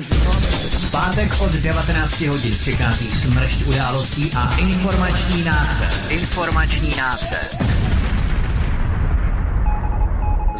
[0.00, 6.10] V pátek od 19 hodin přichází smršť událostí a informační nácest.
[6.10, 7.62] Informační nácest.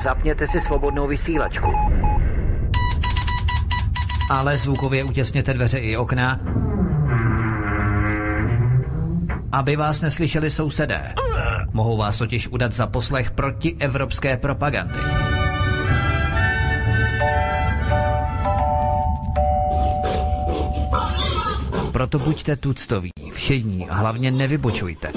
[0.03, 1.67] Zapněte si svobodnou vysílačku.
[4.31, 6.41] Ale zvukově utěsněte dveře i okna,
[9.53, 11.15] aby vás neslyšeli sousedé.
[11.73, 15.38] Mohou vás totiž udat za poslech proti evropské propagandy.
[21.93, 25.13] Proto buďte tuctoví, všední a hlavně nevybočujte.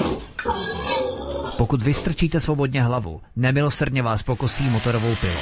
[1.56, 5.40] Pokud vystrčíte svobodně hlavu, nemilosrdně vás pokosí motorovou pilou.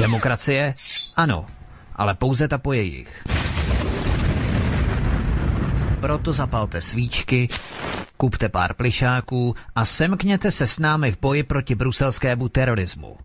[0.00, 0.74] Demokracie?
[1.16, 1.46] Ano,
[1.96, 3.22] ale pouze ta po jejich.
[6.00, 7.48] Proto zapalte svíčky,
[8.16, 13.16] kupte pár plišáků a semkněte se s námi v boji proti bruselskému terorismu.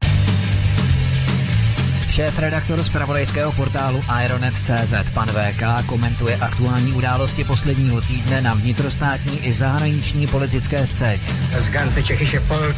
[2.12, 9.54] Šéf-redaktor z pravodejského portálu Ironet.cz pan VK komentuje aktuální události posledního týdne na vnitrostátní i
[9.54, 11.24] zahraniční politické scéně.
[11.58, 12.76] Z Gance Čechyše Folk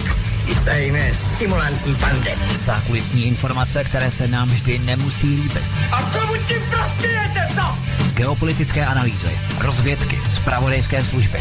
[0.48, 2.40] jistajíme simulantní pandem.
[2.62, 5.64] Zákulisní informace, které se nám vždy nemusí líbit.
[5.92, 7.78] A komu tím prospějete, co?
[8.14, 11.40] Geopolitické analýzy, rozvědky, zpravodajské služby.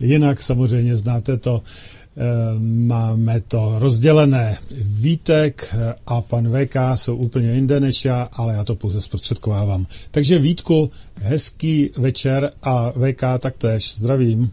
[0.00, 1.62] jinak, samozřejmě znáte to,
[2.16, 2.20] eh,
[2.60, 4.58] máme to rozdělené.
[4.80, 5.74] Vítek
[6.06, 9.86] a pan VK jsou úplně jinde než já, ale já to pouze zprostředkovávám.
[10.10, 14.50] Takže Vítku, hezký večer a VK taktéž, zdravím.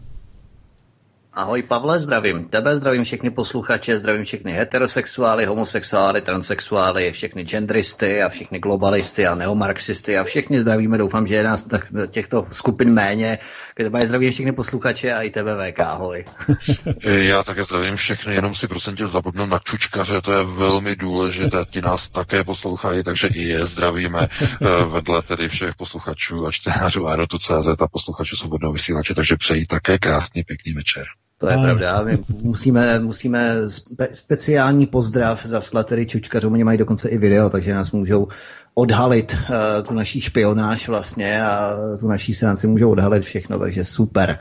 [1.36, 8.28] Ahoj Pavle, zdravím tebe, zdravím všechny posluchače, zdravím všechny heterosexuály, homosexuály, transexuály, všechny genderisty a
[8.28, 13.38] všechny globalisty a neomarxisty a všechny zdravíme, doufám, že je nás tak, těchto skupin méně.
[13.74, 16.24] Každopádně zdravím všechny posluchače a i tebe VK, ahoj.
[17.04, 21.64] Já také zdravím všechny, jenom si prosím tě zapomněl na čučkaře, to je velmi důležité,
[21.70, 27.06] ti nás také poslouchají, takže i je zdravíme eh, vedle tedy všech posluchačů a čtenářů
[27.06, 31.04] Aerotu.cz a posluchačů Svobodného vysílače, takže přeji také krásný, pěkný večer.
[31.38, 32.02] To je pravda.
[32.02, 36.52] My musíme, musíme spe, speciální pozdrav zaslat tedy čučkařům.
[36.52, 38.28] Oni mají dokonce i video, takže nás můžou
[38.74, 44.38] odhalit uh, tu naší špionáž vlastně a tu naší seanci můžou odhalit všechno, takže super.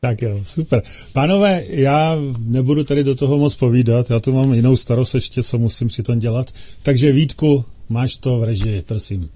[0.00, 0.82] Tak jo, super.
[1.12, 5.58] Pánové, já nebudu tady do toho moc povídat, já tu mám jinou starost ještě, co
[5.58, 6.50] musím si tom dělat.
[6.82, 9.28] Takže Vítku, máš to v režii, prosím.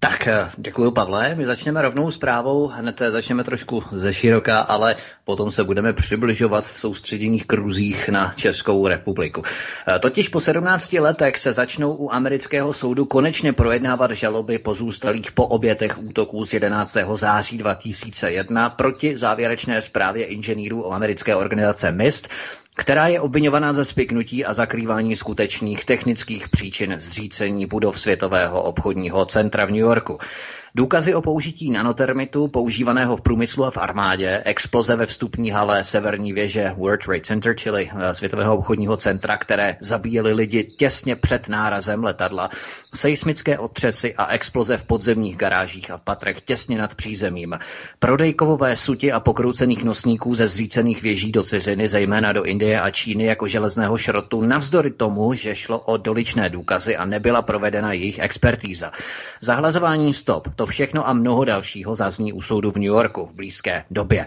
[0.00, 1.34] Tak, děkuji Pavle.
[1.34, 6.78] My začneme rovnou zprávou, hned začneme trošku ze široka, ale potom se budeme přibližovat v
[6.78, 9.42] soustředěných kruzích na Českou republiku.
[10.00, 15.98] Totiž po 17 letech se začnou u amerického soudu konečně projednávat žaloby pozůstalých po obětech
[15.98, 16.96] útoků z 11.
[17.14, 22.28] září 2001 proti závěrečné zprávě inženýrů americké organizace MIST,
[22.76, 29.64] která je obvinovaná ze spiknutí a zakrývání skutečných technických příčin zřícení budov Světového obchodního centra
[29.64, 30.18] v New Yorku.
[30.76, 36.32] Důkazy o použití nanotermitu, používaného v průmyslu a v armádě, exploze ve vstupní hale severní
[36.32, 42.04] věže World Trade Center, čili eh, Světového obchodního centra, které zabíjely lidi těsně před nárazem
[42.04, 42.50] letadla,
[42.94, 47.58] seismické otřesy a exploze v podzemních garážích a v patrech těsně nad přízemím,
[47.98, 53.24] prodejkovové suti a pokroucených nosníků ze zřícených věží do ciziny, zejména do Indie a Číny
[53.24, 58.92] jako železného šrotu, navzdory tomu, že šlo o doličné důkazy a nebyla provedena jejich expertíza.
[59.40, 63.84] Zahlazování stop, to Všechno a mnoho dalšího zazní u soudu v New Yorku v blízké
[63.90, 64.26] době.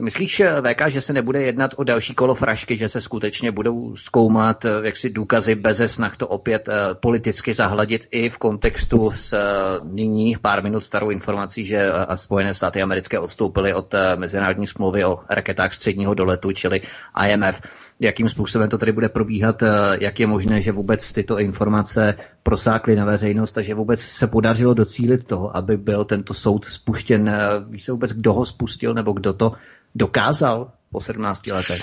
[0.00, 4.66] Myslíš, VK, že se nebude jednat o další kolo frašky, že se skutečně budou zkoumat
[4.82, 6.68] jaksi důkazy bez snah to opět
[7.00, 9.36] politicky zahladit i v kontextu s
[9.84, 15.74] nyní pár minut starou informací, že Spojené státy americké odstoupily od mezinárodní smlouvy o raketách
[15.74, 16.80] středního doletu, čili
[17.26, 17.60] IMF
[18.00, 19.68] jakým způsobem to tady bude probíhat, eh,
[20.00, 22.14] jak je možné, že vůbec tyto informace
[22.46, 27.28] prosákly na veřejnost a že vůbec se podařilo docílit toho, aby byl tento soud spuštěn.
[27.28, 27.38] Eh,
[27.68, 29.52] ví se vůbec, kdo ho spustil nebo kdo to
[29.94, 31.82] dokázal po 17 letech?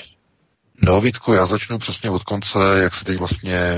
[0.82, 3.78] No, Vítku, já začnu přesně od konce, jak se teď vlastně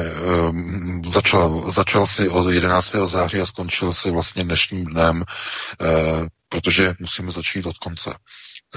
[0.50, 2.96] um, začal, začal si od 11.
[3.06, 5.24] září a skončil si vlastně dnešním dnem,
[5.82, 5.88] uh,
[6.50, 8.14] protože musíme začít od konce.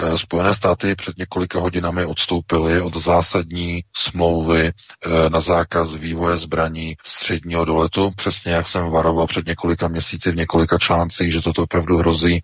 [0.00, 6.96] Eh, Spojené státy před několika hodinami odstoupily od zásadní smlouvy eh, na zákaz vývoje zbraní
[7.04, 11.96] středního doletu, přesně jak jsem varoval před několika měsíci v několika článcích, že toto opravdu
[11.96, 12.42] hrozí,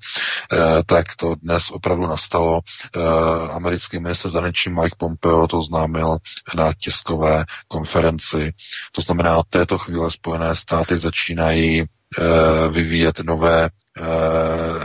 [0.52, 2.60] eh, tak to dnes opravdu nastalo.
[3.50, 6.16] Americký minister zahraničí Mike Pompeo to známil
[6.54, 8.52] na tiskové konferenci.
[8.92, 11.84] To znamená, této chvíle Spojené státy začínají
[12.70, 13.68] vyvíjet nové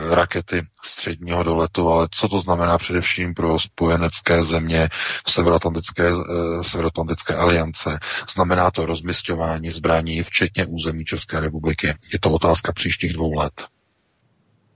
[0.09, 4.89] rakety středního doletu, ale co to znamená především pro spojenecké země
[5.27, 7.99] v Severoatlantické, eh, Severoatlantické aliance?
[8.33, 11.87] Znamená to rozmistování zbraní, včetně území České republiky.
[12.13, 13.65] Je to otázka příštích dvou let.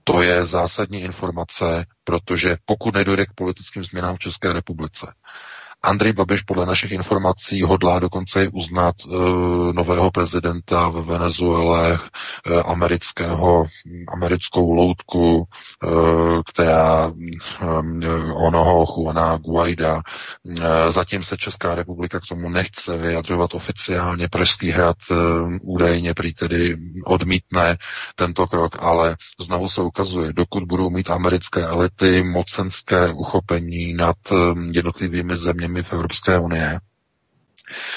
[0.04, 5.06] To je zásadní informace, protože pokud nedojde k politickým změnám v České republice,
[5.84, 9.12] Andrej Babiš podle našich informací hodlá dokonce uznat uh,
[9.72, 13.66] nového prezidenta ve Venezuele, uh, amerického,
[14.12, 15.44] americkou loutku,
[15.84, 18.00] uh, která um,
[18.34, 20.02] onoho Juana Guaida.
[20.42, 20.54] Uh,
[20.90, 24.28] zatím se Česká republika k tomu nechce vyjadřovat oficiálně.
[24.28, 25.16] Pražský hrad uh,
[25.62, 27.76] údajně prý tedy odmítne
[28.14, 34.16] tento krok, ale znovu se ukazuje, dokud budou mít americké elity mocenské uchopení nad
[34.70, 36.80] jednotlivými zeměmi zeměmi v Evropské unie.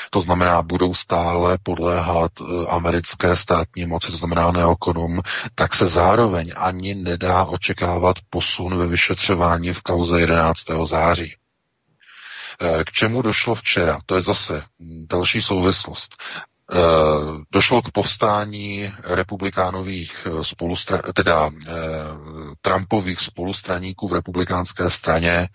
[0.10, 5.22] To znamená, budou stále podléhat eh, americké státní moci, to znamená neokonum,
[5.56, 10.60] tak se zároveň ani nedá očekávat posun ve vyšetřování v kauze 11.
[10.86, 11.36] září.
[12.62, 14.00] Eh, k čemu došlo včera?
[14.06, 14.64] To je zase
[15.10, 16.16] další souvislost.
[16.72, 16.78] Eh,
[17.52, 21.72] došlo k povstání republikánových eh, spolustra, teda eh,
[22.62, 25.48] Trumpových spolustraníků v republikánské straně.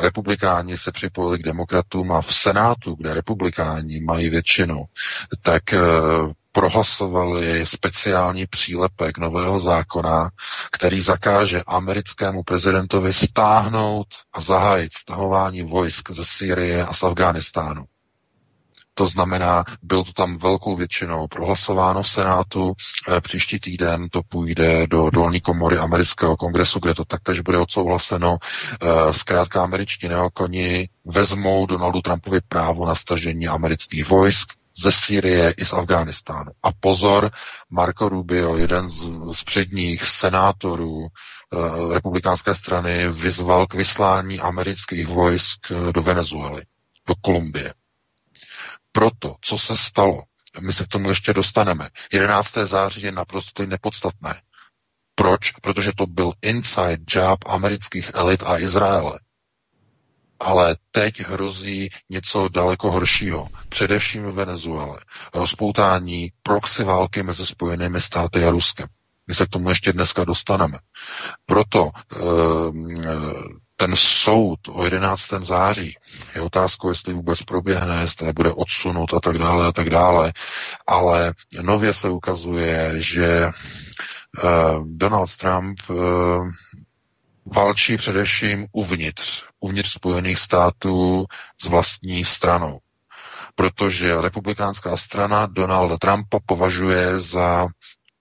[0.00, 4.84] Republikáni se připojili k demokratům a v Senátu, kde republikáni mají většinu,
[5.42, 5.62] tak
[6.52, 10.30] prohlasovali speciální přílepek nového zákona,
[10.72, 17.84] který zakáže americkému prezidentovi stáhnout a zahájit stahování vojsk ze Sýrie a z Afghánistánu.
[18.98, 22.72] To znamená, byl to tam velkou většinou prohlasováno v Senátu.
[23.08, 28.36] E, příští týden to půjde do dolní komory amerického kongresu, kde to taktéž bude odsouhlaseno.
[28.38, 35.64] E, zkrátka američtí neokoni vezmou Donaldu Trumpovi právo na stažení amerických vojsk ze Sýrie i
[35.64, 36.52] z Afghánistánu.
[36.62, 37.30] A pozor,
[37.70, 41.08] Marco Rubio, jeden z, z předních senátorů e,
[41.94, 46.62] republikánské strany, vyzval k vyslání amerických vojsk do Venezuely,
[47.08, 47.74] do Kolumbie
[48.96, 50.22] proto, co se stalo,
[50.60, 51.88] my se k tomu ještě dostaneme.
[52.12, 52.52] 11.
[52.64, 54.40] září je naprosto nepodstatné.
[55.14, 55.50] Proč?
[55.52, 59.20] Protože to byl inside job amerických elit a Izraele.
[60.40, 64.98] Ale teď hrozí něco daleko horšího, především v Venezuele.
[65.34, 68.88] Rozpoutání proxy války mezi Spojenými státy a Ruskem.
[69.26, 70.78] My se k tomu ještě dneska dostaneme.
[71.46, 72.16] Proto e,
[73.76, 75.22] ten soud o 11.
[75.42, 75.96] září
[76.34, 80.32] je otázkou, jestli vůbec proběhne, jestli nebude odsunut a tak dále a tak dále,
[80.86, 85.96] ale nově se ukazuje, že uh, Donald Trump uh,
[87.54, 91.26] válčí především uvnitř, uvnitř Spojených států
[91.62, 92.78] s vlastní stranou.
[93.54, 97.66] Protože republikánská strana Donalda Trumpa považuje za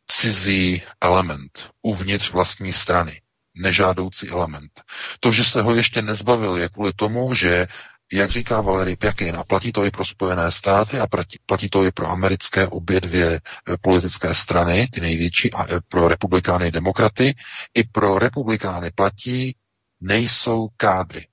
[0.08, 3.22] cizí element uvnitř vlastní strany
[3.55, 4.71] nežádoucí element.
[5.19, 7.67] To, že se ho ještě nezbavil, je kvůli tomu, že
[8.13, 11.85] jak říká Valery Pjakin, a platí to i pro Spojené státy a platí, platí to
[11.85, 16.71] i pro americké obě dvě eh, politické strany, ty největší, a eh, pro republikány a
[16.71, 17.35] demokraty,
[17.74, 19.55] i pro republikány platí,
[20.01, 21.27] nejsou kádry.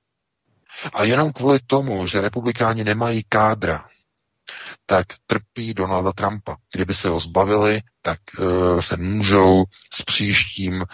[0.95, 3.85] A jenom kvůli tomu, že republikáni nemají kádra,
[4.87, 6.57] tak trpí Donalda Trumpa.
[6.75, 10.85] Kdyby se ho zbavili, tak uh, se můžou s příštím uh,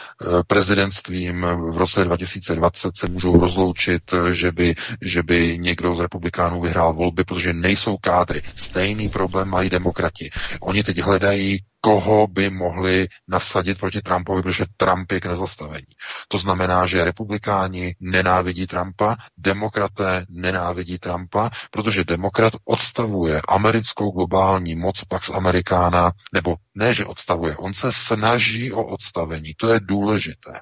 [0.47, 4.03] prezidentstvím v roce 2020 se můžou rozloučit,
[4.33, 8.43] že by, že by někdo z republikánů vyhrál volby, protože nejsou kádry.
[8.57, 10.31] Stejný problém mají demokrati.
[10.61, 15.87] Oni teď hledají koho by mohli nasadit proti Trumpovi, protože Trump je k nezastavení.
[16.29, 25.05] To znamená, že republikáni nenávidí Trumpa, demokraté nenávidí Trumpa, protože demokrat odstavuje americkou globální moc
[25.05, 29.55] Pax Amerikána, nebo ne, že odstavuje, on se snaží o odstavení.
[29.57, 30.61] To je důležité.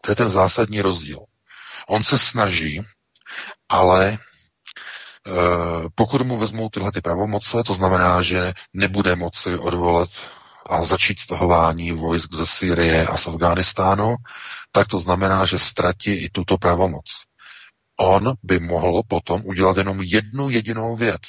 [0.00, 1.18] To je ten zásadní rozdíl.
[1.88, 2.82] On se snaží,
[3.68, 4.18] ale
[5.94, 10.08] pokud mu vezmou tyhle ty pravomoce, to znamená, že nebude moci odvolat
[10.66, 14.16] a začít stahování vojsk ze Syrie a z Afghánistánu,
[14.72, 17.04] tak to znamená, že ztratí i tuto pravomoc.
[18.00, 21.20] On by mohl potom udělat jenom jednu jedinou věc.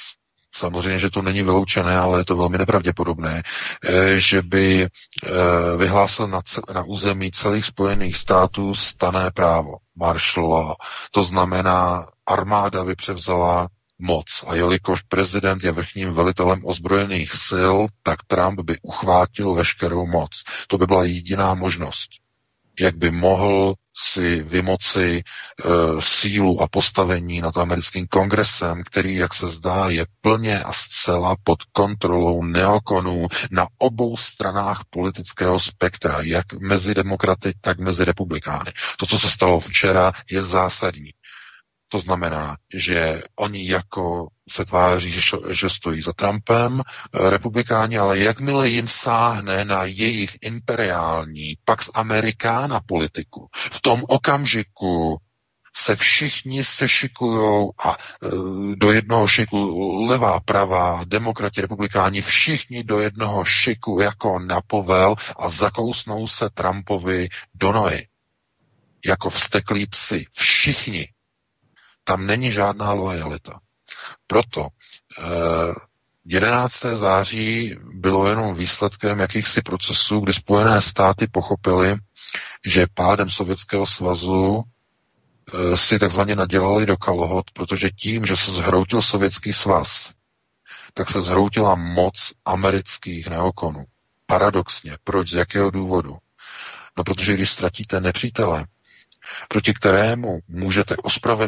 [0.54, 3.42] Samozřejmě, že to není vyloučené, ale je to velmi nepravděpodobné,
[3.84, 5.28] eh, že by eh,
[5.76, 6.40] vyhlásil na,
[6.74, 10.74] na území celých Spojených států stané právo, martial law.
[11.10, 14.44] To znamená, armáda by převzala moc.
[14.46, 20.30] A jelikož prezident je vrchním velitelem ozbrojených sil, tak Trump by uchvátil veškerou moc.
[20.66, 22.10] To by byla jediná možnost,
[22.80, 25.22] jak by mohl si vymoci e,
[25.98, 31.62] sílu a postavení nad americkým kongresem, který, jak se zdá, je plně a zcela pod
[31.72, 38.72] kontrolou neokonů na obou stranách politického spektra, jak mezi demokraty, tak mezi republikány.
[38.96, 41.10] To, co se stalo včera, je zásadní.
[41.88, 45.10] To znamená, že oni jako se tváří,
[45.50, 52.80] že, stojí za Trumpem, eh, republikáni, ale jakmile jim sáhne na jejich imperiální Pax Americana
[52.80, 55.20] politiku, v tom okamžiku
[55.76, 57.96] se všichni sešikujou a e,
[58.76, 65.48] do jednoho šiku levá, pravá, demokrati, republikáni, všichni do jednoho šiku jako na povel a
[65.48, 68.06] zakousnou se Trumpovi do nohy.
[69.06, 70.26] Jako vsteklí psy.
[70.32, 71.08] Všichni.
[72.08, 73.60] Tam není žádná lojalita.
[74.26, 74.68] Proto
[75.18, 75.74] eh,
[76.24, 76.80] 11.
[76.94, 81.96] září bylo jenom výsledkem jakýchsi procesů, kdy Spojené státy pochopili,
[82.66, 89.02] že pádem Sovětského svazu eh, si takzvaně nadělali do kalhot, protože tím, že se zhroutil
[89.02, 90.10] Sovětský svaz,
[90.94, 93.84] tak se zhroutila moc amerických neokonů.
[94.26, 94.98] Paradoxně.
[95.04, 95.30] Proč?
[95.30, 96.16] Z jakého důvodu?
[96.96, 98.64] No protože když ztratíte nepřítele,
[99.48, 100.96] proti kterému můžete,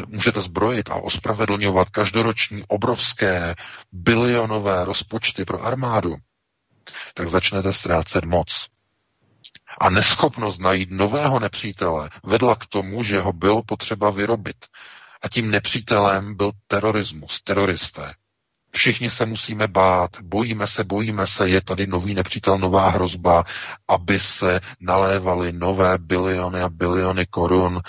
[0.07, 3.55] můžete zbrojit a ospravedlňovat každoroční obrovské
[3.91, 6.15] bilionové rozpočty pro armádu,
[7.13, 8.67] tak začnete ztrácet moc.
[9.79, 14.65] A neschopnost najít nového nepřítele vedla k tomu, že ho bylo potřeba vyrobit.
[15.21, 18.13] A tím nepřítelem byl terorismus, teroristé.
[18.73, 23.43] Všichni se musíme bát, bojíme se, bojíme se, je tady nový nepřítel, nová hrozba,
[23.87, 27.81] aby se nalévaly nové biliony a biliony korun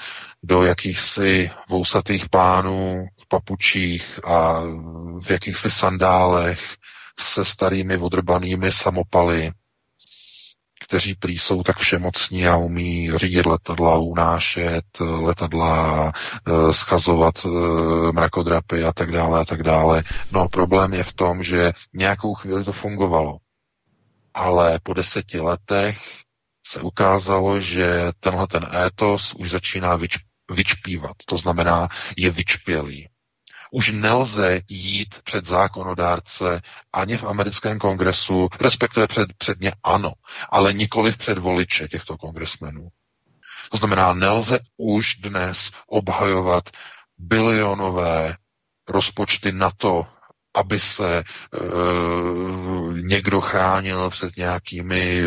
[0.43, 4.61] do jakýchsi vousatých pánů v papučích a
[5.27, 6.61] v jakýchsi sandálech
[7.21, 9.53] se starými odrbanými samopaly
[10.83, 18.85] kteří prý jsou tak všemocní a umí řídit letadla, unášet letadla, eh, schazovat eh, mrakodrapy
[18.85, 20.03] a tak dále a tak dále.
[20.33, 23.37] No problém je v tom, že nějakou chvíli to fungovalo.
[24.35, 25.99] Ale po deseti letech
[26.67, 30.17] se ukázalo, že tenhle ten étos už začíná vyč,
[30.51, 31.17] vyčpívat.
[31.27, 33.09] To znamená, je vyčpělý
[33.75, 36.61] už nelze jít před zákonodárce
[36.93, 40.12] ani v americkém kongresu, respektive před, před ně ano,
[40.50, 42.88] ale nikoli před voliče těchto kongresmenů.
[43.71, 46.64] To znamená, nelze už dnes obhajovat
[47.19, 48.37] bilionové
[48.88, 50.07] rozpočty na to,
[50.55, 51.23] aby se e,
[53.02, 55.25] někdo chránil před nějakými,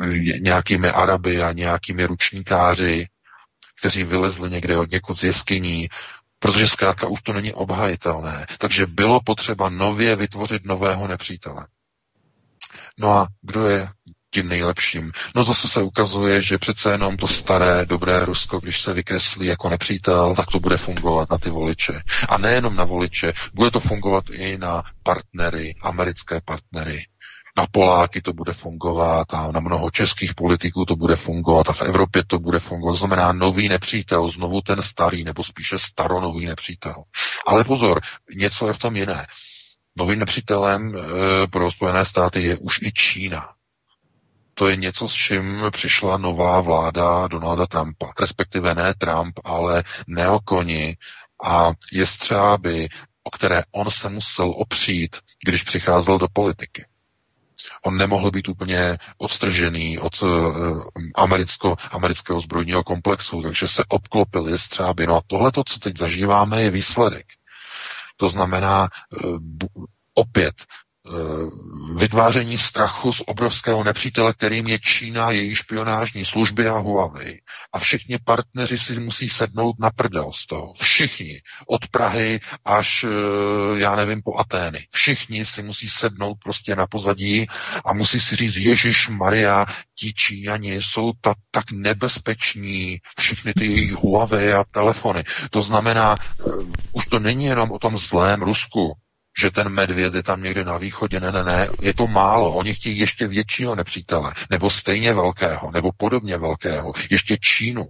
[0.00, 3.06] e, nějakými Araby a nějakými ručníkáři,
[3.80, 5.88] kteří vylezli někde od někud z jeskyní,
[6.38, 8.46] protože zkrátka už to není obhajitelné.
[8.58, 11.66] Takže bylo potřeba nově vytvořit nového nepřítele.
[12.98, 13.88] No a kdo je
[14.30, 15.12] tím nejlepším?
[15.34, 19.68] No zase se ukazuje, že přece jenom to staré, dobré Rusko, když se vykreslí jako
[19.68, 22.02] nepřítel, tak to bude fungovat na ty voliče.
[22.28, 27.06] A nejenom na voliče, bude to fungovat i na partnery, americké partnery,
[27.56, 31.82] na Poláky to bude fungovat a na mnoho českých politiků to bude fungovat a v
[31.82, 32.96] Evropě to bude fungovat.
[32.96, 36.94] Znamená nový nepřítel, znovu ten starý, nebo spíše staronový nepřítel.
[37.46, 38.00] Ale pozor,
[38.36, 39.26] něco je v tom jiné.
[39.98, 41.00] Novým nepřítelem e,
[41.46, 43.48] pro Spojené státy je už i Čína.
[44.54, 48.12] To je něco, s čím přišla nová vláda Donalda Trumpa.
[48.20, 50.96] Respektive ne Trump, ale neokoni
[51.44, 52.88] a jestřáby,
[53.24, 56.84] o které on se musel opřít, když přicházel do politiky.
[57.84, 60.82] On nemohl být úplně odstržený od uh,
[61.14, 65.06] americko, amerického zbrojního komplexu, takže se obklopil jestřáby.
[65.06, 67.26] No a tohle, co teď zažíváme, je výsledek.
[68.16, 68.88] To znamená,
[69.24, 69.38] uh,
[70.14, 70.54] opět,
[71.96, 77.40] vytváření strachu z obrovského nepřítele, kterým je Čína, její špionážní služby a Huawei.
[77.72, 80.72] A všichni partneři si musí sednout na prdel z toho.
[80.72, 81.40] Všichni.
[81.68, 84.86] Od Prahy až, eh, já nevím, po Atény.
[84.92, 87.46] Všichni si musí sednout prostě na pozadí
[87.84, 93.92] a musí si říct, Ježíš Maria, ti Číňani jsou ta, tak nebezpeční, všechny ty jejich
[93.92, 95.24] Huawei a telefony.
[95.50, 98.96] To znamená, uh, už to není jenom o tom zlém Rusku,
[99.40, 101.20] že ten medvěd je tam někde na východě.
[101.20, 102.54] Ne, ne, ne, je to málo.
[102.54, 107.88] Oni chtějí ještě většího nepřítele, nebo stejně velkého, nebo podobně velkého, ještě Čínu.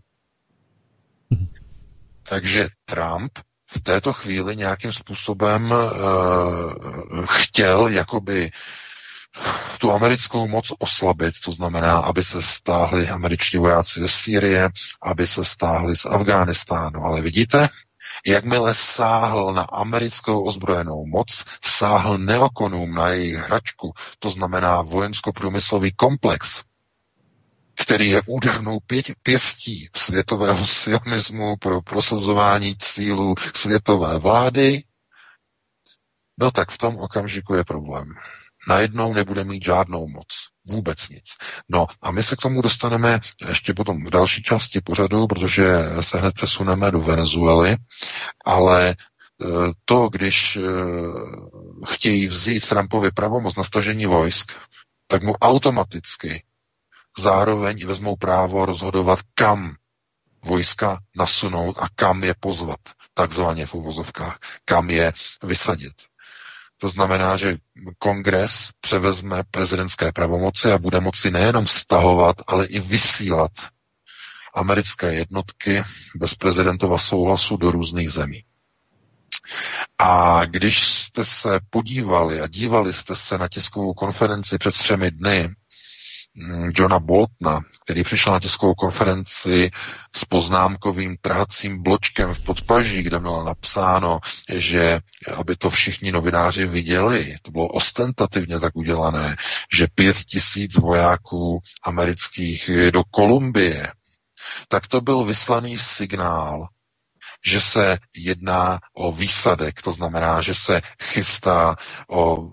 [2.23, 3.39] Takže Trump
[3.77, 8.51] v této chvíli nějakým způsobem uh, chtěl jakoby
[9.79, 14.71] tu americkou moc oslabit, to znamená, aby se stáhli američtí vojáci ze Sýrie,
[15.03, 17.05] aby se stáhli z Afghánistánu.
[17.05, 17.69] Ale vidíte,
[18.27, 26.63] Jakmile sáhl na americkou ozbrojenou moc, sáhl neokonům na jejich hračku, to znamená vojensko-průmyslový komplex,
[27.75, 34.85] který je údernou pět, pěstí světového sionismu pro prosazování cílů světové vlády,
[36.41, 38.15] no tak v tom okamžiku je problém
[38.69, 40.27] najednou nebude mít žádnou moc.
[40.67, 41.25] Vůbec nic.
[41.69, 45.67] No a my se k tomu dostaneme ještě potom v další části pořadu, protože
[46.01, 47.77] se hned přesuneme do Venezuely,
[48.45, 48.95] ale e,
[49.85, 50.61] to, když e,
[51.87, 54.53] chtějí vzít Trumpovi pravomoc na stažení vojsk,
[55.07, 56.45] tak mu automaticky
[57.19, 59.75] zároveň vezmou právo rozhodovat, kam
[60.45, 62.81] vojska nasunout a kam je pozvat,
[63.15, 65.95] takzvaně v uvozovkách, kam je vysadit.
[66.79, 67.57] To znamená, že
[67.99, 73.53] kongres převezme prezidentské pravomoci a bude moci nejenom stahovat, ale i vysílat
[74.55, 75.83] americké jednotky
[76.17, 78.45] bez prezidentova souhlasu do různých zemí.
[79.99, 85.55] A když jste se podívali a dívali jste se na tiskovou konferenci před třemi dny
[86.75, 89.71] Johna Boltna, který přišel na tiskovou konferenci
[90.17, 94.21] s poznámkovým trhacím bločkem v podpaží, kde bylo napsáno,
[94.53, 95.01] že
[95.37, 99.37] aby to všichni novináři viděli, to bylo ostentativně tak udělané,
[99.77, 103.93] že pět tisíc vojáků amerických do Kolumbie,
[104.69, 106.69] tak to byl vyslaný signál,
[107.47, 111.77] že se jedná o výsadek, to znamená, že se chystá
[112.09, 112.51] o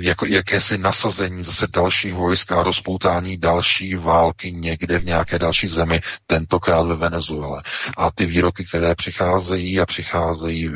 [0.00, 6.00] jako jakési nasazení zase dalších vojsk a rozpoutání další války někde v nějaké další zemi,
[6.26, 7.62] tentokrát ve Venezuele.
[7.96, 10.70] A ty výroky, které přicházejí a přicházejí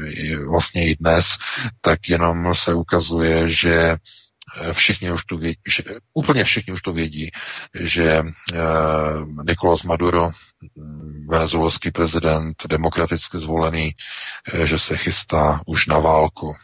[0.50, 1.36] vlastně i dnes,
[1.80, 5.82] tak jenom se ukazuje, že eh, všichni už to vědí, že,
[6.14, 7.30] úplně všichni už to vědí,
[7.74, 8.22] že
[8.54, 8.56] eh,
[9.48, 10.30] Nicolás Maduro,
[11.30, 13.94] venezuelský prezident, demokraticky zvolený,
[14.54, 16.54] eh, že se chystá už na válku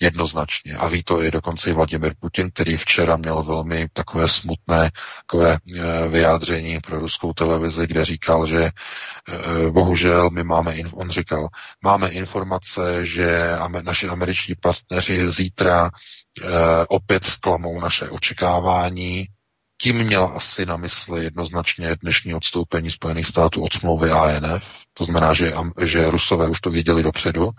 [0.00, 0.76] Jednoznačně.
[0.76, 4.90] A ví to i dokonce i Vladimir Putin, který včera měl velmi takové smutné
[5.26, 8.72] takové e, vyjádření pro ruskou televizi, kde říkal, že e,
[9.70, 11.48] bohužel my máme, on říkal,
[11.84, 13.50] máme informace, že
[13.82, 15.90] naši američtí partneři zítra
[16.88, 19.26] opět zklamou naše očekávání,
[19.82, 24.64] tím měl asi na mysli jednoznačně dnešní odstoupení Spojených států od smlouvy ANF,
[24.94, 25.52] to znamená, že,
[25.84, 27.50] že Rusové už to věděli dopředu,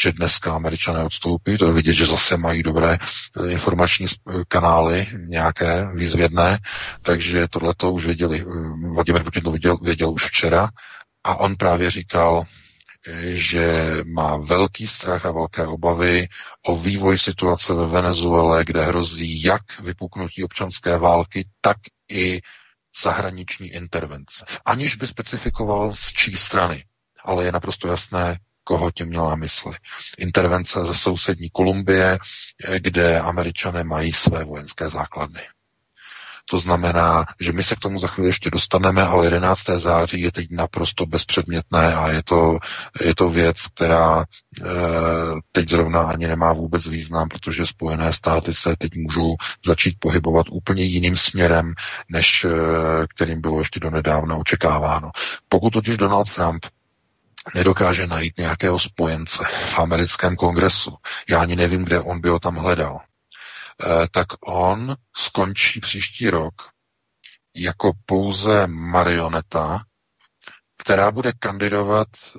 [0.00, 4.06] že dneska američané odstoupí, to je vidět, že zase mají dobré eh, informační
[4.48, 6.58] kanály, nějaké výzvědné,
[7.02, 10.68] takže tohle to už věděli, eh, Vladimir Putin to věděl, věděl už včera.
[11.24, 12.63] A on právě říkal, eh,
[13.32, 16.28] že má velký strach a velké obavy
[16.66, 21.76] o vývoj situace ve Venezuele, kde hrozí jak vypuknutí občanské války, tak
[22.10, 22.40] i
[23.02, 24.44] zahraniční intervence.
[24.64, 26.84] Aniž by specifikoval z čí strany.
[27.24, 29.72] Ale je naprosto jasné, koho tím měla mysli.
[30.18, 32.18] Intervence ze sousední Kolumbie,
[32.78, 35.40] kde američané mají své vojenské základny.
[36.50, 39.62] To znamená, že my se k tomu za chvíli ještě dostaneme, ale 11.
[39.76, 42.58] září je teď naprosto bezpředmětné a je to,
[43.00, 44.64] je to věc, která e,
[45.52, 49.34] teď zrovna ani nemá vůbec význam, protože Spojené státy se teď můžou
[49.66, 51.74] začít pohybovat úplně jiným směrem,
[52.08, 52.48] než e,
[53.14, 55.10] kterým bylo ještě donedávna očekáváno.
[55.48, 56.66] Pokud totiž Donald Trump
[57.54, 60.94] nedokáže najít nějakého spojence v americkém kongresu,
[61.28, 63.00] já ani nevím, kde on by ho tam hledal,
[64.10, 66.54] tak on skončí příští rok
[67.54, 69.84] jako pouze marioneta,
[70.76, 72.38] která bude kandidovat eh,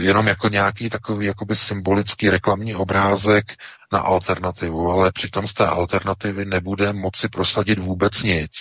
[0.00, 3.44] jenom jako nějaký takový jakoby symbolický reklamní obrázek
[3.92, 8.52] na alternativu, ale přitom z té alternativy nebude moci prosadit vůbec nic.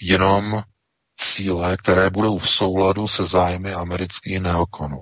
[0.00, 0.62] Jenom
[1.16, 5.00] cíle, které budou v souladu se zájmy amerických neokonů.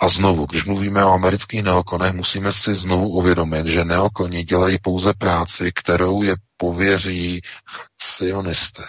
[0.00, 5.14] A znovu, když mluvíme o amerických neokonech, musíme si znovu uvědomit, že neokoni dělají pouze
[5.18, 7.40] práci, kterou je pověří
[8.00, 8.84] sionisté.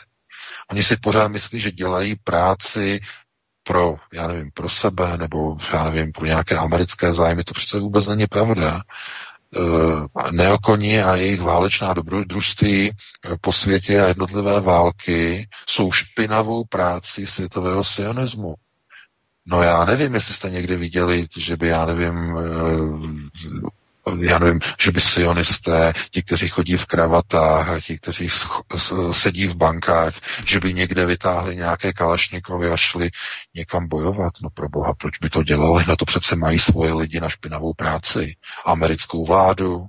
[0.71, 2.99] Oni si pořád myslí, že dělají práci
[3.63, 7.43] pro, já nevím, pro sebe, nebo já nevím, pro nějaké americké zájmy.
[7.43, 8.81] To přece vůbec není pravda.
[9.55, 12.93] E, neokoni a jejich válečná dobrodružství e,
[13.41, 18.55] po světě a jednotlivé války jsou špinavou práci světového sionismu.
[19.49, 22.41] No já nevím, jestli jste někdy viděli, že by, já nevím, e,
[24.19, 28.29] já nevím, že by sionisté, ti, kteří chodí v kravatách a ti, kteří
[29.11, 30.13] sedí v bankách,
[30.45, 33.09] že by někde vytáhli nějaké kalašnikovy a šli
[33.53, 34.33] někam bojovat.
[34.41, 35.85] No pro boha, proč by to dělali?
[35.87, 38.35] Na to přece mají svoje lidi na špinavou práci.
[38.65, 39.87] Americkou vládu,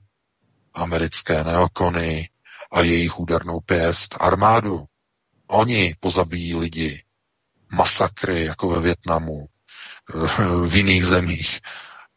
[0.75, 2.29] americké neokony
[2.73, 4.85] a jejich údernou pěst, armádu.
[5.47, 7.03] Oni pozabíjí lidi.
[7.73, 9.47] Masakry, jako ve Větnamu,
[10.67, 11.61] v jiných zemích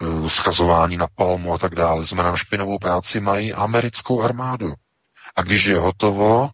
[0.04, 2.06] Eh, schazování na palmu a tak dále.
[2.06, 4.74] Znamená, na špinavou práci mají americkou armádu.
[5.36, 6.50] A když je hotovo,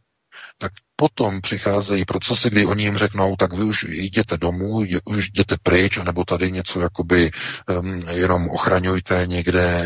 [0.58, 5.56] tak potom přicházejí procesy, kdy oni jim řeknou, tak vy už jděte domů, už jděte
[5.64, 7.32] pryč, nebo tady něco jakoby
[7.80, 9.84] um, jenom ochraňujte někde,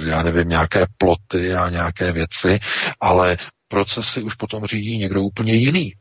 [0.00, 2.58] uh, já nevím, nějaké ploty a nějaké věci,
[3.00, 3.36] ale
[3.68, 5.92] procesy už potom řídí někdo úplně jiný.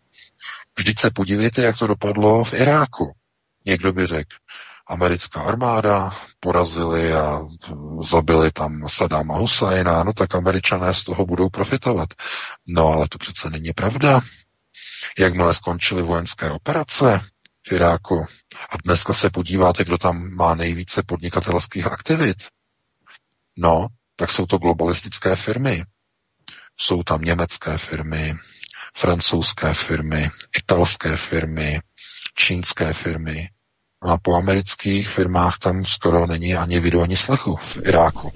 [0.77, 3.15] Vždyť se podívejte, jak to dopadlo v Iráku.
[3.65, 4.35] Někdo by řekl,
[4.87, 7.39] americká armáda, porazili a
[8.01, 12.09] zabili tam Saddama Husajna, no tak američané z toho budou profitovat.
[12.67, 14.21] No ale to přece není pravda.
[15.17, 17.19] Jakmile skončily vojenské operace
[17.67, 18.25] v Iráku
[18.69, 22.37] a dneska se podíváte, kdo tam má nejvíce podnikatelských aktivit,
[23.57, 25.83] no, tak jsou to globalistické firmy.
[26.79, 28.35] Jsou tam německé firmy,
[28.97, 31.81] francouzské firmy, italské firmy,
[32.35, 33.49] čínské firmy,
[34.03, 38.31] No a po amerických firmách tam skoro není ani video, ani slechu v Iráku.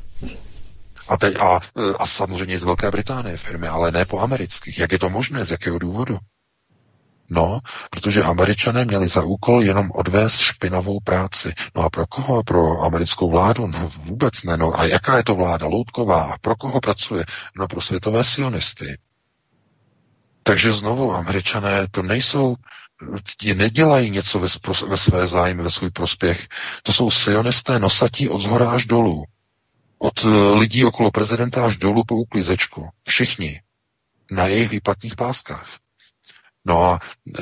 [1.10, 1.60] A, teď, a,
[2.00, 4.80] a samozřejmě z Velké Británie firmy, ale ne po amerických.
[4.80, 5.46] Jak je to možné?
[5.46, 6.18] Z jakého důvodu?
[7.30, 11.54] No, protože američané měli za úkol jenom odvést špinavou práci.
[11.76, 12.44] No a pro koho?
[12.44, 13.68] Pro americkou vládu?
[13.68, 14.58] No vůbec ne.
[14.58, 15.68] No a jaká je to vláda?
[15.68, 16.24] Loutková.
[16.24, 17.26] A pro koho pracuje?
[17.56, 18.98] No pro světové sionisty.
[20.48, 22.56] Takže znovu, američané to nejsou
[23.38, 24.48] ti nedělají něco ve,
[24.88, 26.48] ve své zájmy, ve svůj prospěch.
[26.84, 29.26] To jsou sionisté nosatí od zhora až dolů.
[30.00, 32.90] Od eh, lidí okolo prezidenta až dolů po uklizečku.
[33.08, 33.62] Všichni.
[34.32, 35.78] Na jejich výplatních páskách.
[36.66, 37.42] No a e,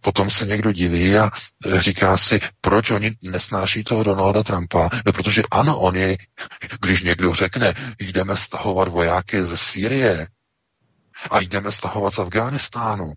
[0.00, 1.30] potom se někdo diví a
[1.66, 4.90] e, říká si, proč oni nesnáší toho Donalda Trumpa.
[5.06, 6.18] No protože ano, on je,
[6.80, 10.26] když někdo řekne, jdeme stahovat vojáky ze Sýrie
[11.30, 13.12] a jdeme stahovat z Afghánistánu,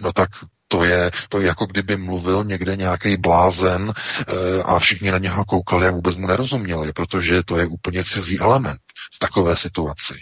[0.00, 0.28] no tak
[0.68, 5.44] to je, to je jako kdyby mluvil někde nějaký blázen e, a všichni na něho
[5.44, 8.80] koukali a vůbec mu nerozuměli, protože to je úplně cizí element
[9.14, 10.14] v takové situaci.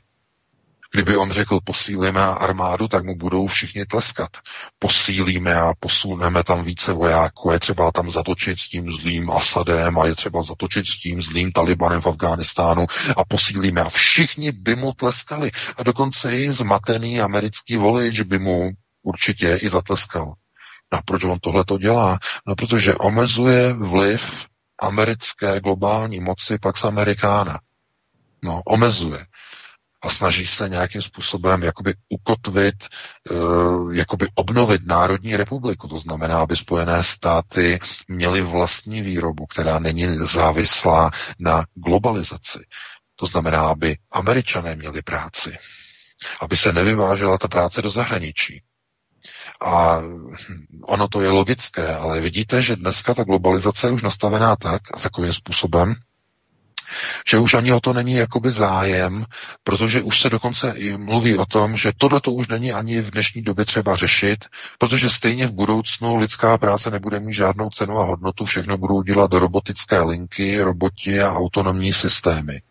[0.94, 4.30] Kdyby on řekl, posílíme armádu, tak mu budou všichni tleskat.
[4.78, 10.07] Posílíme a posuneme tam více vojáků, je třeba tam zatočit s tím zlým Asadem a
[10.07, 13.80] je třeba zatočit s tím zlým Talibanem v Afghánistánu a posílíme.
[13.80, 15.50] A všichni by mu tleskali.
[15.76, 18.70] A dokonce i zmatený americký volič by mu
[19.02, 20.35] určitě i zatleskal.
[20.92, 22.18] No a proč on tohle to dělá?
[22.46, 24.46] No protože omezuje vliv
[24.78, 27.61] americké globální moci Pax Americana.
[28.42, 29.26] No, omezuje.
[30.05, 32.75] A snaží se nějakým způsobem jakoby ukotvit,
[33.31, 35.88] uh, jakoby obnovit Národní republiku.
[35.88, 42.59] To znamená, aby Spojené státy měly vlastní výrobu, která není závislá na globalizaci.
[43.17, 45.59] To znamená, aby američané měli práci.
[46.40, 48.62] Aby se nevyvážela ta práce do zahraničí.
[49.61, 50.01] A
[50.83, 54.99] ono to je logické, ale vidíte, že dneska ta globalizace je už nastavená tak a
[54.99, 55.95] takovým způsobem,
[57.27, 59.25] že už ani o to není jakoby zájem,
[59.64, 63.11] protože už se dokonce i mluví o tom, že tohle to už není ani v
[63.11, 64.44] dnešní době třeba řešit,
[64.79, 69.33] protože stejně v budoucnu lidská práce nebude mít žádnou cenu a hodnotu, všechno budou dělat
[69.33, 72.62] robotické linky, roboti a autonomní systémy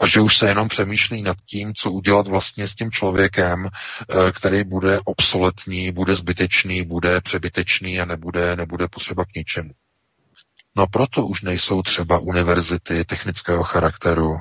[0.00, 4.32] a že už se jenom přemýšlí nad tím, co udělat vlastně s tím člověkem, eh,
[4.32, 9.70] který bude obsoletní, bude zbytečný, bude přebytečný a nebude, nebude potřeba k ničemu.
[10.76, 14.36] No proto už nejsou třeba univerzity technického charakteru,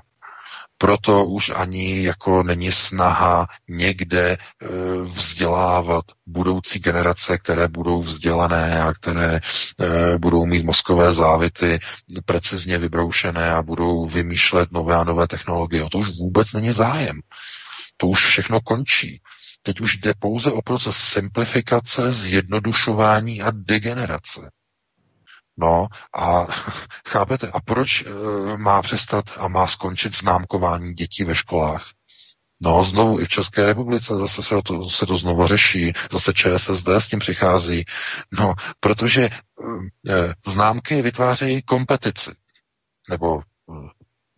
[0.82, 4.38] proto už ani jako není snaha někde e,
[5.04, 11.80] vzdělávat budoucí generace, které budou vzdělané a které e, budou mít mozkové závity
[12.26, 15.84] precizně vybroušené a budou vymýšlet nové a nové technologie.
[15.84, 17.20] O to už vůbec není zájem.
[17.98, 19.22] To už všechno končí.
[19.64, 24.50] Teď už jde pouze o proces simplifikace, zjednodušování a degenerace.
[25.60, 26.46] No a
[27.08, 28.06] chápete, a proč e,
[28.58, 31.86] má přestat a má skončit známkování dětí ve školách?
[32.62, 36.88] No, znovu i v České republice zase se to, se to znovu řeší, zase ČSSD
[36.88, 37.86] s tím přichází.
[38.32, 39.30] No, protože e,
[40.48, 42.32] známky vytvářejí kompetici.
[43.10, 43.42] Nebo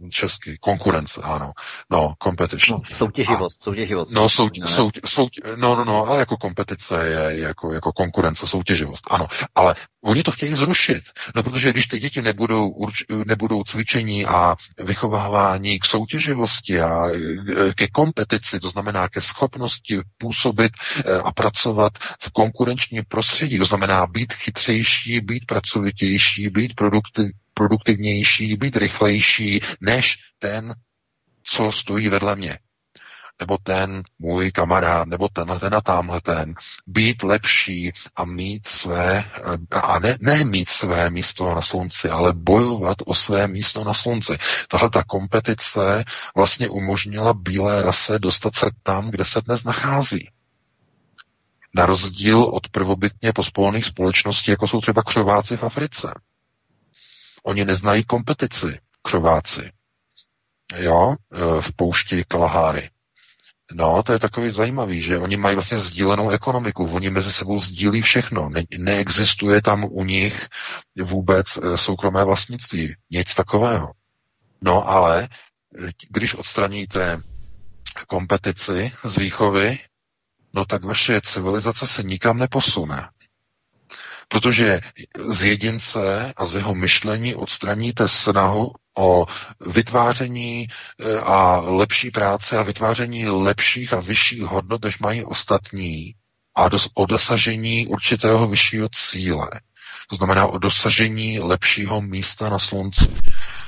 [0.09, 1.51] český, konkurence, ano.
[1.89, 2.81] No, competition.
[2.89, 4.11] No, soutěživost, a, soutěživost.
[4.13, 9.03] No, sou, sou, sou, no, no, no, ale jako kompetice je jako, jako konkurence, soutěživost,
[9.09, 9.27] ano.
[9.55, 11.03] Ale oni to chtějí zrušit,
[11.35, 17.73] no protože když ty děti nebudou, urč, nebudou cvičení a vychovávání k soutěživosti a e,
[17.73, 20.71] ke kompetici, to znamená ke schopnosti působit
[21.05, 28.55] e, a pracovat v konkurenčním prostředí, to znamená být chytřejší, být pracovitější, být produktiv, produktivnější,
[28.55, 30.73] být rychlejší než ten,
[31.43, 32.59] co stojí vedle mě.
[33.39, 36.53] Nebo ten můj kamarád, nebo tenhle ten a tamhle ten.
[36.87, 39.23] Být lepší a mít své,
[39.71, 44.37] a ne, ne mít své místo na slunci, ale bojovat o své místo na slunci.
[44.67, 46.03] Tahle ta kompetice
[46.35, 50.29] vlastně umožnila bílé rase dostat se tam, kde se dnes nachází.
[51.75, 56.13] Na rozdíl od prvobytně pospolných společností, jako jsou třeba křováci v Africe.
[57.43, 59.71] Oni neznají kompetici, křováci.
[60.77, 62.89] Jo, e, v poušti Kalaháry.
[63.73, 68.01] No, to je takový zajímavý, že oni mají vlastně sdílenou ekonomiku, oni mezi sebou sdílí
[68.01, 70.47] všechno, ne- neexistuje tam u nich
[71.03, 73.91] vůbec e, soukromé vlastnictví, nic takového.
[74.61, 75.27] No ale, e,
[76.09, 77.21] když odstraníte
[78.07, 79.79] kompetici z výchovy,
[80.53, 83.09] no tak vaše civilizace se nikam neposune.
[84.31, 84.79] Protože
[85.27, 89.25] z jedince a z jeho myšlení odstraníte snahu o
[89.67, 96.15] vytváření e, a lepší práce a vytváření lepších a vyšších hodnot, než mají ostatní
[96.57, 99.49] a o dosažení určitého vyššího cíle.
[100.09, 103.07] To znamená o dosažení lepšího místa na slunci.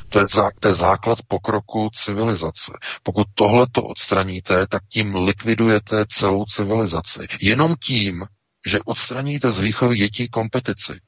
[0.10, 2.71] To je, zá, to je základ pokroku civilizace.
[3.04, 7.19] Pokud tohle to odstraníte, tak tím likvidujete celou civilizaci.
[7.41, 8.26] Jenom tím,
[8.67, 10.99] že odstraníte z výchovy dětí kompetici.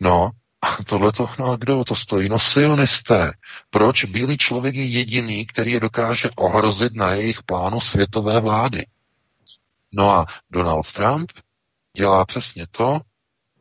[0.00, 0.30] No,
[0.62, 2.28] a tohle to, no a kdo to stojí?
[2.28, 3.32] No sionisté.
[3.70, 8.86] Proč bílý člověk je jediný, který je dokáže ohrozit na jejich plánu světové vlády?
[9.92, 11.32] No a Donald Trump
[11.96, 13.00] dělá přesně to,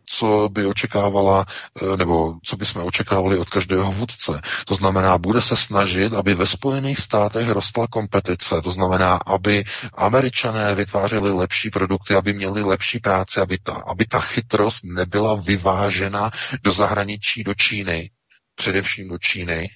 [0.06, 1.46] co by očekávala,
[1.82, 4.42] eh, nebo co by jsme očekávali od každého vůdce.
[4.66, 8.62] To znamená, bude se snažit, aby ve Spojených státech rostla kompetice.
[8.62, 9.64] To znamená, aby
[9.94, 16.32] američané vytvářeli lepší produkty, aby měli lepší práci, aby ta, aby ta chytrost nebyla vyvážena
[16.64, 18.10] do zahraničí, do Číny,
[18.56, 19.70] především do Číny,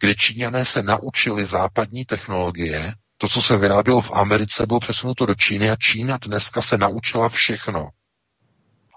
[0.00, 5.34] kde Číňané se naučili západní technologie, to, co se vyrábělo v Americe, bylo přesunuto do
[5.34, 7.88] Číny a Čína dneska se naučila všechno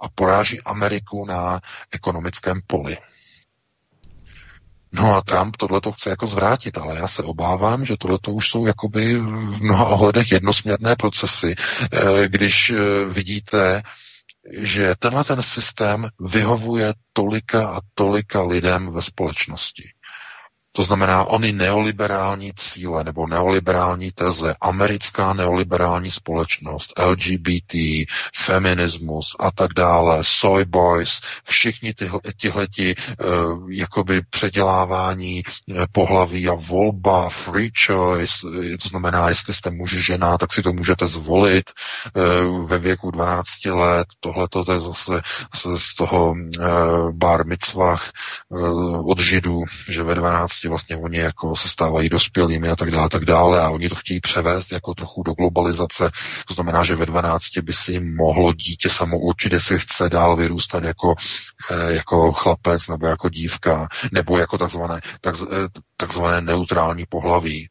[0.01, 2.97] a poráží Ameriku na ekonomickém poli.
[4.91, 8.31] No a Trump tohle to chce jako zvrátit, ale já se obávám, že tohle to
[8.31, 11.55] už jsou jakoby v mnoha ohledech jednosměrné procesy,
[11.91, 13.83] eh, když eh, vidíte,
[14.57, 19.89] že tenhle ten systém vyhovuje tolika a tolika lidem ve společnosti.
[20.79, 27.75] To znamená, ony neoliberální cíle nebo neoliberální teze, americká neoliberální společnost, LGBT,
[28.35, 37.29] feminismus a tak dále, soy boys, všichni tyhle, uh, jakoby předělávání uh, pohlaví a volba,
[37.29, 38.47] free choice,
[38.81, 41.71] to znamená, jestli jste muž, žena, tak si to můžete zvolit
[42.15, 45.21] uh, ve věku 12 let, tohle to je zase,
[45.55, 46.35] zase z toho
[47.11, 48.11] bar mitzvah
[49.05, 53.25] od židů, že ve 12 vlastně oni jako se stávají dospělými a tak dále, tak
[53.25, 56.11] dále a oni to chtějí převést jako trochu do globalizace.
[56.47, 60.83] To znamená, že ve 12 by si mohlo dítě samo určit, jestli chce dál vyrůstat
[60.83, 61.15] jako,
[61.71, 67.69] eh, jako chlapec nebo jako dívka, nebo jako takzvané, tak, eh, takzvané neutrální pohlaví.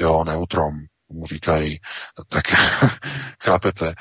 [0.00, 0.74] Jo, neutrom,
[1.08, 1.80] mu říkají.
[2.28, 2.44] Tak
[3.44, 3.94] chápete,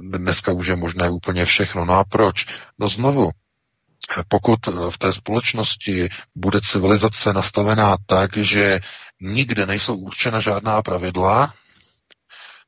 [0.00, 1.84] dneska už je možné úplně všechno.
[1.84, 2.46] No a proč?
[2.78, 3.30] No znovu,
[4.28, 8.80] pokud v té společnosti bude civilizace nastavená tak, že
[9.20, 11.54] nikde nejsou určena žádná pravidla,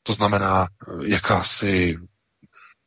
[0.02, 0.68] to znamená
[1.06, 1.96] jakási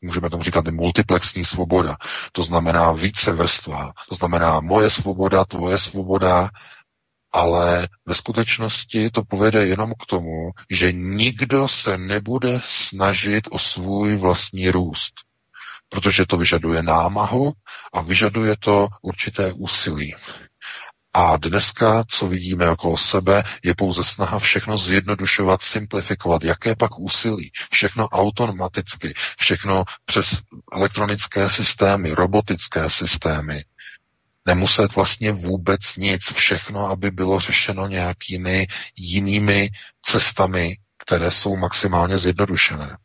[0.01, 1.97] můžeme tomu říkat i multiplexní svoboda,
[2.31, 6.49] to znamená více vrstva, to znamená moje svoboda, tvoje svoboda,
[7.31, 14.15] ale ve skutečnosti to povede jenom k tomu, že nikdo se nebude snažit o svůj
[14.15, 15.13] vlastní růst
[15.89, 17.53] protože to vyžaduje námahu
[17.93, 20.15] a vyžaduje to určité úsilí.
[21.13, 26.43] A dneska, co vidíme okolo sebe, je pouze snaha všechno zjednodušovat, simplifikovat.
[26.43, 27.51] Jaké pak úsilí?
[27.71, 30.41] Všechno automaticky, všechno přes
[30.73, 33.63] elektronické systémy, robotické systémy.
[34.45, 39.69] Nemuset vlastně vůbec nic, všechno, aby bylo řešeno nějakými jinými
[40.01, 42.97] cestami, které jsou maximálně zjednodušené.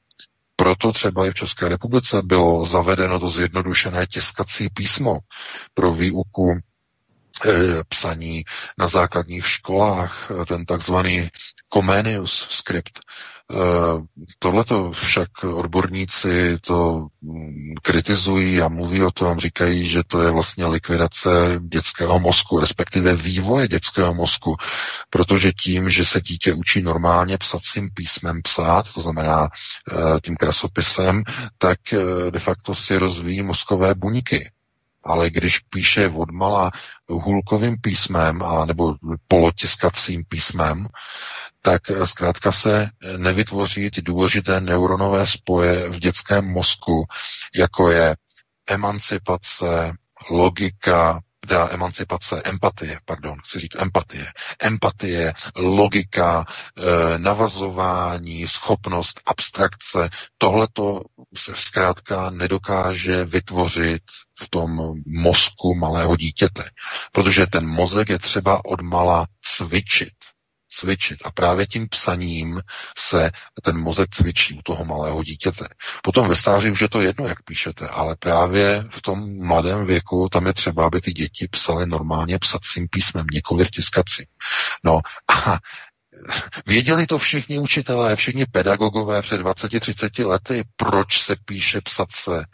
[0.56, 5.18] Proto třeba i v České republice bylo zavedeno to zjednodušené tiskací písmo
[5.74, 6.60] pro výuku e,
[7.88, 8.44] psaní
[8.78, 11.30] na základních školách, ten takzvaný
[11.72, 13.33] Comenius script, Eh,
[14.38, 20.30] Tohle to však odborníci to mm, kritizují a mluví o tom, říkají, že to je
[20.30, 21.30] vlastně likvidace
[21.61, 24.57] dětského mozku, respektive vývoje dětského mozku,
[25.11, 31.22] protože tím, že se dítě učí normálně psacím písmem psát, to znamená eh, tím krasopisem,
[31.59, 34.50] tak eh, de facto si rozvíjí mozkové buňky.
[35.07, 36.70] Ale když píše odmala
[37.09, 38.94] hulkovým písmem a nebo
[39.28, 40.88] polotiskacím písmem,
[41.64, 47.05] tak eh, zkrátka se eh, nevytvoří ty důležité neuronové spoje v dětském mozku,
[47.55, 48.16] jako je
[48.66, 49.92] emancipace,
[50.31, 54.33] logika, teda emancipace, empatie, pardon, chci říct empatie.
[54.61, 56.44] Empatie, logika,
[56.79, 61.00] e, navazování, schopnost, abstrakce, tohleto
[61.37, 64.03] se zkrátka nedokáže vytvořit
[64.40, 66.70] v tom mozku malého dítěte.
[67.12, 70.12] Protože ten mozek je třeba odmala cvičit
[70.74, 71.18] cvičit.
[71.24, 72.60] A právě tím psaním
[72.96, 73.30] se
[73.62, 75.68] ten mozek cvičí u toho malého dítěte.
[76.02, 80.28] Potom ve stáří už je to jedno, jak píšete, ale právě v tom mladém věku
[80.28, 84.26] tam je třeba, aby ty děti psaly normálně psacím písmem, nikoli v tiskaci.
[84.84, 85.58] No a
[86.66, 92.46] Věděli to všichni učitelé, všichni pedagogové před 20-30 lety, proč se píše psace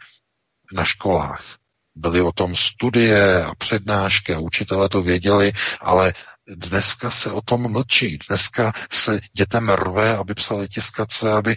[0.73, 1.43] na školách.
[1.95, 6.13] Byly o tom studie a přednášky a učitelé to věděli, ale
[6.47, 8.17] Dneska se o tom mlčí.
[8.27, 11.55] Dneska se dětem rve, aby psali tiskace, aby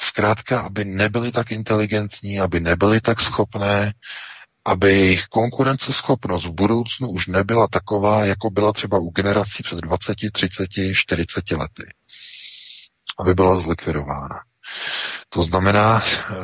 [0.00, 3.94] zkrátka, aby nebyli tak inteligentní, aby nebyli tak schopné,
[4.64, 10.16] aby jejich konkurenceschopnost v budoucnu už nebyla taková, jako byla třeba u generací před 20,
[10.32, 11.92] 30, 40 lety.
[13.18, 14.49] Aby byla zlikvidována.
[15.28, 16.34] To znamená, eh,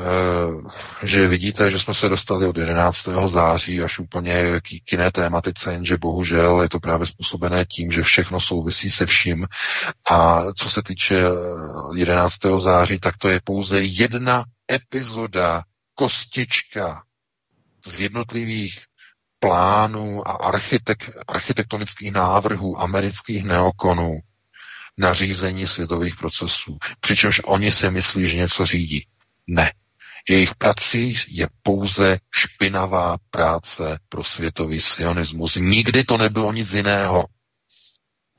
[1.02, 3.28] že vidíte, že jsme se dostali od 11.
[3.28, 8.40] září až úplně k jiné tématice, jenže bohužel je to právě způsobené tím, že všechno
[8.40, 9.46] souvisí se vším.
[10.10, 11.22] A co se týče
[11.96, 12.56] 11.
[12.56, 15.62] Eh, září, tak to je pouze jedna epizoda,
[15.94, 17.02] kostička
[17.86, 18.78] z jednotlivých
[19.38, 24.18] plánů a architek, architektonických návrhů amerických neokonů,
[24.98, 26.78] na řízení světových procesů.
[27.00, 29.06] Přičemž oni si myslí, že něco řídí.
[29.46, 29.72] Ne.
[30.28, 35.56] Jejich prací je pouze špinavá práce pro světový sionismus.
[35.56, 37.24] Nikdy to nebylo nic jiného.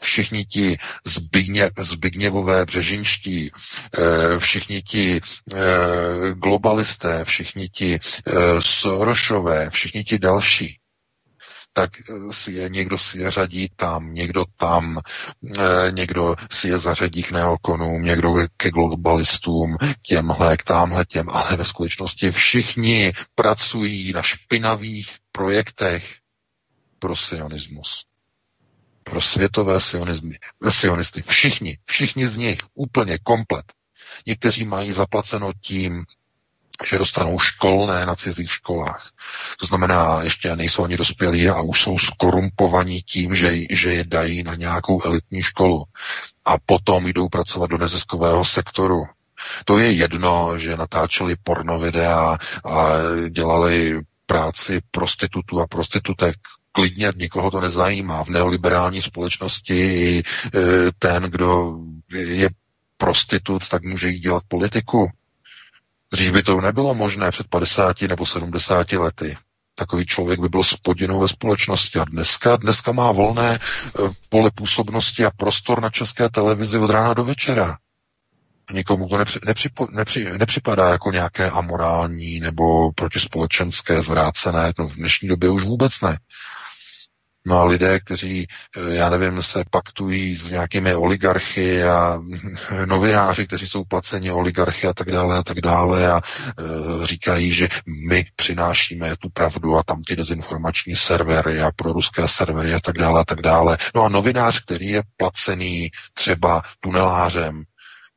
[0.01, 5.21] Všichni ti zbigně, zbigněvové břežinští, eh, všichni ti
[5.53, 5.57] eh,
[6.33, 10.79] globalisté, všichni ti eh, Sorošové, všichni ti další,
[11.77, 11.91] tak
[12.31, 14.99] si je, někdo si je řadí tam, někdo tam,
[15.57, 21.29] eh, někdo si je zařadí k neokonům, někdo ke globalistům, k těmhle, k tamhle těm,
[21.29, 26.15] ale ve skutečnosti všichni pracují na špinavých projektech
[26.99, 28.05] pro sionismus.
[29.03, 30.37] Pro světové sionismy,
[30.69, 31.21] sionisty.
[31.21, 33.65] Všichni, všichni z nich, úplně komplet.
[34.25, 36.05] Někteří mají zaplaceno tím,
[36.85, 39.09] že dostanou školné na cizích školách.
[39.59, 44.43] To znamená, ještě nejsou ani dospělí a už jsou skorumpovaní tím, že, že je dají
[44.43, 45.83] na nějakou elitní školu.
[46.45, 49.03] A potom jdou pracovat do neziskového sektoru.
[49.65, 52.87] To je jedno, že natáčeli porno videa a
[53.29, 56.35] dělali práci prostitutů a prostitutek
[56.71, 58.23] klidně nikoho to nezajímá.
[58.23, 60.23] V neoliberální společnosti e,
[60.99, 61.77] ten, kdo
[62.11, 62.49] je
[62.97, 65.09] prostitut, tak může jít dělat politiku.
[66.13, 69.37] Dřív by to nebylo možné před 50 nebo 70 lety.
[69.75, 71.99] Takový člověk by byl spodinu ve společnosti.
[71.99, 73.59] A dneska, dneska má volné e,
[74.29, 77.77] pole působnosti a prostor na české televizi od rána do večera.
[78.73, 84.73] Nikomu to nepři, nepřipo, nepři, nepřipadá jako nějaké amorální nebo protispolečenské zvrácené.
[84.79, 86.19] No v dnešní době už vůbec ne.
[87.47, 92.19] No a lidé, kteří, eh, já nevím, se paktují s nějakými oligarchy a
[92.85, 97.67] novináři, kteří jsou placeni oligarchy a tak dále a tak dále a e, říkají, že
[98.09, 102.97] my přinášíme tu pravdu a tam ty dezinformační servery a pro ruské servery a tak
[102.97, 103.77] dále a tak dále.
[103.95, 107.63] No a novinář, který je placený třeba tunelářem,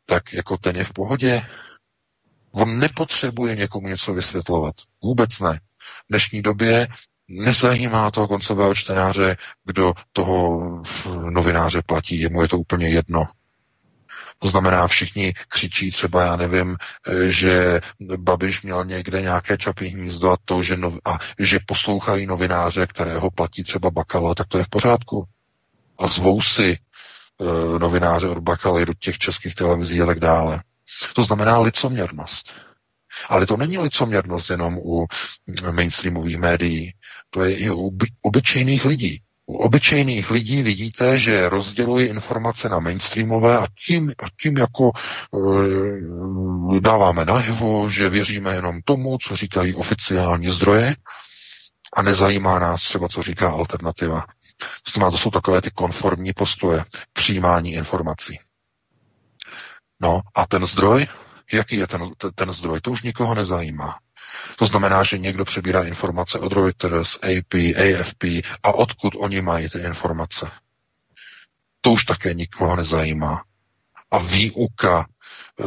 [0.06, 1.42] tak jako ten je v pohodě.
[2.52, 4.74] On nepotřebuje někomu něco vysvětlovat.
[5.02, 5.60] Vůbec ne.
[6.06, 6.88] V dnešní době
[7.32, 10.60] Nezajímá toho koncového čtenáře, kdo toho
[11.30, 13.26] novináře platí, jemu je to úplně jedno.
[14.38, 16.76] To znamená, všichni křičí třeba, já nevím,
[17.26, 17.80] že
[18.16, 23.30] Babiš měl někde nějaké čapí hnízdo a to, že, nov, a že poslouchají novináře, kterého
[23.30, 25.24] platí třeba Bakala, tak to je v pořádku.
[25.98, 26.78] A zvou si e,
[27.78, 30.62] novináře od Bakaly do těch českých televizí a tak dále.
[31.14, 32.52] To znamená licoměrnost.
[33.28, 35.06] Ale to není licoměrnost jenom u
[35.70, 36.94] mainstreamových médií,
[37.30, 37.90] to je i u
[38.22, 39.22] obyčejných lidí.
[39.46, 44.90] U obyčejných lidí vidíte, že rozdělují informace na mainstreamové a tím, a tím jako
[46.76, 50.96] e, dáváme najevo, že věříme jenom tomu, co říkají oficiální zdroje
[51.96, 54.26] a nezajímá nás třeba, co říká alternativa.
[54.82, 58.38] To znamená, to jsou takové ty konformní postoje přijímání informací.
[60.00, 61.06] No a ten zdroj,
[61.52, 63.98] jaký je ten, ten zdroj, to už nikoho nezajímá.
[64.60, 68.24] To znamená, že někdo přebírá informace od Reuters, AP, AFP
[68.62, 70.50] a odkud oni mají ty informace.
[71.80, 73.42] To už také nikoho nezajímá.
[74.10, 75.06] A výuka
[75.60, 75.64] e,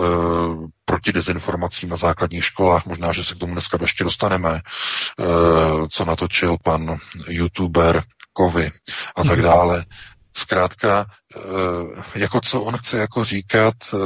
[0.86, 4.62] proti dezinformacím na základních školách, možná, že se k tomu dneska ještě dostaneme, e,
[5.90, 8.72] co natočil pan youtuber Kovy
[9.16, 9.44] a tak mhm.
[9.44, 9.86] dále.
[10.38, 11.06] Zkrátka,
[11.36, 11.40] eh,
[12.16, 13.98] jako co on chce jako říkat eh,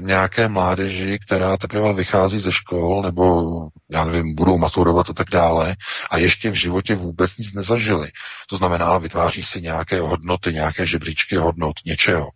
[0.00, 3.44] nějaké mládeži, která teprve vychází ze škol, nebo
[3.90, 5.76] já nevím, budou maturovat a tak dále,
[6.10, 8.10] a ještě v životě vůbec nic nezažili.
[8.50, 12.28] To znamená, vytváří si nějaké hodnoty, nějaké žebříčky hodnot, něčeho.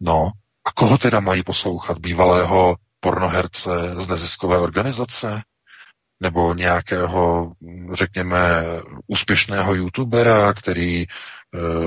[0.00, 0.30] No,
[0.64, 1.98] a koho teda mají poslouchat?
[1.98, 5.42] Bývalého pornoherce z neziskové organizace?
[6.20, 7.52] Nebo nějakého,
[7.92, 8.64] řekněme,
[9.06, 11.06] úspěšného youtubera, který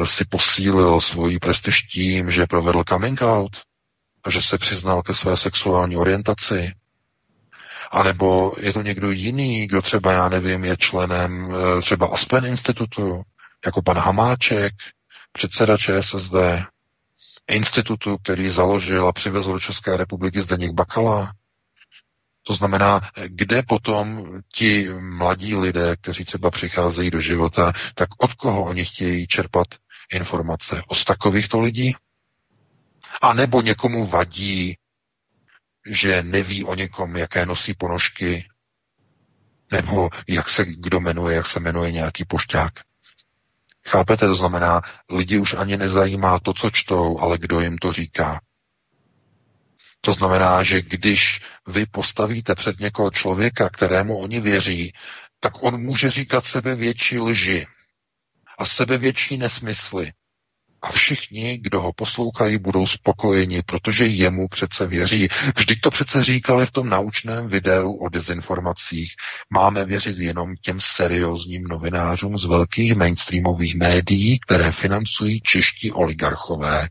[0.06, 3.58] si posílil svoji prestiž tím, že provedl coming out
[4.24, 6.74] a že se přiznal ke své sexuální orientaci.
[7.92, 12.46] A nebo je to někdo jiný, kdo třeba, já nevím, je členem eh, třeba Aspen
[12.46, 13.22] institutu,
[13.66, 14.74] jako pan Hamáček,
[15.32, 16.34] předseda ČSSD,
[17.48, 21.32] institutu, který založil a přivezl do České republiky Zdeněk Bakala,
[22.48, 28.64] to znamená, kde potom ti mladí lidé, kteří třeba přicházejí do života, tak od koho
[28.64, 29.68] oni chtějí čerpat
[30.14, 30.82] informace?
[30.88, 31.96] Od takovýchto lidí?
[33.22, 34.78] A nebo někomu vadí,
[35.86, 38.48] že neví o někom, jaké nosí ponožky,
[39.72, 42.74] nebo jak se kdo jmenuje, jak se jmenuje nějaký pošťák.
[43.88, 44.82] Chápete, to znamená,
[45.12, 48.42] lidi už ani nezajímá to, co čtou, ale kdo jim to říká.
[50.06, 54.94] To znamená, že když vy postavíte před někoho člověka, kterému oni věří,
[55.40, 57.68] tak on může říkat sebe větší lži
[58.58, 60.12] a sebe větší nesmysly.
[60.82, 65.28] A všichni, kdo ho poslouchají, budou spokojeni, protože jemu přece věří.
[65.58, 69.14] Vždyť to přece říkali v tom naučném videu o dezinformacích.
[69.50, 76.90] Máme věřit jenom těm seriózním novinářům z velkých mainstreamových médií, které financují čeští oligarchové,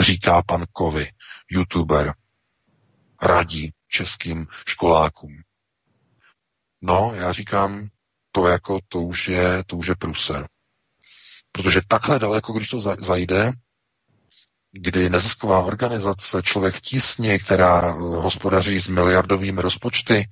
[0.00, 1.08] říká pan Kovy,
[1.50, 2.14] youtuber
[3.22, 5.42] radí českým školákům.
[6.82, 7.88] No, já říkám,
[8.32, 10.48] to jako, to už je, to už je pruser.
[11.52, 13.52] Protože takhle daleko, když to zajde,
[14.72, 20.28] kdy nezisková organizace Člověk tísně, která eh, hospodaří s miliardovými rozpočty,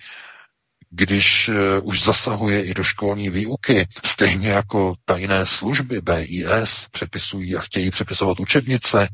[0.91, 7.61] když uh, už zasahuje i do školní výuky, stejně jako tajné služby BIS přepisují a
[7.61, 9.09] chtějí přepisovat učebnice,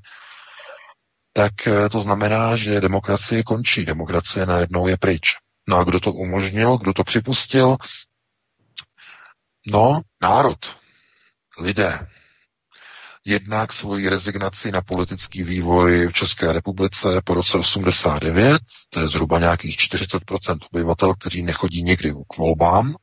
[1.37, 3.85] tak eh, to znamená, že demokracie končí.
[3.85, 5.37] Demokracie najednou je pryč.
[5.69, 7.77] No a kdo to umožnil, kdo to připustil?
[9.67, 10.77] No, národ,
[11.61, 12.07] lidé.
[13.25, 19.39] Jednak svoji rezignaci na politický vývoj v České republice po roce 89, to je zhruba
[19.39, 22.95] nějakých 40% obyvatel, kteří nechodí někdy k volbám.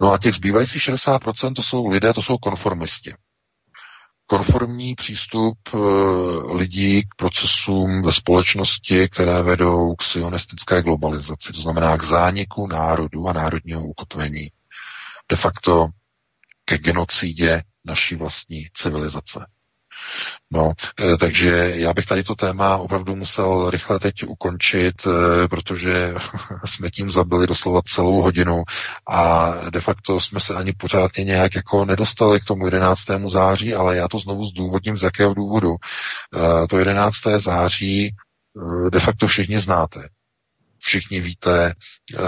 [0.00, 3.14] No a těch zbývajících 60% to jsou lidé, to jsou konformisti
[4.30, 5.78] konformní přístup eh,
[6.52, 13.28] lidí k procesům ve společnosti, které vedou k sionistické globalizaci, to znamená k zániku národu
[13.28, 14.48] a národního ukotvení,
[15.28, 15.88] de facto
[16.64, 19.46] ke genocidě naší vlastní civilizace.
[20.52, 26.14] No, eh, takže já bych tady to téma opravdu musel rychle teď ukončit, eh, protože
[26.64, 28.62] jsme tím zabili doslova celou hodinu
[29.08, 33.00] a de facto jsme se ani pořádně nějak jako nedostali k tomu 11.
[33.28, 35.76] září, ale já to znovu zdůvodním, z jakého důvodu.
[36.36, 37.38] Eh, to 11.
[37.38, 38.14] září
[38.90, 40.08] de facto všichni znáte
[40.78, 41.74] všichni víte,
[42.14, 42.18] eh,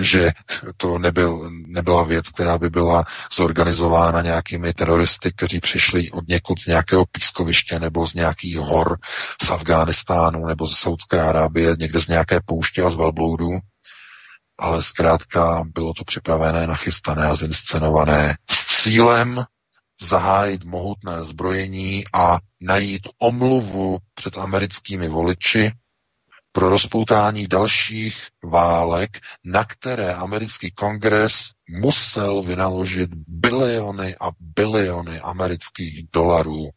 [0.00, 0.30] že
[0.76, 6.66] to nebyl, nebyla věc, která by byla zorganizována nějakými teroristy, kteří přišli od někud z
[6.66, 8.98] nějakého pískoviště nebo z nějakých hor
[9.42, 13.50] z Afghánistánu nebo ze Saudské Arábie, někde z nějaké pouště a z velbloudů.
[14.58, 19.44] ale zkrátka bylo to připravené, nachystané a zinscenované s cílem
[20.02, 25.72] zahájit mohutné zbrojení a najít omluvu před americkými voliči
[26.56, 36.70] pro rozpoutání dalších válek, na které americký kongres musel vynaložit biliony a biliony amerických dolarů,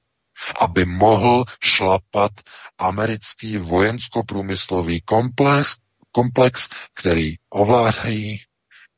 [0.59, 2.32] aby mohl šlapat
[2.78, 5.75] americký vojensko-průmyslový komplex,
[6.11, 8.41] komplex, který ovládají,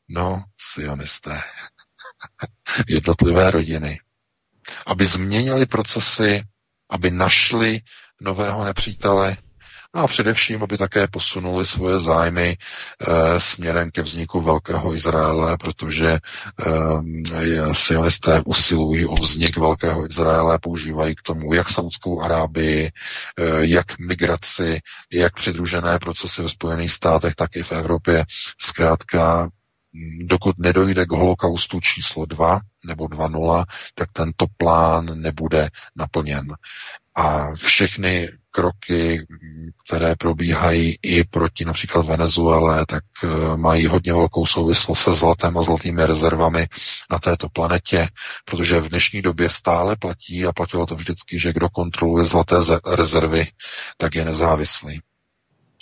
[0.07, 1.41] no, sionisté,
[2.87, 3.99] jednotlivé rodiny,
[4.85, 6.43] aby změnili procesy,
[6.89, 7.81] aby našli
[8.21, 9.37] nového nepřítele,
[9.93, 16.19] a především, aby také posunuli svoje zájmy e, směrem ke vzniku Velkého Izraele, protože e,
[17.73, 22.91] sionisté usilují o vznik Velkého Izraele, používají k tomu jak Saudskou Arábii, e,
[23.65, 24.79] jak migraci,
[25.13, 28.25] jak přidružené procesy ve Spojených státech, tak i v Evropě.
[28.61, 29.49] Zkrátka,
[30.19, 33.65] dokud nedojde k holokaustu číslo 2 nebo 2.0,
[33.95, 36.47] tak tento plán nebude naplněn.
[37.15, 38.29] A všechny
[38.59, 39.25] kroky,
[39.85, 45.61] které probíhají i proti například Venezuele, tak eh, mají hodně velkou souvislost se zlatem a
[45.63, 46.67] zlatými rezervami
[47.11, 48.07] na této planetě,
[48.45, 52.55] protože v dnešní době stále platí a platilo to vždycky, že kdo kontroluje zlaté
[52.95, 53.47] rezervy,
[53.97, 55.01] tak je nezávislý.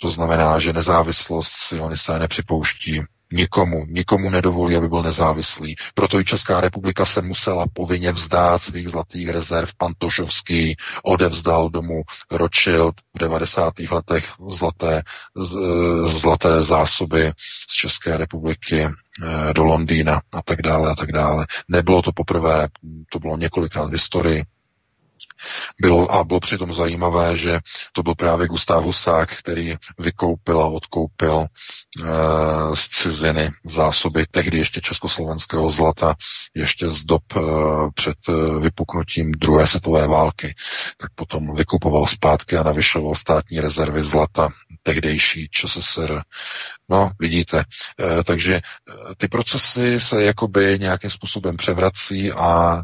[0.00, 3.00] To znamená, že nezávislost sionisté nepřipouští
[3.32, 5.76] Nikomu, nikomu nedovolí, aby byl nezávislý.
[5.94, 9.68] Proto i Česká republika se musela povinně vzdát svých zlatých rezerv.
[9.76, 13.74] Pan Tošovský odevzdal domů Rothschild v 90.
[13.90, 15.02] letech zlaté,
[16.04, 17.32] zlaté zásoby
[17.68, 21.46] z České republiky eh, do Londýna a tak dále a tak dále.
[21.68, 22.68] Nebylo to poprvé,
[23.12, 24.44] to bylo několikrát v historii.
[25.80, 27.60] Bylo, a bylo přitom zajímavé, že
[27.92, 31.46] to byl právě Gustav Husák, který vykoupil a odkoupil e,
[32.76, 36.14] z ciziny zásoby tehdy ještě československého zlata,
[36.54, 37.40] ještě z dob e,
[37.94, 40.54] před e, vypuknutím druhé světové války.
[40.98, 44.48] Tak potom vykupoval zpátky a navyšoval státní rezervy zlata
[44.82, 46.20] tehdejší ČSSR.
[46.88, 47.64] No, vidíte.
[48.20, 48.60] E, takže
[49.16, 52.82] ty procesy se jakoby nějakým způsobem převrací a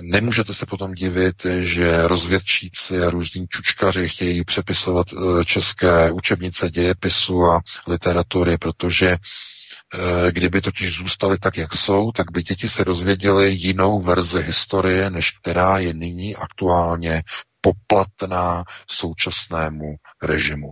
[0.00, 7.44] Nemůžete se potom divit, že rozvědčíci a různí čučkaři chtějí přepisovat eh, české učebnice dějepisu
[7.44, 13.52] a literatury, protože eh, kdyby totiž zůstaly tak, jak jsou, tak by děti se dozvěděly
[13.52, 17.22] jinou verzi historie, než která je nyní aktuálně
[17.60, 20.70] poplatná současnému režimu.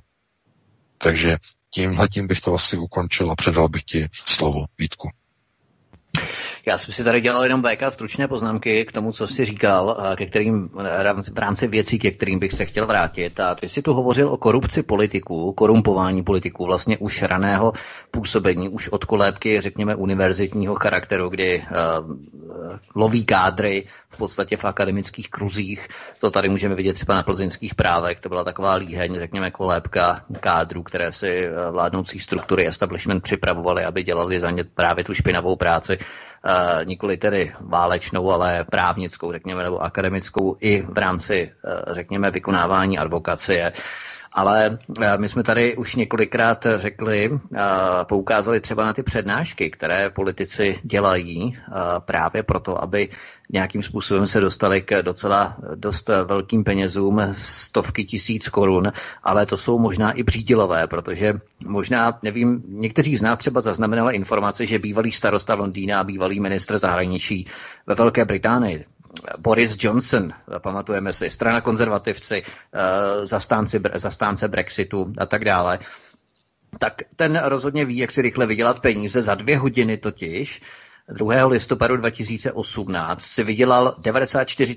[0.99, 1.37] Takže
[1.71, 5.09] tímhle tím bych to asi ukončil a předal bych ti slovo, Vítku.
[6.69, 10.27] Já jsem si tady dělal jenom VK stručné poznámky k tomu, co jsi říkal, ke
[10.27, 10.69] kterým
[11.33, 13.41] v rámci věcí, ke kterým bych se chtěl vrátit.
[13.41, 17.73] A ty jsi tu hovořil o korupci politiků, korumpování politiků, vlastně už raného
[18.11, 22.17] působení, už od kolébky, řekněme, univerzitního charakteru, kdy uh,
[22.97, 25.89] loví kádry v podstatě v akademických kruzích.
[26.21, 28.21] To tady můžeme vidět třeba na plzeňských právech.
[28.21, 34.41] To byla taková líheň, řekněme, kolébka kádrů, které si vládnoucí struktury establishment připravovali, aby dělali
[34.41, 35.99] za ně právě tu špinavou práci
[36.36, 36.36] Eh,
[36.85, 43.73] nikoli tedy válečnou, ale právnickou, řekněme, nebo akademickou i v rámci, eh, řekněme, vykonávání advokacie.
[44.37, 47.31] Ale eh, my jsme tady už několikrát řekli,
[48.03, 51.59] poukázali třeba na ty přednášky, které politici dělají
[51.99, 53.09] právě proto, aby
[53.53, 59.79] nějakým způsobem se dostali k docela dost velkým penězům, stovky tisíc korun, ale to jsou
[59.79, 61.35] možná i přídělové, protože
[61.67, 66.79] možná, nevím, někteří z nás třeba zaznamenali informace, že bývalý starosta Londýna a bývalý ministr
[66.79, 67.47] zahraničí
[67.87, 68.85] ve Velké Británii,
[69.39, 75.79] Boris Johnson, pamatujeme si, strana konzervativci, eh, zastánci, zastánce Brexitu a tak dále,
[76.79, 79.23] tak ten rozhodně ví, jak si rychle vydělat peníze.
[79.23, 80.63] Za dvě hodiny totiž
[81.09, 81.47] 2.
[81.47, 84.77] listopadu 2018 si vydělal 94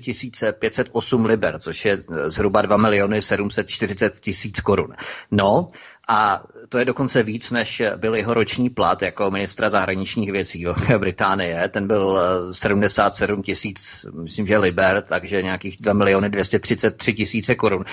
[0.52, 4.94] 508 liber, což je zhruba 2 miliony 740 tisíc korun.
[5.30, 5.68] No
[6.08, 10.98] a to je dokonce víc, než byl jeho roční plat jako ministra zahraničních věcí Velké
[10.98, 11.68] Británie.
[11.68, 12.20] Ten byl
[12.52, 17.84] 77 eh, tisíc, myslím, že liber, takže nějakých 2 miliony 233 tisíce korun.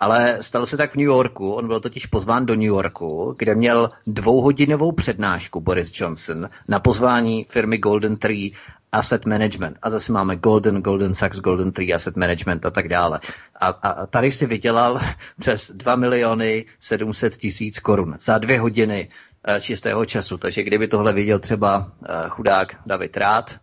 [0.00, 3.54] Ale stalo se tak v New Yorku, on byl totiž pozván do New Yorku, kde
[3.54, 8.50] měl dvouhodinovou přednášku Boris Johnson na pozvání firmy Golden Tree
[8.94, 9.76] asset management.
[9.82, 13.20] A zase máme Golden, Golden Sachs, Golden Tree asset management a tak dále.
[13.60, 15.00] A, a tady si vydělal
[15.40, 19.08] přes 2 miliony 700 tisíc korun za dvě hodiny
[19.48, 20.38] eh, čistého času.
[20.38, 23.56] Takže kdyby tohle viděl třeba eh, chudák David Rád,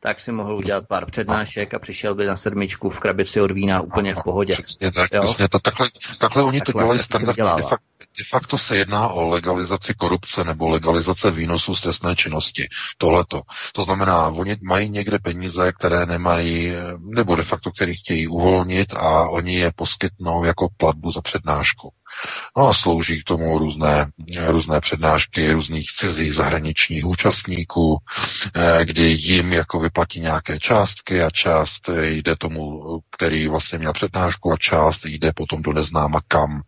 [0.00, 3.80] tak si mohl udělat pár přednášek a přišel by na sedmičku v krabici od vína
[3.80, 4.56] úplně v pohodě.
[4.62, 5.22] Přesně tak, jo?
[5.22, 5.62] přesně tak.
[5.62, 5.88] Takhle,
[6.20, 7.44] takhle oni takhle, to dělají standardně.
[8.18, 12.68] De facto se jedná o legalizaci korupce nebo legalizace výnosů z trestné činnosti.
[12.98, 13.42] Tohleto.
[13.72, 19.28] To znamená, oni mají někde peníze, které nemají, nebo de facto, které chtějí uvolnit a
[19.28, 21.92] oni je poskytnou jako platbu za přednášku.
[22.56, 24.06] No a slouží k tomu různé,
[24.46, 27.98] různé přednášky různých cizích zahraničních účastníků,
[28.54, 34.52] eh, kdy jim jako vyplatí nějaké částky a část jde tomu, který vlastně měl přednášku
[34.52, 36.62] a část jde potom do neznáma kam.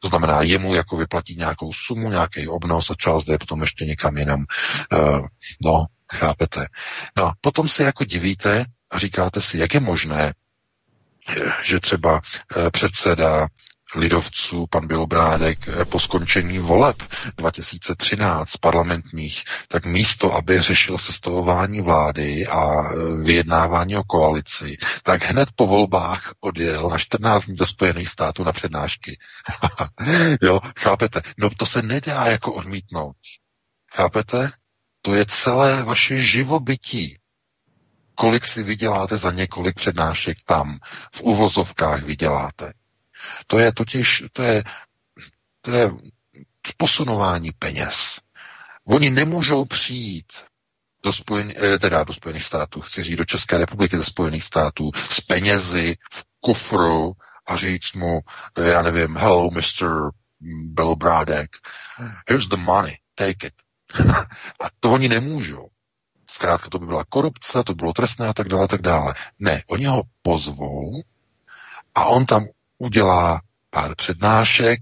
[0.00, 4.16] To znamená, jemu jako vyplatí nějakou sumu, nějaký obnos a část jde potom ještě někam
[4.16, 4.44] jinam.
[4.92, 5.20] Eh,
[5.64, 6.66] no, chápete.
[7.16, 10.32] No, potom se jako divíte a říkáte si, jak je možné,
[11.62, 12.20] že třeba
[12.56, 13.48] eh, předseda
[13.96, 17.02] lidovců, pan Bělobrádek, eh, po skončení voleb
[17.36, 25.48] 2013 parlamentních, tak místo, aby řešil sestavování vlády a eh, vyjednávání o koalici, tak hned
[25.56, 29.18] po volbách odjel na 14 dní do Spojených států na přednášky.
[30.42, 31.22] jo, chápete?
[31.38, 33.16] No to se nedá jako odmítnout.
[33.94, 34.50] Chápete?
[35.02, 37.16] To je celé vaše živobytí
[38.16, 40.78] kolik si vyděláte za několik přednášek tam.
[41.14, 42.72] V uvozovkách vyděláte.
[43.46, 44.64] To je totiž, to je,
[45.60, 45.90] to je
[46.76, 48.20] posunování peněz.
[48.84, 50.32] Oni nemůžou přijít
[51.02, 54.90] do, spojen, eh, teda do Spojených států, chci říct do České republiky ze Spojených států,
[55.08, 57.12] s penězi v kufru
[57.46, 58.20] a říct mu,
[58.58, 60.10] eh, já nevím, hello, Mr.
[60.64, 61.50] Belobrádek,
[62.28, 63.54] here's the money, take it.
[64.60, 65.68] a to oni nemůžou.
[66.30, 69.14] Zkrátka to by byla korupce, to bylo trestné a tak dále, a tak dále.
[69.38, 71.02] Ne, oni ho pozvou
[71.94, 72.46] a on tam
[72.78, 74.78] udělá pár přednášek,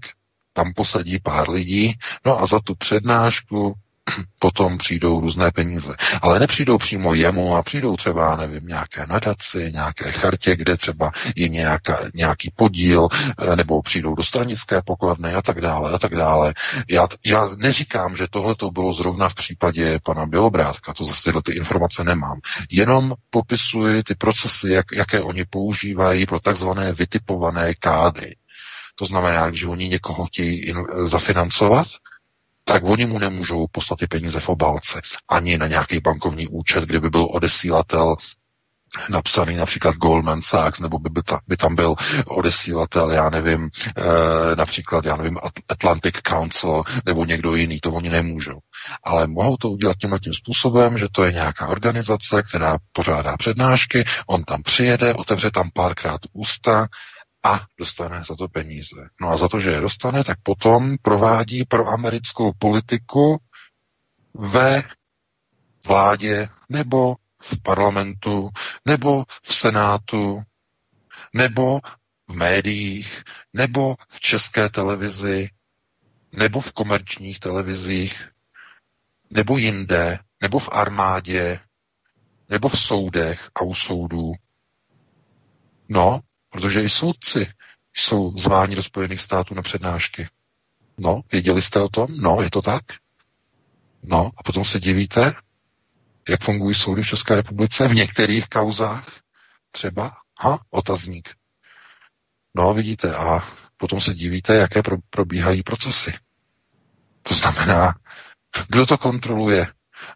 [0.53, 1.93] tam posadí pár lidí,
[2.25, 3.73] no a za tu přednášku
[4.39, 5.95] potom přijdou různé peníze.
[6.21, 11.49] Ale nepřijdou přímo jemu a přijdou třeba, nevím, nějaké nadaci, nějaké chartě, kde třeba je
[11.49, 16.53] nějaká, nějaký podíl, eh, nebo přijdou do stranické pokladny a tak dále a tak dále.
[16.89, 21.41] Já, já neříkám, že tohle to bylo zrovna v případě pana Bělobrátka, to zase tyhle
[21.41, 22.39] ty informace nemám.
[22.71, 28.35] Jenom popisuji ty procesy, jak, jaké oni používají pro takzvané vytipované kádry.
[28.95, 31.87] To znamená, že oni někoho chtějí in, zafinancovat,
[32.65, 36.99] tak oni mu nemůžou poslat ty peníze v obálce, ani na nějaký bankovní účet, kde
[36.99, 38.15] by byl odesílatel
[39.09, 41.95] napsaný například Goldman Sachs, nebo by, ta, by tam byl
[42.25, 45.37] odesílatel, já nevím, e, například, já nevím,
[45.69, 48.59] Atlantic Council, nebo někdo jiný, to oni nemůžou.
[49.03, 54.05] Ale mohou to udělat tímhle tím způsobem, že to je nějaká organizace, která pořádá přednášky,
[54.27, 56.87] on tam přijede, otevře tam párkrát ústa,
[57.45, 59.09] a dostane za to peníze.
[59.21, 63.37] No a za to, že je dostane, tak potom provádí pro americkou politiku
[64.33, 64.83] ve
[65.87, 68.49] vládě nebo v parlamentu
[68.85, 70.41] nebo v senátu
[71.33, 71.79] nebo
[72.27, 73.23] v médiích
[73.53, 75.49] nebo v české televizi
[76.31, 78.29] nebo v komerčních televizích
[79.29, 81.59] nebo jinde nebo v armádě
[82.49, 84.31] nebo v soudech a u soudů.
[85.89, 86.19] No,
[86.55, 87.47] Protože i soudci
[87.93, 90.27] jsou zváni do Spojených států na přednášky.
[90.97, 92.07] No, věděli jste o tom?
[92.17, 92.83] No, je to tak?
[94.03, 95.33] No, a potom se divíte,
[96.29, 99.19] jak fungují soudy v České republice v některých kauzách
[99.71, 100.11] třeba?
[100.39, 101.29] Ha, otazník.
[102.55, 106.13] No, vidíte, a potom se divíte, jaké pro, probíhají procesy.
[107.23, 107.95] To znamená,
[108.69, 109.67] kdo to kontroluje?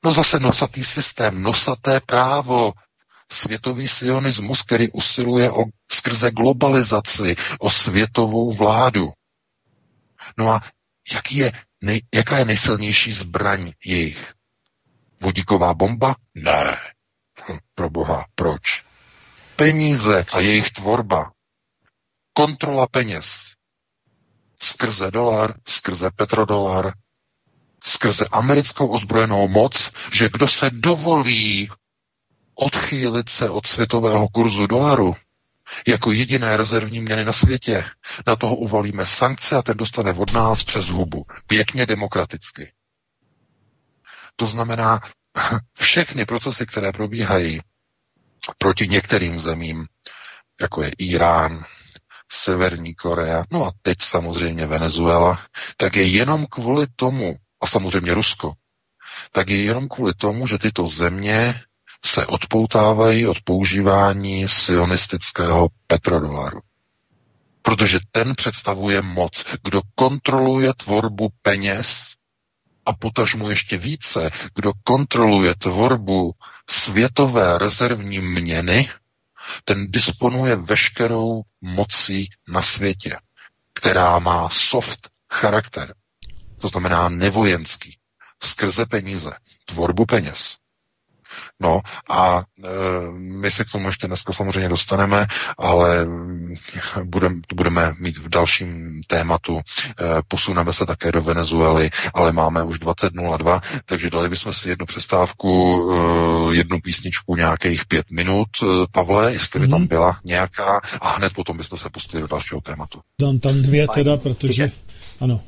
[0.04, 2.74] No zase nosatý systém, nosaté právo,
[3.32, 9.14] světový sionismus, který usiluje o, skrze globalizaci o světovou vládu.
[10.38, 10.62] No a
[11.14, 11.52] jaký je,
[11.84, 14.34] nej, jaká je nejsilnější zbraň jejich?
[15.22, 16.16] Vodíková bomba?
[16.36, 16.78] Ne.
[17.50, 18.84] Hm, pro boha, proč?
[19.56, 21.32] Peníze a jejich tvorba.
[22.34, 23.44] Kontrola peněz.
[24.62, 26.94] Skrze dolar, skrze petrodolar,
[27.84, 31.70] skrze americkou ozbrojenou moc, že kdo se dovolí
[32.60, 35.16] odchýlit se od světového kurzu dolaru
[35.88, 37.86] jako jediné rezervní měny na světě.
[38.28, 41.26] Na toho uvalíme sankce a ten dostane od nás přes hubu.
[41.48, 42.72] Pěkně demokraticky.
[44.36, 45.00] To znamená,
[45.80, 47.62] všechny procesy, které probíhají
[48.58, 49.86] proti některým zemím,
[50.62, 51.66] jako je Irán,
[52.32, 55.46] Severní Korea, no a teď samozřejmě Venezuela,
[55.78, 58.54] tak je jenom kvůli tomu, a samozřejmě Rusko,
[59.32, 61.62] tak je jenom kvůli tomu, že tyto země
[62.06, 66.60] se odpoutávají od používání sionistického petrodolaru.
[67.62, 69.46] Protože ten představuje moc.
[69.64, 72.14] Kdo kontroluje tvorbu peněz
[72.86, 76.32] a potažmu ještě více, kdo kontroluje tvorbu
[76.70, 78.90] světové rezervní měny,
[79.64, 83.18] ten disponuje veškerou mocí na světě,
[83.74, 85.96] která má soft charakter.
[86.62, 87.98] to znamená nevojenský,
[88.44, 89.32] skrze peníze,
[89.66, 90.58] tvorbu peněz.
[91.62, 92.68] No a e,
[93.18, 96.08] my se k tomu ještě dneska samozřejmě dostaneme, ale
[97.04, 99.60] budem, to budeme mít v dalším tématu.
[99.60, 99.62] E,
[100.28, 105.84] posuneme se také do Venezuely, ale máme už 20.02, takže dali bychom si jednu přestávku,
[105.92, 108.48] e, jednu písničku nějakých pět minut.
[108.64, 109.88] E, Pavle, jestli by tam mhm.
[109.88, 113.00] byla nějaká, a hned potom bychom se pustili do dalšího tématu.
[113.22, 114.72] Dám tam dvě teda, protože...
[115.20, 115.42] Ano.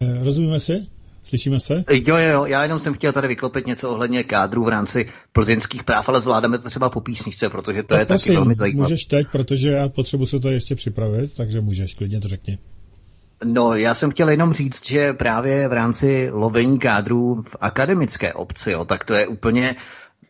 [0.00, 0.99] E, rozumíme si?
[1.30, 1.84] Slyšíme se?
[1.90, 5.84] Jo, jo, jo, já jenom jsem chtěl tady vyklopit něco ohledně kádru v rámci plzeňských
[5.84, 8.84] práv, ale zvládáme to třeba po písničce, protože to no, je prosím, taky velmi zajímavé.
[8.84, 12.58] Můžeš teď, protože já potřebuji se to ještě připravit, takže můžeš, klidně to řekni.
[13.44, 18.70] No, já jsem chtěl jenom říct, že právě v rámci lovení kádrů v akademické obci,
[18.70, 19.76] jo, tak to je úplně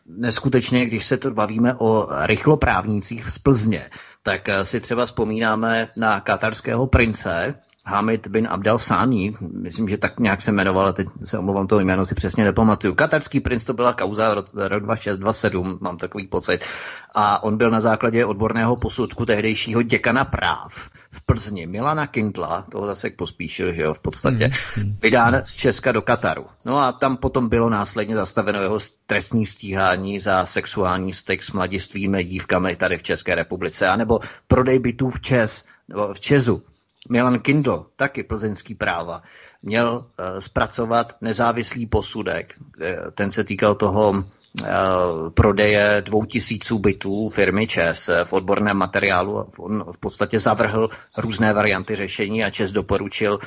[0.05, 3.89] neskutečně, když se to bavíme o rychloprávnících z Plzně,
[4.23, 10.41] tak si třeba vzpomínáme na katarského prince, Hamid bin Abdel Sani, myslím, že tak nějak
[10.41, 12.95] se jmenoval, teď se omlouvám toho jméno, si přesně nepamatuju.
[12.95, 16.61] Katarský princ to byla kauza rok 2627, mám takový pocit.
[17.13, 22.85] A on byl na základě odborného posudku tehdejšího děkana práv v Plzni, Milana Kindla, toho
[22.85, 26.45] zase pospíšil, že jo, v podstatě, mm, vydán z Česka do Kataru.
[26.65, 32.23] No a tam potom bylo následně zastaveno jeho trestní stíhání za sexuální styk s mladistvými
[32.23, 35.65] dívkami tady v České republice, anebo prodej bytů v Čes,
[36.13, 36.63] v Česu,
[37.09, 39.21] Milan Kindl, taky plzeňský práva,
[39.63, 42.55] měl uh, zpracovat nezávislý posudek.
[43.15, 44.19] Ten se týkal toho uh,
[45.33, 49.45] prodeje dvou tisíců bytů firmy ČES v odborném materiálu.
[49.59, 53.39] On v podstatě zavrhl různé varianty řešení a ČES doporučil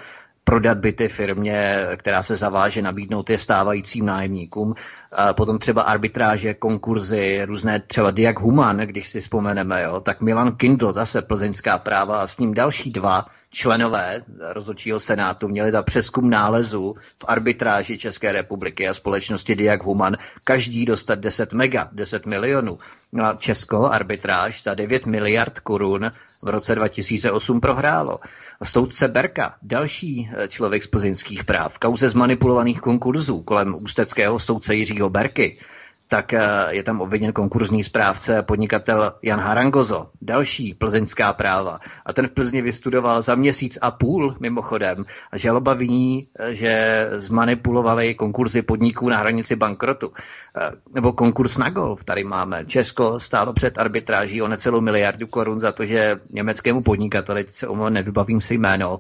[0.45, 4.75] prodat byty firmě, která se zaváže nabídnout je stávajícím nájemníkům.
[5.13, 10.53] A potom třeba arbitráže, konkurzy, různé třeba Diak Human, když si vzpomeneme, jo, tak Milan
[10.53, 14.23] Kindl, zase plzeňská práva a s ním další dva členové
[14.53, 20.85] rozhodčího senátu měli za přeskum nálezu v arbitráži České republiky a společnosti Diak Human každý
[20.85, 22.79] dostat 10 mega, 10 milionů.
[23.13, 28.19] No a Česko arbitráž za 9 miliard korun v roce 2008 prohrálo.
[28.63, 35.11] Soudce Berka, další eh, člověk z plzeňských práv, kauze zmanipulovaných konkurzů kolem ústeckého soudce Jiřího
[35.11, 35.59] Berky,
[36.09, 36.41] tak eh,
[36.71, 41.79] je tam obviněn konkurzní správce podnikatel Jan Harangozo, další plzeňská práva.
[42.07, 45.05] A ten v Plzni vystudoval za měsíc a půl mimochodem.
[45.33, 50.13] A žaloba viní, eh, že zmanipulovali konkurzy podniků na hranici bankrotu.
[50.57, 52.65] Eh, nebo konkurs na golf tady máme.
[52.67, 57.93] Česko stálo před arbitráží o necelou miliardu korun za to, že německému podnikateli, se omlouvám,
[57.93, 58.99] nevybavím si jméno,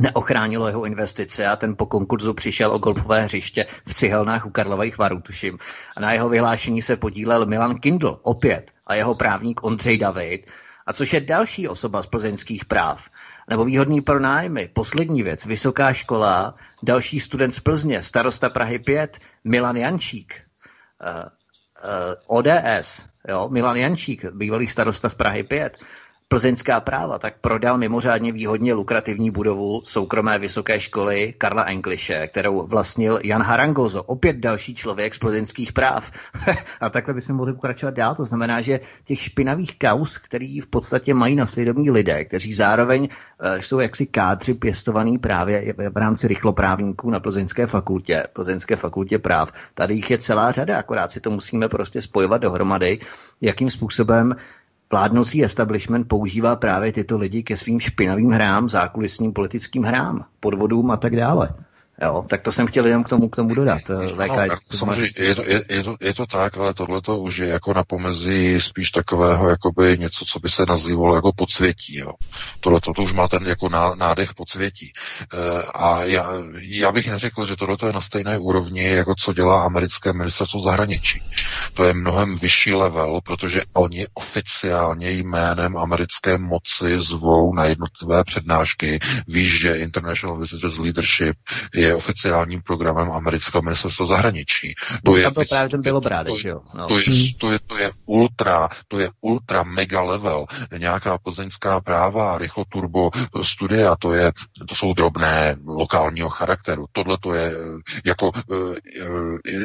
[0.00, 4.98] neochránilo jeho investice a ten po konkurzu přišel o golfové hřiště v Cihelnách u Karlových
[4.98, 5.58] varů, tuším.
[5.96, 10.46] A na jeho vyhlášení se podílel Milan Kindl, opět, a jeho právník Ondřej David,
[10.86, 13.08] a což je další osoba z plzeňských práv.
[13.48, 14.68] Nebo výhodný pro nájmy.
[14.72, 20.40] Poslední věc, vysoká škola, další student z Plzně, starosta Prahy 5, Milan Jančík,
[21.00, 21.28] uh,
[22.28, 25.76] uh, ODS, jo, Milan Jančík, bývalý starosta z Prahy 5,
[26.28, 33.18] plzeňská práva, tak prodal mimořádně výhodně lukrativní budovu soukromé vysoké školy Karla Engliše, kterou vlastnil
[33.24, 36.10] Jan Harangozo, opět další člověk z plzeňských práv.
[36.80, 38.14] a takhle bychom mohli pokračovat dál.
[38.14, 43.02] To znamená, že těch špinavých kaus, který v podstatě mají na svědomí lidé, kteří zároveň
[43.02, 49.52] uh, jsou jaksi kádři pěstovaný právě v rámci rychloprávníků na plzeňské fakultě, plzeňské fakultě práv.
[49.74, 52.98] Tady jich je celá řada, akorát si to musíme prostě spojovat dohromady,
[53.40, 54.34] jakým způsobem
[54.90, 60.96] Vládnoucí establishment používá právě tyto lidi ke svým špinavým hrám, zákulisním politickým hrám, podvodům a
[60.96, 61.48] tak dále.
[62.02, 63.82] Jo, tak to jsem chtěl jenom k tomu, k tomu dodat.
[63.90, 64.28] Eh, VK,
[64.72, 67.48] no, samozřejmě je to, je, je, to, je to tak, ale tohle to už je
[67.48, 71.98] jako na pomezí spíš takového, jakoby něco, co by se nazývalo jako podsvětí.
[71.98, 72.12] Jo.
[72.60, 74.92] Tohle to už má ten jako nádech podsvětí.
[75.34, 76.30] E, a já,
[76.60, 81.22] já bych neřekl, že tohle je na stejné úrovni, jako co dělá americké ministerstvo zahraničí.
[81.74, 88.98] To je mnohem vyšší level, protože oni oficiálně jménem americké moci zvou na jednotlivé přednášky.
[89.28, 91.36] Víš, že International Visitors Leadership
[91.74, 94.74] je je oficiálním programem amerického ministerstva zahraničí.
[95.04, 96.60] To je, to právě ten Bělobrádek, to, jo?
[96.74, 96.86] No.
[96.86, 97.24] To, je, hmm.
[97.38, 100.46] to, je, to je ultra, to je ultra mega level.
[100.78, 103.10] Nějaká plzeňská práva, rychloturbo
[103.42, 104.32] studia, to, je,
[104.68, 106.86] to jsou drobné lokálního charakteru.
[106.92, 107.52] Tohle to je
[108.04, 108.74] jako uh,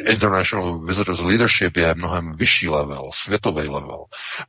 [0.06, 4.06] International Visitors Leadership je mnohem vyšší level, světový level.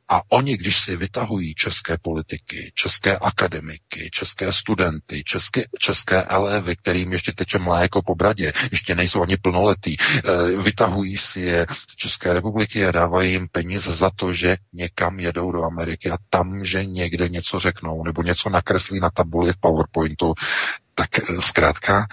[0.09, 7.11] A oni, když si vytahují české politiky, české akademiky, české studenty, české, české elevy, kterým
[7.11, 10.21] ještě teče mléko po bradě, ještě nejsou ani plnoletí, eh,
[10.61, 15.51] vytahují si je z České republiky a dávají jim peníze za to, že někam jedou
[15.51, 20.33] do Ameriky a tam, že někde něco řeknou nebo něco nakreslí na tabuli v PowerPointu,
[20.95, 21.09] tak
[21.39, 22.07] zkrátka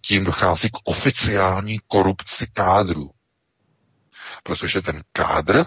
[0.00, 3.10] tím dochází k oficiální korupci kádru.
[4.42, 5.64] Protože ten kádr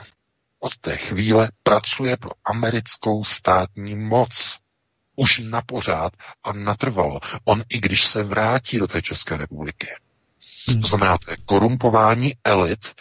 [0.63, 4.57] od té chvíle pracuje pro americkou státní moc.
[5.15, 7.19] Už na pořád a natrvalo.
[7.45, 9.87] On i když se vrátí do té České republiky.
[10.67, 10.81] Hmm.
[10.81, 12.93] To znamená, to je korumpování elit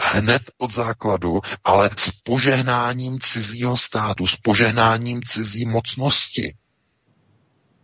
[0.00, 6.54] hned od základu, ale s požehnáním cizího státu, s požehnáním cizí mocnosti.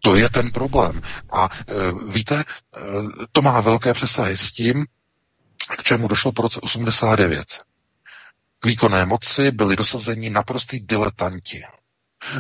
[0.01, 1.03] To je ten problém.
[1.33, 1.73] A e,
[2.13, 2.45] víte, e,
[3.33, 4.87] to má velké přesahy s tím,
[5.79, 7.49] k čemu došlo po roce 89.
[8.61, 11.65] K výkonné moci byli dosazeni naprostý diletanti.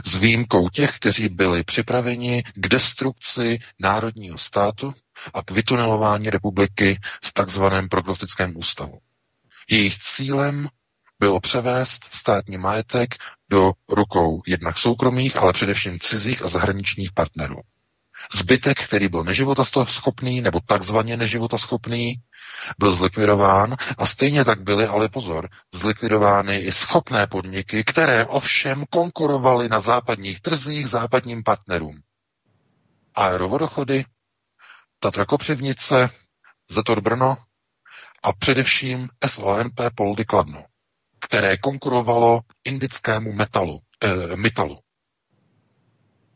[0.04, 4.94] S výjimkou těch, kteří byli připraveni k destrukci národního státu
[5.34, 8.98] a k vytunelování republiky v takzvaném prognostickém ústavu.
[9.70, 10.68] Jejich cílem
[11.18, 13.14] bylo převést státní majetek
[13.50, 17.60] do rukou jednak soukromých, ale především cizích a zahraničních partnerů.
[18.34, 22.14] Zbytek, který byl neživotaschopný nebo takzvaně neživotaschopný,
[22.78, 29.68] byl zlikvidován a stejně tak byly, ale pozor, zlikvidovány i schopné podniky, které ovšem konkurovaly
[29.68, 32.00] na západních trzích západním partnerům.
[33.14, 34.04] Aerovodochody,
[35.00, 36.10] Tatra Kopřivnice,
[36.70, 37.36] Zetor Brno
[38.22, 40.64] a především SONP Poldy Kladno,
[41.20, 44.78] které konkurovalo indickému metalu, eh, metalu.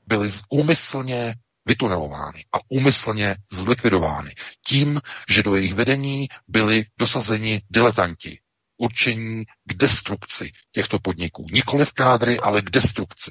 [0.06, 1.34] Byly úmyslně
[1.70, 4.34] vytunelovány a úmyslně zlikvidovány
[4.66, 8.40] tím, že do jejich vedení byli dosazeni diletanti,
[8.76, 11.46] určení k destrukci těchto podniků.
[11.52, 13.30] Nikoli v kádry, ale k destrukci.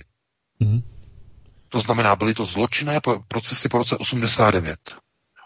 [0.60, 0.82] Mm.
[1.70, 4.80] To znamená, byly to zločinné procesy po roce 89.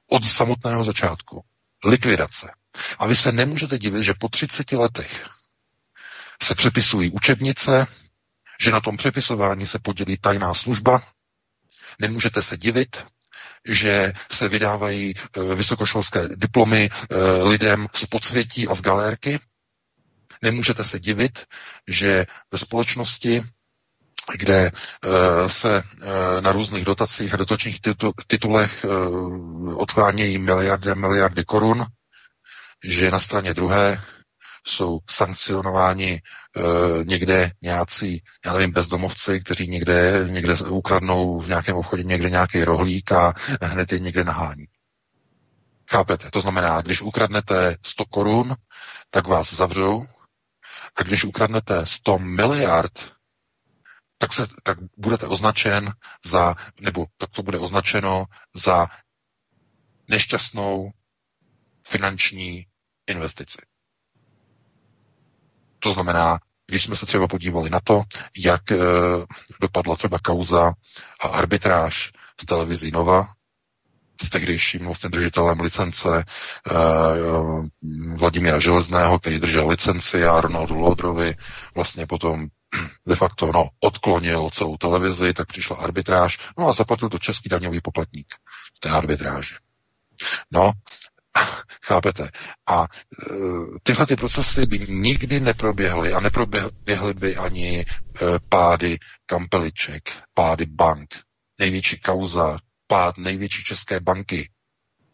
[0.09, 1.43] Od samotného začátku.
[1.85, 2.51] Likvidace.
[2.99, 5.25] A vy se nemůžete divit, že po 30 letech
[6.41, 7.87] se přepisují učebnice,
[8.61, 11.01] že na tom přepisování se podělí tajná služba,
[11.99, 12.97] Nemůžete se divit,
[13.65, 19.39] že se vydávají eh, vysokoškolské diplomy eh, lidem z podsvětí a z galérky.
[20.41, 21.45] Nemůžete se divit,
[21.87, 23.43] že ve společnosti,
[24.37, 25.83] kde eh, se
[26.39, 27.79] na různých dotacích a dotačních
[28.27, 28.85] titulech
[29.75, 31.85] odklánějí miliardy a miliardy korun,
[32.83, 34.01] že na straně druhé
[34.67, 36.21] jsou sankcionováni e,
[37.03, 43.11] někde nějací, já nevím, bezdomovci, kteří někde, někde ukradnou v nějakém obchodě někde nějaký rohlík
[43.11, 44.65] a hned je někde nahání.
[45.89, 46.31] Chápete?
[46.31, 48.55] To znamená, když ukradnete 100 korun,
[49.09, 50.05] tak vás zavřou,
[50.95, 53.11] a když ukradnete 100 miliard,
[54.17, 55.93] tak, se, tak budete označen
[56.25, 58.87] za, nebo tak to bude označeno za
[60.07, 60.91] nešťastnou
[61.87, 62.65] finanční
[63.07, 63.57] investici.
[65.83, 68.03] To znamená, když jsme se třeba podívali na to,
[68.37, 68.75] jak e,
[69.61, 70.73] dopadla třeba kauza
[71.21, 72.11] a arbitráž
[72.41, 73.27] z televizí Nova,
[74.23, 76.23] s tehdejším vlastně držitelem licence e,
[78.17, 81.35] Vladimíra Železného, který držel licenci a Ronaldu Lodrovi
[81.75, 82.47] vlastně potom
[83.07, 87.81] de facto no, odklonil celou televizi, tak přišla arbitráž, no a zaplatil to český daňový
[87.81, 88.27] poplatník
[88.79, 89.55] té arbitráže.
[90.51, 90.71] No
[91.85, 92.31] Chápete?
[92.67, 92.87] A e,
[93.83, 97.85] tyhle ty procesy by nikdy neproběhly a neproběhly by ani e,
[98.49, 101.15] pády kampeliček, pády bank,
[101.59, 102.57] největší kauza,
[102.87, 104.49] pád největší české banky,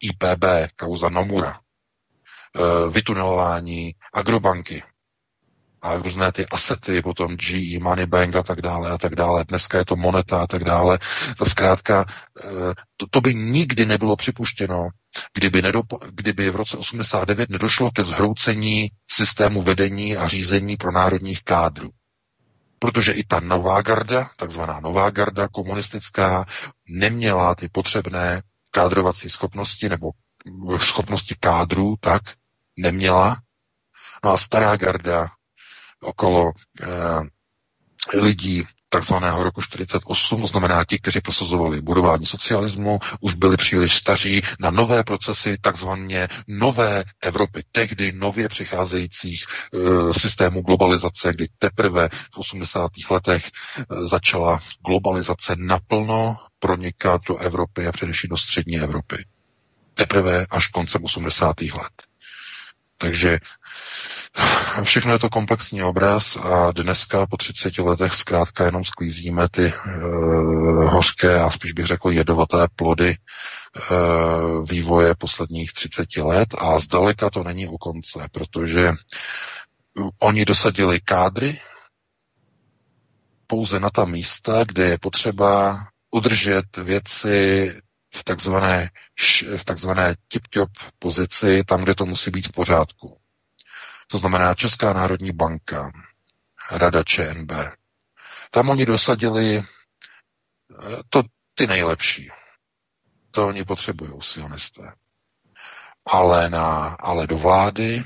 [0.00, 0.44] IPB,
[0.76, 4.82] kauza Nomura, e, vytunelování agrobanky,
[5.82, 9.44] a různé ty asety, potom GE, Moneybank a tak dále a tak dále.
[9.44, 10.98] Dneska je to moneta a tak dále.
[11.38, 12.04] To zkrátka,
[12.44, 14.88] eh, to, to by nikdy nebylo připuštěno,
[15.34, 21.44] kdyby, nedopo, kdyby v roce 89 nedošlo ke zhroucení systému vedení a řízení pro národních
[21.44, 21.90] kádrů.
[22.78, 26.46] Protože i ta nová garda, takzvaná nová garda komunistická,
[26.88, 30.10] neměla ty potřebné kádrovací schopnosti nebo
[30.80, 32.22] schopnosti kádrů, tak
[32.76, 33.36] neměla.
[34.24, 35.28] No a stará garda
[36.00, 36.52] okolo
[36.82, 43.96] eh, lidí takzvaného roku 48, to znamená ti, kteří prosazovali budování socialismu, už byli příliš
[43.96, 49.78] staří na nové procesy takzvaně nové Evropy, tehdy nově přicházejících e,
[50.14, 52.90] systémů globalizace, kdy teprve v 80.
[53.10, 53.50] letech e,
[54.06, 59.24] začala globalizace naplno pronikat do Evropy a především do střední Evropy.
[59.94, 61.60] Teprve až koncem 80.
[61.62, 62.10] let.
[62.98, 63.38] Takže
[64.82, 69.72] Všechno je to komplexní obraz a dneska po 30 letech zkrátka jenom sklízíme ty e,
[70.84, 73.16] hořké a spíš bych řekl jedovaté plody e,
[74.64, 78.92] vývoje posledních 30 let a zdaleka to není u konce, protože
[80.18, 81.60] oni dosadili kádry
[83.46, 85.78] pouze na ta místa, kde je potřeba
[86.10, 87.72] udržet věci
[88.14, 88.90] v takzvané,
[89.56, 93.19] v takzvané tip-top pozici, tam, kde to musí být v pořádku.
[94.10, 95.92] To znamená Česká národní banka,
[96.70, 97.52] Rada ČNB.
[98.50, 99.64] Tam oni dosadili eh,
[101.08, 101.22] to
[101.54, 102.30] ty nejlepší.
[103.30, 104.92] To oni potřebují, sionisté.
[106.06, 108.04] Ale, na, ale do vlády,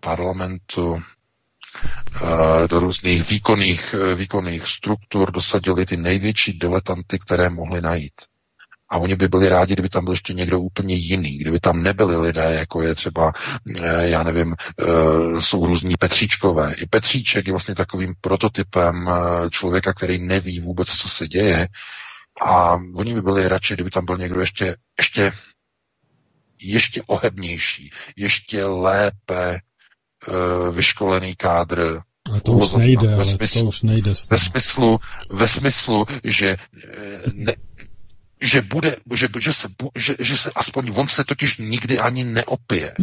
[0.00, 1.02] parlamentu,
[2.16, 8.14] eh, do různých výkonných, eh, výkonných struktur dosadili ty největší diletanty, které mohli najít.
[8.88, 12.16] A oni by byli rádi, kdyby tam byl ještě někdo úplně jiný, kdyby tam nebyli
[12.16, 13.32] lidé, jako je třeba,
[13.82, 14.54] eh, já nevím,
[15.40, 16.74] jsou různí Petříčkové.
[16.74, 19.10] I Petříček je vlastně takovým prototypem
[19.50, 21.68] člověka, který neví vůbec, co se děje.
[22.42, 25.32] A oni by byli radši, kdyby tam byl někdo ještě, ještě,
[26.60, 29.60] ještě ohebnější, ještě lépe
[30.72, 32.00] vyškolený kádr.
[32.34, 34.12] A to už nejde, ale smyslu, to už nejde.
[34.30, 34.98] Ve smyslu,
[35.30, 37.52] ve smyslu, že eh, ne,
[38.40, 42.94] že bude, že, že, se, že, že se aspoň on se totiž nikdy ani neopije.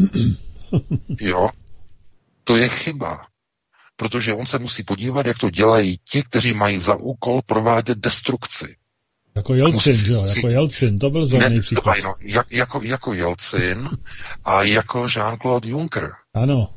[1.20, 1.50] jo?
[2.44, 3.20] To je chyba.
[3.96, 8.76] Protože on se musí podívat, jak to dělají ti, kteří mají za úkol provádět destrukci.
[9.36, 10.26] Jako Jelcin, že jo?
[10.26, 11.98] Jako Jelcin, to byl zrovna příklad.
[12.04, 13.90] No, jak, jako, jako Jelcin
[14.46, 16.12] a jako Jean-Claude Juncker.
[16.34, 16.70] Ano.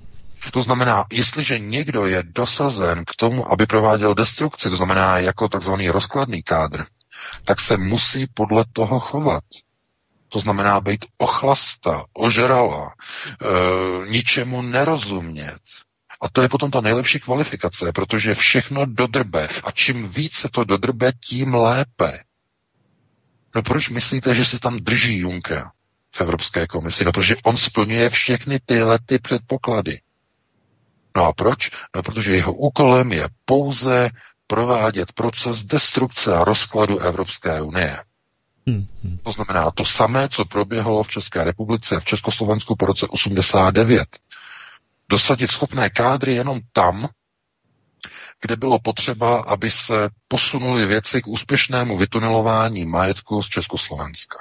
[0.53, 5.91] To znamená, jestliže někdo je dosazen k tomu, aby prováděl destrukci, to znamená jako takzvaný
[5.91, 6.85] rozkladný kádr,
[7.45, 9.45] tak se musí podle toho chovat.
[10.29, 15.61] To znamená být ochlasta, ožrala, e, ničemu nerozumět.
[16.21, 19.49] A to je potom ta nejlepší kvalifikace, protože všechno dodrbe.
[19.65, 22.25] A čím více to dodrbe, tím lépe.
[23.55, 25.65] No proč myslíte, že se tam drží Juncker
[26.15, 27.05] v Evropské komisi?
[27.05, 30.01] No protože on splňuje všechny tyhle ty předpoklady.
[31.17, 31.71] No a proč?
[31.97, 34.11] No protože jeho úkolem je pouze
[34.47, 37.99] provádět proces destrukce a rozkladu Evropské unie.
[38.69, 39.19] Hmm, hmm.
[39.23, 44.09] To znamená to samé, co proběhlo v České republice a v Československu po roce 89.
[45.09, 47.09] Dosadit schopné kádry jenom tam,
[48.41, 54.39] kde bylo potřeba, aby se posunuly věci k úspěšnému vytunelování majetku z Československa.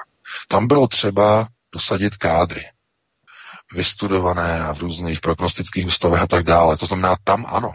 [0.48, 2.64] Tam bylo třeba dosadit kádry,
[3.74, 6.76] vystudované a v různých prognostických ústavech a tak dále.
[6.76, 7.74] To znamená, tam ano.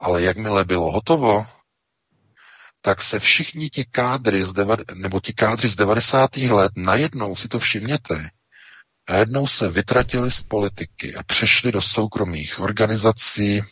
[0.00, 1.46] Ale jakmile bylo hotovo,
[2.80, 6.36] tak se všichni ti kádry z deva, nebo ti kádři z 90.
[6.36, 8.30] let najednou si to všimněte,
[9.10, 13.62] najednou se vytratili z politiky a přešli do soukromých organizací,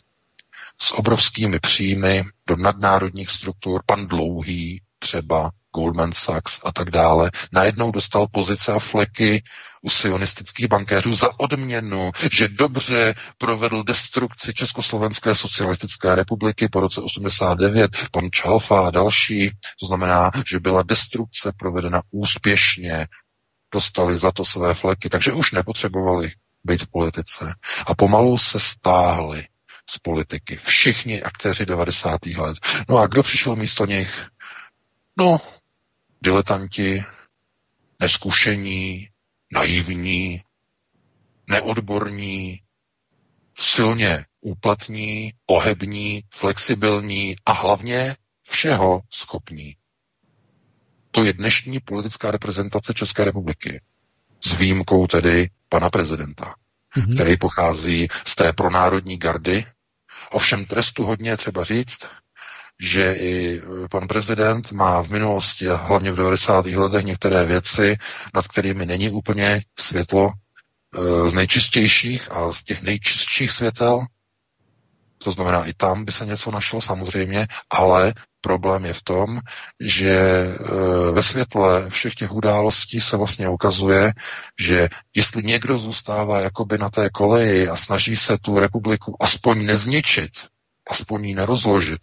[0.81, 7.91] s obrovskými příjmy do nadnárodních struktur, pan Dlouhý třeba, Goldman Sachs a tak dále, najednou
[7.91, 9.43] dostal pozice a fleky
[9.81, 17.91] u sionistických bankéřů za odměnu, že dobře provedl destrukci Československé socialistické republiky po roce 89,
[18.11, 19.49] pan Čalfa a další.
[19.79, 23.07] To znamená, že byla destrukce provedena úspěšně,
[23.73, 26.31] dostali za to své fleky, takže už nepotřebovali
[26.63, 27.53] být v politice.
[27.87, 29.47] A pomalu se stáhli
[29.89, 30.59] z politiky.
[30.63, 32.25] Všichni aktéři 90.
[32.25, 32.57] let.
[32.89, 34.25] No a kdo přišel místo nich?
[35.17, 35.37] No,
[36.21, 37.03] diletanti,
[37.99, 39.09] neskušení,
[39.53, 40.41] naivní,
[41.47, 42.61] neodborní,
[43.57, 49.75] silně úplatní, pohební, flexibilní a hlavně všeho schopní.
[51.11, 53.81] To je dnešní politická reprezentace České republiky.
[54.45, 56.55] S výjimkou tedy pana prezidenta,
[56.97, 57.13] mm-hmm.
[57.15, 59.65] který pochází z té pronárodní gardy,
[60.31, 61.97] Ovšem trestu hodně třeba říct,
[62.79, 63.61] že i
[63.91, 66.65] pan prezident má v minulosti, hlavně v 90.
[66.65, 67.97] letech, některé věci,
[68.33, 74.05] nad kterými není úplně světlo e, z nejčistějších a z těch nejčistších světel.
[75.17, 79.39] To znamená, i tam by se něco našlo samozřejmě, ale problém je v tom,
[79.79, 80.47] že e,
[81.11, 84.13] ve světle všech těch událostí se vlastně ukazuje,
[84.59, 90.31] že jestli někdo zůstává jakoby na té koleji a snaží se tu republiku aspoň nezničit,
[90.89, 92.01] aspoň ji nerozložit,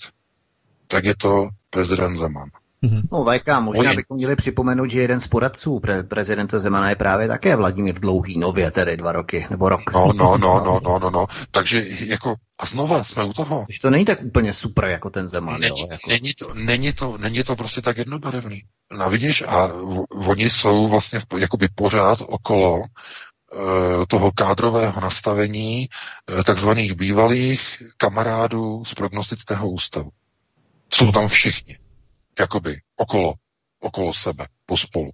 [0.92, 2.48] tak je to prezident Zeman.
[2.82, 3.02] Mm-hmm.
[3.12, 3.96] No VK, možná Oni...
[3.96, 8.38] bychom měli připomenout, že jeden z poradců pre- prezidenta Zemana je právě také Vladimír Dlouhý,
[8.38, 9.92] nově tedy dva roky, nebo rok.
[9.92, 11.26] No, no, no, no, no, no, no.
[11.50, 13.66] Takže jako, a znova jsme u toho.
[13.70, 15.86] Že to není tak úplně super jako ten Zeman, není, jo?
[15.90, 16.10] Jako...
[16.10, 18.62] Není, to, není, to, není to prostě tak jednobarevný.
[18.98, 22.86] No vidíš, a v, oni jsou vlastně jakoby pořád okolo e,
[24.06, 30.10] toho kádrového nastavení e, takzvaných bývalých kamarádů z prognostického ústavu.
[30.94, 31.78] Jsou tam všichni
[32.38, 33.34] jakoby okolo,
[33.80, 35.10] okolo sebe, pospolu.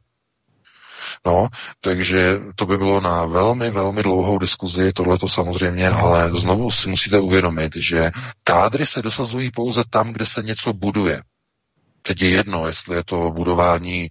[1.26, 1.48] No,
[1.80, 6.88] takže to by bylo na velmi, velmi dlouhou diskuzi, tohle to samozřejmě, ale znovu si
[6.88, 8.10] musíte uvědomit, že
[8.44, 11.22] kádry se dosazují pouze tam, kde se něco buduje.
[12.02, 14.08] Teď je jedno, jestli je to budování e,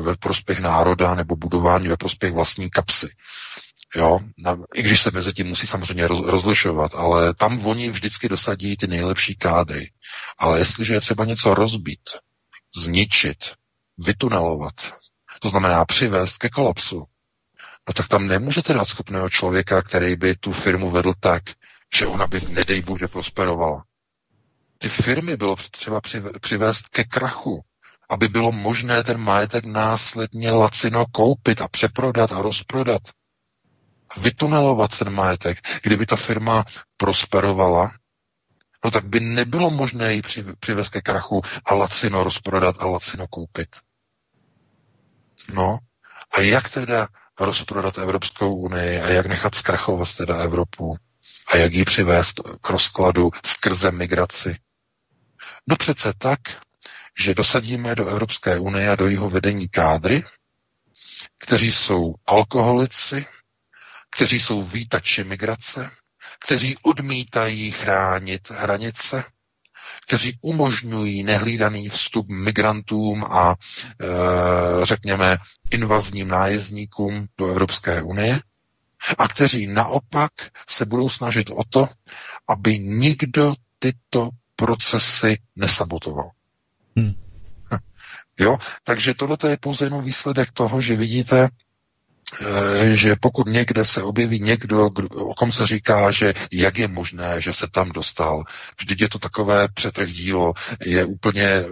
[0.00, 3.08] ve prospěch národa nebo budování ve prospěch vlastní kapsy.
[3.96, 4.20] Jo,
[4.74, 8.86] i když se mezi tím musí samozřejmě roz, rozlišovat, ale tam oni vždycky dosadí ty
[8.86, 9.92] nejlepší kádry.
[10.38, 12.10] Ale jestliže je třeba něco rozbít,
[12.76, 13.38] zničit,
[13.98, 14.74] vytunelovat,
[15.40, 17.04] to znamená přivést ke kolapsu,
[17.88, 21.42] no tak tam nemůžete dát schopného člověka, který by tu firmu vedl tak,
[21.96, 23.84] že ona by, nedej bože, prosperovala.
[24.78, 26.00] Ty firmy bylo třeba
[26.40, 27.64] přivést ke krachu,
[28.10, 33.02] aby bylo možné ten majetek následně lacino koupit a přeprodat a rozprodat.
[34.16, 35.58] Vytunelovat ten majetek.
[35.82, 36.64] Kdyby ta firma
[36.96, 37.92] prosperovala,
[38.84, 40.22] no tak by nebylo možné ji
[40.60, 43.68] přivést ke krachu a lacino rozprodat a lacino koupit.
[45.54, 45.78] No,
[46.36, 47.08] a jak teda
[47.40, 50.96] rozprodat Evropskou unii a jak nechat zkrachovat teda Evropu
[51.52, 54.56] a jak ji přivést k rozkladu skrze migraci?
[55.66, 56.40] No přece tak,
[57.20, 60.24] že dosadíme do Evropské unie a do jeho vedení kádry,
[61.38, 63.26] kteří jsou alkoholici,
[64.10, 65.90] kteří jsou výtači migrace,
[66.40, 69.24] kteří odmítají chránit hranice,
[70.06, 74.06] kteří umožňují nehlídaný vstup migrantům a e,
[74.86, 75.36] řekněme
[75.70, 78.40] invazním nájezdníkům do Evropské unie
[79.18, 80.30] a kteří naopak
[80.68, 81.88] se budou snažit o to,
[82.48, 86.30] aby nikdo tyto procesy nesabotoval.
[86.96, 87.14] Hmm.
[88.40, 91.48] Jo, takže tohle je pouze jenom výsledek toho, že vidíte,
[92.92, 97.52] že pokud někde se objeví někdo, o kom se říká, že jak je možné, že
[97.52, 98.44] se tam dostal,
[98.80, 100.52] vždyť je to takové přetrh dílo,
[100.86, 101.62] je úplně,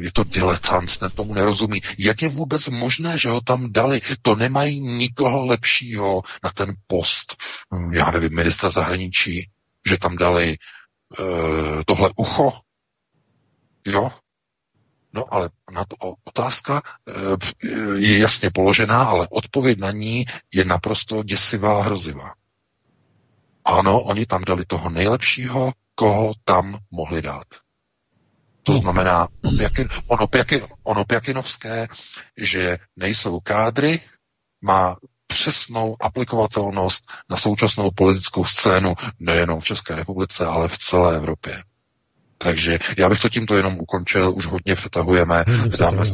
[0.00, 1.80] je to diletant, ten tomu nerozumí.
[1.98, 4.00] Jak je vůbec možné, že ho tam dali?
[4.22, 7.36] To nemají nikoho lepšího na ten post,
[7.74, 9.50] hm, já nevím, ministra zahraničí,
[9.88, 10.56] že tam dali
[11.18, 12.52] uh, tohle ucho,
[13.84, 14.10] jo,
[15.16, 17.12] No ale na to otázka eh,
[17.96, 22.34] je jasně položená, ale odpověď na ní je naprosto děsivá a hrozivá.
[23.64, 27.46] Ano, oni tam dali toho nejlepšího, koho tam mohli dát.
[28.62, 29.28] To znamená
[30.06, 31.88] ono, pěky, ono Pěkinovské,
[32.36, 34.00] že nejsou kádry,
[34.60, 34.96] má
[35.26, 41.62] přesnou aplikovatelnost na současnou politickou scénu nejenom v České republice, ale v celé Evropě.
[42.38, 45.44] Takže já bych to tímto jenom ukončil, už hodně přetahujeme,
[45.78, 46.04] dáme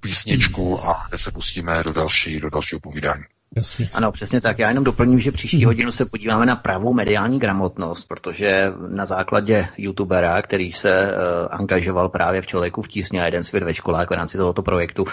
[0.00, 3.24] písničku a se pustíme do další, do dalšího povídání.
[3.56, 3.88] Jasně.
[3.94, 4.58] Ano, přesně tak.
[4.58, 5.66] Já jenom doplním, že příští hmm.
[5.66, 12.08] hodinu se podíváme na pravou mediální gramotnost, protože na základě youtubera, který se uh, angažoval
[12.08, 15.04] právě v člověku v tísně a jeden svět ve školách v rámci tohoto projektu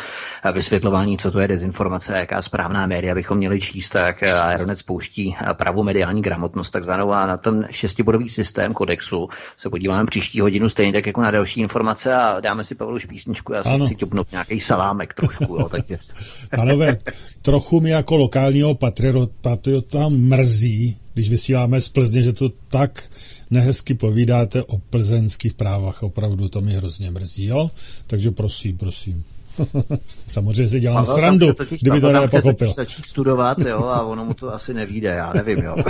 [0.43, 4.77] a vysvětlování, co to je dezinformace a jaká správná média bychom měli číst, tak Aeronet
[4.77, 10.69] spouští pravou mediální gramotnost takzvanou a na ten šestibodový systém kodexu se podíváme příští hodinu
[10.69, 13.53] stejně tak jako na další informace a dáme si Pavlu písničku.
[13.53, 15.57] Já si chci ťupnout nějaký salámek trošku.
[15.59, 15.97] Jo, takže...
[16.55, 16.97] Panové,
[17.41, 18.77] trochu mi jako lokálního
[19.41, 23.03] patriota mrzí, když vysíláme z Plzně, že to tak
[23.51, 26.03] nehezky povídáte o plzeňských právách.
[26.03, 27.71] Opravdu to mi hrozně mrzí, jo?
[28.07, 29.23] Takže prosím, prosím.
[30.27, 32.73] Samozřejmě si dělám Pavel, srandu, totiž, kdyby to nepochopil.
[32.73, 35.75] Začít studovat, jo, a ono mu to asi nevíde, já nevím, jo.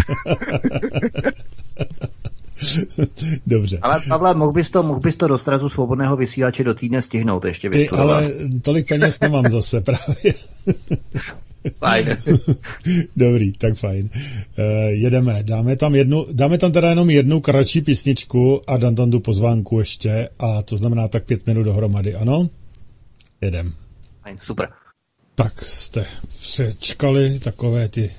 [3.47, 3.79] Dobře.
[3.81, 7.45] Ale Pavle, mohl bys to, mohl bys to do strazu svobodného vysílače do týdne stihnout
[7.45, 8.31] ještě Ty, ale
[8.61, 10.33] tolik peněz nemám zase právě.
[11.71, 12.17] Fajn.
[13.15, 14.09] Dobrý, tak fajn.
[14.13, 15.43] Uh, jedeme.
[15.43, 19.79] Dáme tam, jednu, dáme tam teda jenom jednu kratší písničku a dám tam tu pozvánku
[19.79, 22.49] ještě a to znamená tak pět minut dohromady, ano?
[23.41, 23.73] Jedem.
[24.23, 24.69] Fajn, super.
[25.35, 26.05] Tak jste
[26.41, 28.11] přečkali takové ty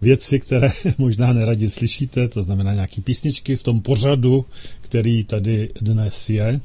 [0.00, 4.46] věci, které možná neradi slyšíte, to znamená nějaký písničky v tom pořadu,
[4.80, 6.60] který tady dnes je,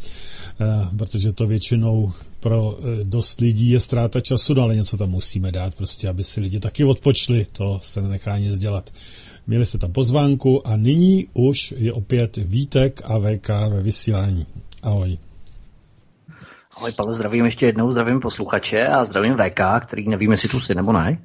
[0.62, 2.12] eh, protože to většinou
[2.42, 6.24] pro eh, dost lidí je ztráta času, no ale něco tam musíme dát, prostě, aby
[6.24, 8.90] si lidi taky odpočli, to se nenechá nic dělat.
[9.48, 14.46] Měli jste tam pozvánku a nyní už je opět Vítek a VK ve vysílání.
[14.84, 15.18] Ahoj.
[16.78, 20.76] Ahoj, Pavel, zdravím ještě jednou, zdravím posluchače a zdravím VK, který nevím, jestli tu si
[20.76, 21.18] nebo ne.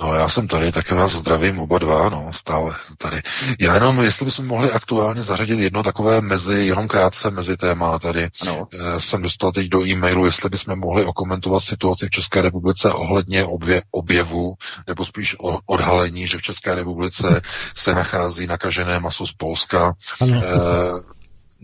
[0.00, 3.22] No já jsem tady, také vás zdravím oba dva, no stále tady.
[3.60, 8.28] Já jenom, jestli bychom mohli aktuálně zařadit jedno takové mezi, jenom krátce mezi téma tady.
[8.40, 8.66] Ano.
[8.72, 13.44] E, jsem dostal teď do e-mailu, jestli bychom mohli okomentovat situaci v České republice ohledně
[13.44, 14.54] obje, objevu,
[14.86, 17.40] nebo spíš o, odhalení, že v České republice
[17.76, 19.94] se nachází nakažené maso z Polska.
[20.20, 20.42] Ano.
[20.42, 21.13] E,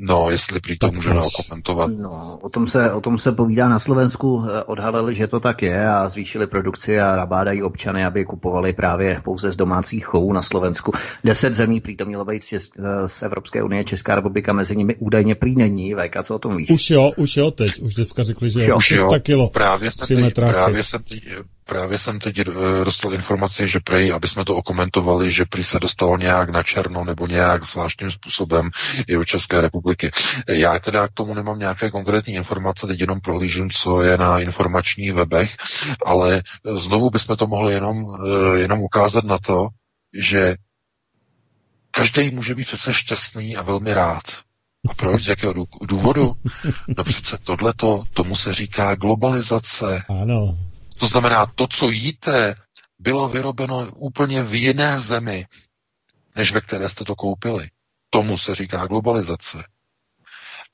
[0.02, 1.90] No, jestli prý to můžeme komentovat.
[1.98, 4.46] No, o tom, se, o tom se povídá na Slovensku.
[4.66, 9.52] Odhalili, že to tak je a zvýšili produkci a nabádají občany, aby kupovali právě pouze
[9.52, 10.92] z domácích chovů na Slovensku.
[11.24, 12.58] Deset zemí prý to mělo být eh,
[13.08, 15.94] z Evropské unie, Česká republika mezi nimi údajně prý není.
[15.94, 16.70] VK, co o tom víš?
[16.70, 17.80] Už jo, už jo teď.
[17.80, 19.50] Už dneska řekli, že už 300 kilo.
[19.50, 21.22] Právě jsem, teď, právě jsem teď
[21.70, 22.44] Právě jsem teď eh,
[22.84, 27.04] dostal informaci, že prej, aby jsme to okomentovali, že prý se dostalo nějak na černo
[27.04, 28.70] nebo nějak zvláštním způsobem
[29.06, 30.10] i do České republiky.
[30.48, 35.12] Já teda k tomu nemám nějaké konkrétní informace, teď jenom prohlížím, co je na informačních
[35.12, 35.56] webech,
[36.06, 39.68] ale znovu bychom to mohli jenom, eh, jenom ukázat na to,
[40.14, 40.56] že
[41.90, 44.22] každý může být přece šťastný a velmi rád.
[44.90, 45.24] A proč?
[45.24, 45.54] Z jakého
[45.88, 46.34] důvodu?
[46.96, 50.02] No přece tohleto, tomu se říká globalizace.
[50.08, 50.69] Ano.
[51.00, 52.54] To znamená, to, co jíte,
[52.98, 55.46] bylo vyrobeno úplně v jiné zemi,
[56.36, 57.68] než ve které jste to koupili.
[58.10, 59.64] Tomu se říká globalizace.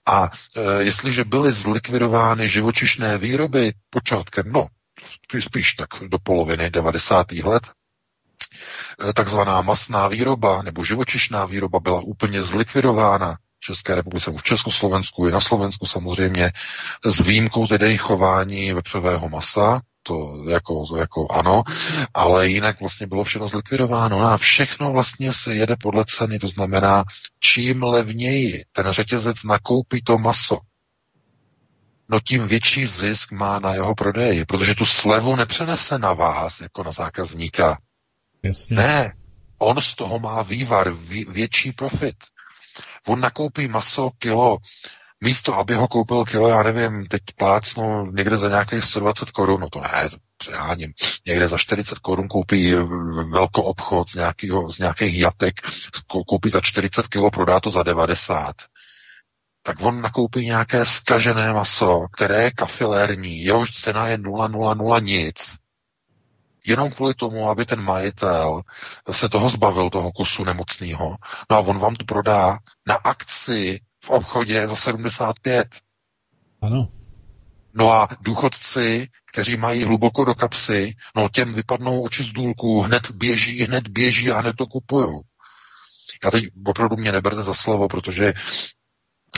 [0.06, 4.66] A e, jestliže byly zlikvidovány živočišné výroby počátkem, no,
[5.40, 7.32] spíš tak do poloviny 90.
[7.32, 7.62] let,
[9.08, 15.28] e, takzvaná masná výroba nebo živočišná výroba byla úplně zlikvidována v České republice, v Československu
[15.28, 16.52] i na Slovensku samozřejmě,
[17.04, 21.62] s výjimkou tedy chování vepřového masa, to jako, jako ano,
[22.14, 26.48] ale jinak vlastně bylo všechno zlikvidováno no a všechno vlastně se jede podle ceny, to
[26.48, 27.04] znamená,
[27.40, 30.58] čím levněji ten řetězec nakoupí to maso,
[32.08, 36.84] no tím větší zisk má na jeho prodeji, protože tu slevu nepřenese na vás, jako
[36.84, 37.78] na zákazníka.
[38.42, 38.76] Jasně.
[38.76, 39.12] Ne,
[39.58, 40.92] on z toho má vývar,
[41.28, 42.16] větší profit.
[43.06, 44.58] On nakoupí maso kilo
[45.20, 49.68] místo, aby ho koupil kilo, já nevím, teď plácnu někde za nějakých 120 korun, no
[49.70, 50.92] to ne, přeháním,
[51.26, 52.74] někde za 40 korun koupí
[53.30, 55.54] velkou obchod z, nějakýho, z nějakých jatek,
[56.26, 58.54] koupí za 40 kilo, prodá to za 90
[59.66, 65.56] tak on nakoupí nějaké skažené maso, které je kafilérní, jehož cena je 0,00 nic.
[66.66, 68.62] Jenom kvůli tomu, aby ten majitel
[69.12, 71.16] se toho zbavil, toho kusu nemocného.
[71.50, 75.68] No a on vám to prodá na akci v obchodě za 75.
[76.62, 76.88] Ano.
[77.74, 83.10] No a důchodci, kteří mají hluboko do kapsy, no těm vypadnou oči z důlku, hned
[83.10, 85.20] běží, hned běží a hned to kupují.
[86.24, 88.32] Já teď opravdu mě neberte za slovo, protože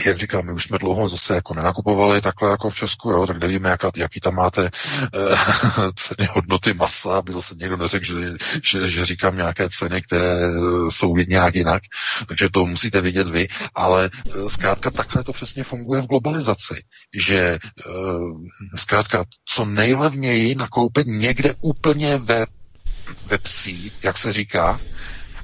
[0.05, 3.39] jak říkám, my už jsme dlouho zase jako nenakupovali takhle jako v Česku, jo, tak
[3.39, 4.69] nevíme, jaká, jaký tam máte e,
[5.95, 8.31] ceny hodnoty masa, aby zase někdo neřekl, že,
[8.63, 10.49] že, že říkám nějaké ceny, které eh,
[10.89, 11.83] jsou nějak jinak,
[12.27, 17.37] takže to musíte vidět vy, ale e, zkrátka takhle to přesně funguje v globalizaci, že
[17.37, 17.59] e,
[18.75, 22.45] zkrátka co nejlevněji nakoupit někde úplně ve,
[23.25, 24.79] ve psí, jak se říká,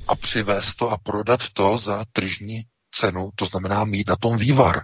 [0.07, 2.63] a přivést to a prodat to za tržní
[2.95, 4.81] cenu, to znamená mít na tom vývar.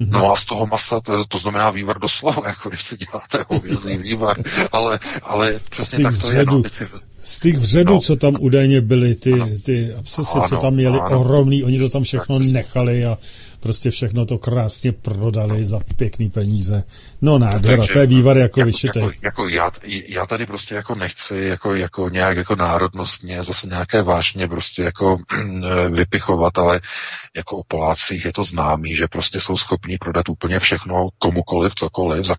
[0.00, 0.10] Mm-hmm.
[0.10, 3.98] No a z toho masa, to, to znamená vývar doslova, jako když si děláte hovězí
[4.08, 4.36] vývar,
[4.72, 6.44] ale, ale přesně tak to je.
[6.46, 6.62] No,
[7.18, 8.00] z těch vředů, no.
[8.00, 9.32] co tam údajně byly, ty,
[9.62, 11.20] ty abscesy, co tam měli ano.
[11.20, 13.18] ohromný, oni to tam všechno tak, nechali a
[13.60, 16.84] prostě všechno to krásně prodali za pěkný peníze.
[17.22, 19.02] No nádhera, Takže, to je vývar jako, jako vyšitej.
[19.02, 19.70] Jako, jako já,
[20.08, 25.18] já, tady prostě jako nechci jako, jako nějak jako národnostně zase nějaké vášně prostě jako
[25.90, 26.80] vypichovat, ale
[27.36, 32.26] jako o Polácích je to známý, že prostě jsou schopní prodat úplně všechno komukoliv, cokoliv,
[32.26, 32.34] za,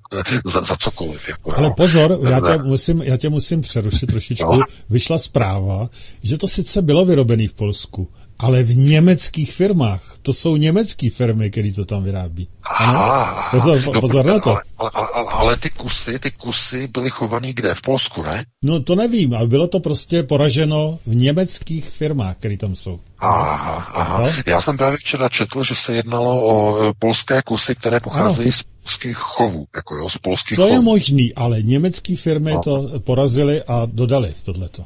[0.45, 1.29] za, za cokoliv.
[1.29, 4.55] Jako, ale pozor, já tě, musím, já tě musím přerušit trošičku.
[4.55, 4.66] No.
[4.89, 5.89] Vyšla zpráva,
[6.23, 8.07] že to sice bylo vyrobené v Polsku,
[8.39, 10.01] ale v německých firmách.
[10.21, 12.47] To jsou německé firmy, které to tam vyrábí.
[12.77, 13.25] Ano?
[13.51, 14.49] Pozor, no, pozor na to.
[14.77, 17.75] Ale, ale, ale, ty kusy, ty kusy byly chované kde?
[17.75, 18.45] V Polsku, ne?
[18.63, 22.99] No to nevím, ale bylo to prostě poraženo v německých firmách, které tam jsou.
[23.19, 24.21] Aha, aha.
[24.21, 24.31] No?
[24.45, 28.57] Já jsem právě včera četl, že se jednalo o e, polské kusy, které pocházejí ano.
[28.57, 30.73] z polských chovů, jako jo, z polských To chovů.
[30.73, 32.59] je možný, ale německé firmy no.
[32.59, 34.83] to porazili a dodali tohleto.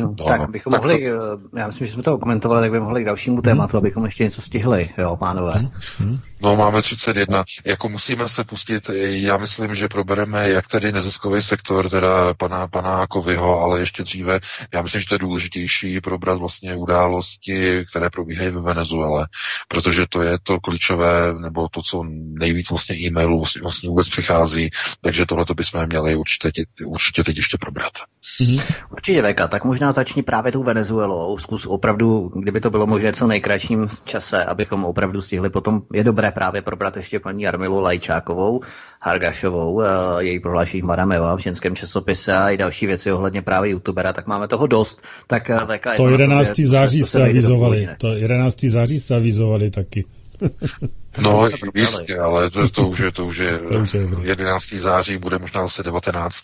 [0.00, 1.16] No, tak bychom tak mohli, to...
[1.56, 3.78] Eh, já myslím, že jsme to komentovali, tak bychom mohli k dalšímu tématu, hmm.
[3.78, 5.52] abychom ještě něco stihli, jo, pánové.
[5.52, 5.70] Hmm.
[5.98, 6.18] Hmm.
[6.40, 7.44] No, máme 31.
[7.64, 13.06] Jako musíme se pustit, já myslím, že probereme jak tedy neziskový sektor, teda pana, pana
[13.06, 14.40] Kovyho, ale ještě dříve,
[14.74, 19.28] já myslím, že to je důležitější probrat vlastně události, které probíhají ve Venezuele,
[19.68, 22.04] protože to je to klíčové, nebo to, co
[22.40, 27.58] nejvíc vlastně e-mailů vlastně, vlastně vůbec přichází, takže tohle bychom měli určitě, určitě teď ještě
[27.60, 27.92] probrat.
[28.40, 28.62] Mm-hmm.
[28.92, 31.38] Určitě, Veka, tak možná začni právě tou Venezuelou.
[31.38, 35.50] Zkus opravdu, kdyby to bylo možné co nejkratším čase, abychom opravdu stihli.
[35.50, 38.60] Potom je dobré právě probrat ještě paní Jarmilu Lajčákovou,
[39.00, 39.86] Hargašovou, eh,
[40.18, 44.26] její prohlášení Madame Eva v ženském časopise a i další věci ohledně právě youtubera, tak
[44.26, 45.02] máme toho dost.
[45.26, 46.60] Tak eh, VK, to 11.
[46.60, 48.64] září jste avizovali, to 11.
[48.64, 50.04] září jste avizovali taky.
[51.22, 54.72] No, jistě, ale to, to, už je, to už je, to už je 11.
[54.72, 56.36] září, bude možná zase 19.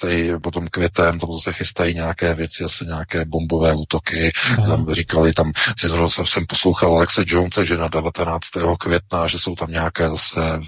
[0.42, 4.32] potom květem, to zase chystají nějaké věci, asi nějaké bombové útoky.
[4.56, 5.52] Tam říkali tam,
[6.08, 8.48] jsem, jsem poslouchal Alexe Jonese, že na 19.
[8.78, 10.60] května, že jsou tam nějaké zase,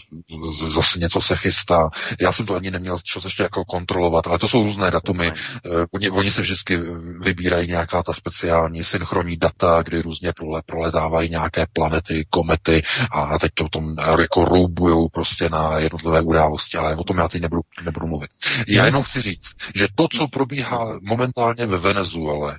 [0.75, 1.91] zase něco se chystá.
[2.21, 5.31] Já jsem to ani neměl čas ještě jako kontrolovat, ale to jsou různé datumy.
[5.31, 6.79] Uh, oni, oni se vždycky
[7.21, 12.83] vybírají nějaká ta speciální synchronní data, kdy různě prole, proletávají nějaké planety, komety
[13.13, 17.43] a teď to tom jako roubujou prostě na jednotlivé události, ale o tom já teď
[17.43, 18.31] nebudu, nebudu mluvit.
[18.69, 18.87] Já hmm.
[18.87, 22.59] jenom chci říct, že to, co probíhá momentálně ve Venezuele,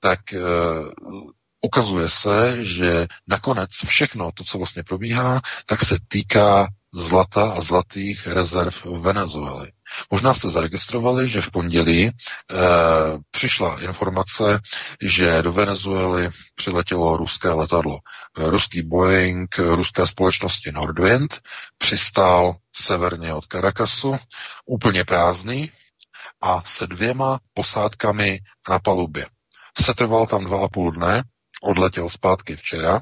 [0.00, 1.30] tak uh,
[1.60, 6.68] ukazuje se, že nakonec všechno to, co vlastně probíhá, tak se týká
[6.98, 9.72] zlata a zlatých rezerv Venezuely.
[10.10, 12.12] Možná jste zaregistrovali, že v pondělí e,
[13.30, 14.60] přišla informace,
[15.02, 17.98] že do Venezuely přiletělo ruské letadlo.
[18.36, 21.40] Ruský Boeing ruské společnosti Nordwind
[21.78, 24.16] přistál severně od Caracasu,
[24.66, 25.70] úplně prázdný
[26.40, 28.38] a se dvěma posádkami
[28.70, 29.26] na palubě.
[29.82, 31.22] Setrval tam dva a půl dne,
[31.62, 33.00] odletěl zpátky včera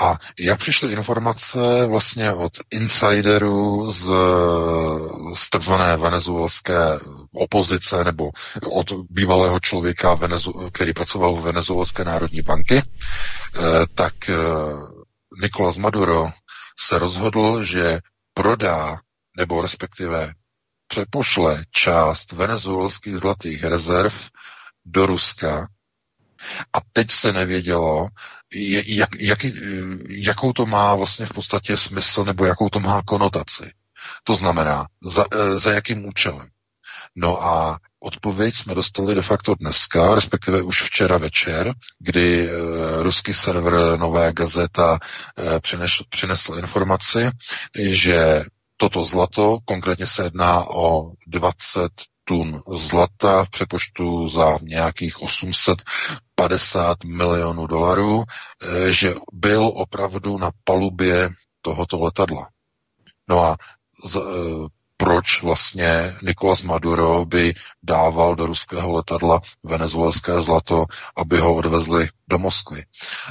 [0.00, 4.04] a jak přišly informace vlastně od insiderů z,
[5.34, 6.76] z takzvané venezuelské
[7.34, 8.30] opozice nebo
[8.70, 13.60] od bývalého člověka, Venezu, který pracoval v venezuelské národní banky, eh,
[13.94, 14.34] tak eh,
[15.42, 16.30] Nicolás Maduro
[16.78, 17.98] se rozhodl, že
[18.34, 18.98] prodá
[19.36, 20.32] nebo respektive
[20.88, 24.14] přepošle část venezuelských zlatých rezerv
[24.84, 25.68] do Ruska.
[26.72, 28.08] A teď se nevědělo,
[28.54, 29.38] jak, jak,
[30.08, 33.72] jakou to má vlastně v podstatě smysl nebo jakou to má konotaci.
[34.24, 36.48] To znamená, za, e, za jakým účelem.
[37.16, 42.52] No a odpověď jsme dostali de facto dneska, respektive už včera večer, kdy e,
[43.02, 44.98] ruský server Nové gazeta
[45.38, 45.60] e,
[46.10, 47.30] přinesl informaci,
[47.78, 48.44] že
[48.76, 51.92] toto zlato, konkrétně se jedná o 20
[52.24, 58.24] tun zlata v přepočtu za nějakých 850 milionů dolarů,
[58.62, 61.30] eh, že byl opravdu na palubě
[61.62, 62.48] tohoto letadla.
[63.28, 63.56] No a
[64.16, 64.20] eh,
[64.96, 70.84] proč vlastně Nicolás Maduro by dával do ruského letadla venezuelské zlato,
[71.16, 72.84] aby ho odvezli do Moskvy.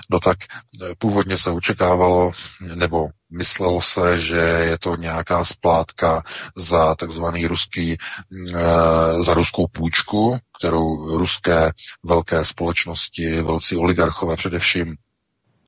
[0.10, 2.31] No tak eh, původně se očekávalo,
[2.76, 6.23] nebo myslelo se, že je to nějaká splátka
[6.56, 11.72] za takzvaný ruský, eh, za ruskou půjčku, kterou ruské
[12.03, 14.95] velké společnosti, velcí oligarchové především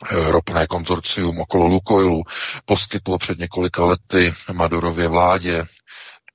[0.09, 2.23] eh, ropné konzorcium okolo Lukoilu
[2.65, 5.65] poskytlo před několika lety Madurově vládě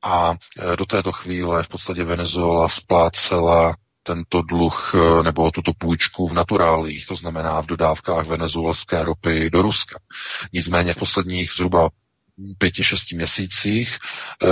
[0.02, 0.34] a
[0.72, 6.32] e, do této chvíle v podstatě Venezuela splácela tento dluh e, nebo tuto půjčku v
[6.32, 9.98] naturálích, to znamená v dodávkách venezuelské ropy do Ruska.
[10.52, 11.88] Nicméně v posledních zhruba
[12.58, 14.46] pěti, šesti měsících e,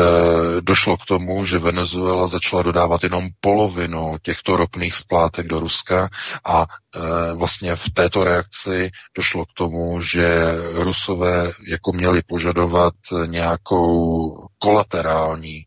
[0.61, 6.09] došlo k tomu, že Venezuela začala dodávat jenom polovinu těchto ropných splátek do Ruska
[6.45, 12.95] a e, vlastně v této reakci došlo k tomu, že Rusové jako měli požadovat
[13.27, 15.65] nějakou kolaterální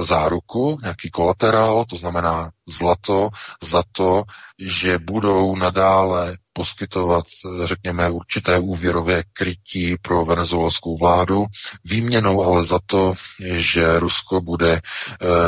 [0.00, 3.28] záruku, nějaký kolaterál, to znamená zlato,
[3.62, 4.24] za to,
[4.58, 7.24] že budou nadále poskytovat,
[7.64, 11.44] řekněme, určité úvěrové krytí pro venezuelskou vládu,
[11.84, 13.14] výměnou ale za to,
[13.54, 14.80] že Rusko bude e,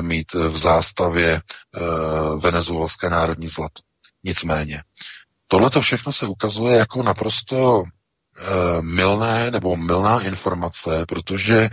[0.02, 1.40] mít v zástavě e,
[2.38, 3.82] venezuelské národní zlato.
[4.24, 4.82] Nicméně,
[5.48, 8.03] tohle to všechno se ukazuje jako naprosto Eh,
[8.80, 11.70] milné nebo milná informace, protože eh,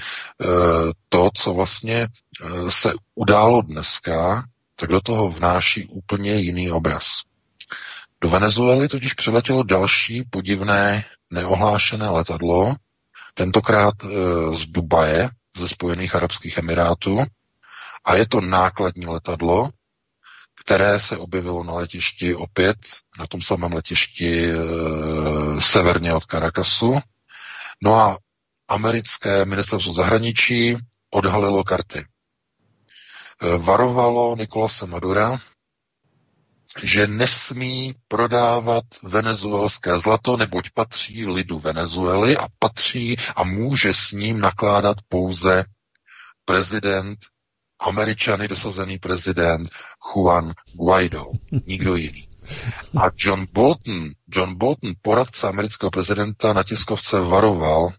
[1.10, 4.44] to, co vlastně eh, se událo dneska,
[4.76, 7.08] tak do toho vnáší úplně jiný obraz.
[8.22, 12.76] Do Venezuely totiž přiletělo další podivné neohlášené letadlo,
[13.34, 13.94] tentokrát
[14.52, 17.24] z Dubaje, ze Spojených Arabských Emirátů,
[18.06, 19.70] a je to nákladní letadlo,
[20.66, 22.78] které se objevilo na letišti opět,
[23.20, 24.48] na tom samém letišti
[25.60, 27.00] severně od Caracasu.
[27.84, 28.18] No a
[28.68, 30.78] americké ministerstvo zahraničí
[31.14, 32.00] odhalilo karty.
[32.00, 32.06] E,
[33.58, 35.40] varovalo Nikolase Madura,
[36.84, 44.40] že nesmí prodávat venezuelské zlato, neboť patří lidu Venezuely a patří a může s ním
[44.40, 45.66] nakládat pouze
[46.46, 47.20] prezident
[47.80, 49.70] Američany dosazený prezident
[50.00, 51.26] Juan Guaido,
[51.66, 52.31] nikdo jiný.
[53.02, 57.90] A John Bolton, John Bolton, poradce amerického prezidenta na tiskovce varoval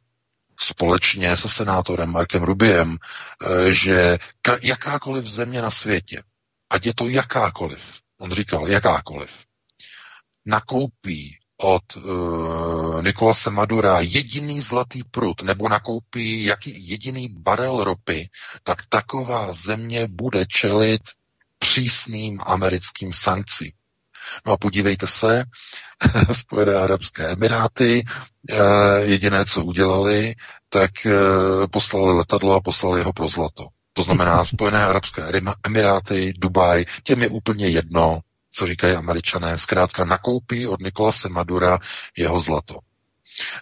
[0.61, 4.19] společně se senátorem Markem Rubiem, eh, že
[4.63, 6.23] jakákoliv země na světě,
[6.71, 7.83] ať je to jakákoliv,
[8.19, 9.31] on říkal jakákoliv,
[10.47, 18.31] nakoupí od uh, Nikolase Madura jediný zlatý prut nebo nakoupí jaký jediný barel ropy,
[18.63, 21.03] tak taková země bude čelit
[21.59, 23.73] přísným americkým sankcím.
[24.47, 25.45] No a podívejte se,
[26.33, 28.05] Spojené arabské emiráty,
[28.51, 28.57] eh,
[29.01, 30.35] jediné, co udělali,
[30.69, 31.13] tak eh,
[31.71, 33.67] poslali letadlo a poslali ho pro zlato.
[33.93, 35.23] To znamená Spojené arabské
[35.65, 38.21] emiráty, Dubaj, těm je úplně jedno,
[38.53, 41.79] co říkají američané, zkrátka nakoupí od Nikolase Madura
[42.17, 42.79] jeho zlato.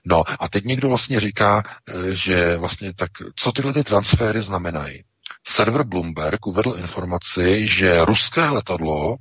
[0.04, 5.04] No a teď někdo vlastně říká, eh, že vlastně tak, co tyhle ty transfery znamenají.
[5.46, 9.16] Server Bloomberg uvedl informaci, že ruské letadlo,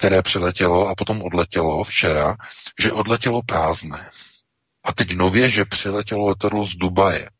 [0.00, 2.36] které přiletělo a potom odletělo včera,
[2.82, 4.10] že odletělo prázdné.
[4.84, 7.30] A teď nově, že přiletělo letadlo z Dubaje.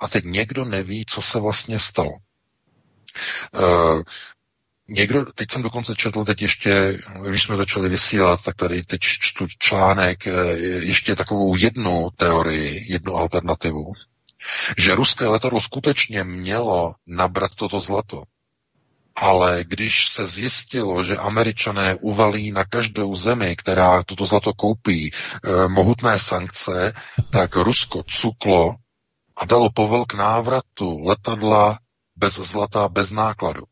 [0.00, 2.10] A teď někdo neví, co se vlastně stalo.
[3.54, 4.02] Uh,
[4.90, 6.98] Někdo, teď jsem dokonce četl, teď ještě,
[7.28, 13.16] když jsme začali vysílat, tak tady teď čtu článek, eh, ještě takovou jednu teorii, jednu
[13.16, 13.92] alternativu,
[14.76, 18.22] že ruské letadlo skutečně mělo nabrat toto zlato.
[19.20, 25.68] Ale když se zjistilo, že američané uvalí na každou zemi, která toto zlato koupí, eh,
[25.68, 26.92] mohutné sankce,
[27.30, 28.74] tak Rusko cuklo
[29.36, 31.78] a dalo povel k návratu letadla
[32.16, 33.62] bez zlata, bez nákladu.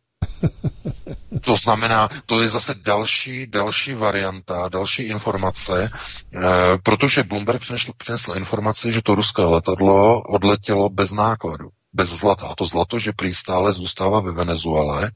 [1.40, 6.40] To znamená, to je zase další, další varianta, další informace, e,
[6.82, 12.46] protože Bloomberg přinesl, přinesl informaci, že to ruské letadlo odletělo bez nákladu, bez zlata.
[12.46, 15.10] A to zlato, že prý stále zůstává ve Venezuele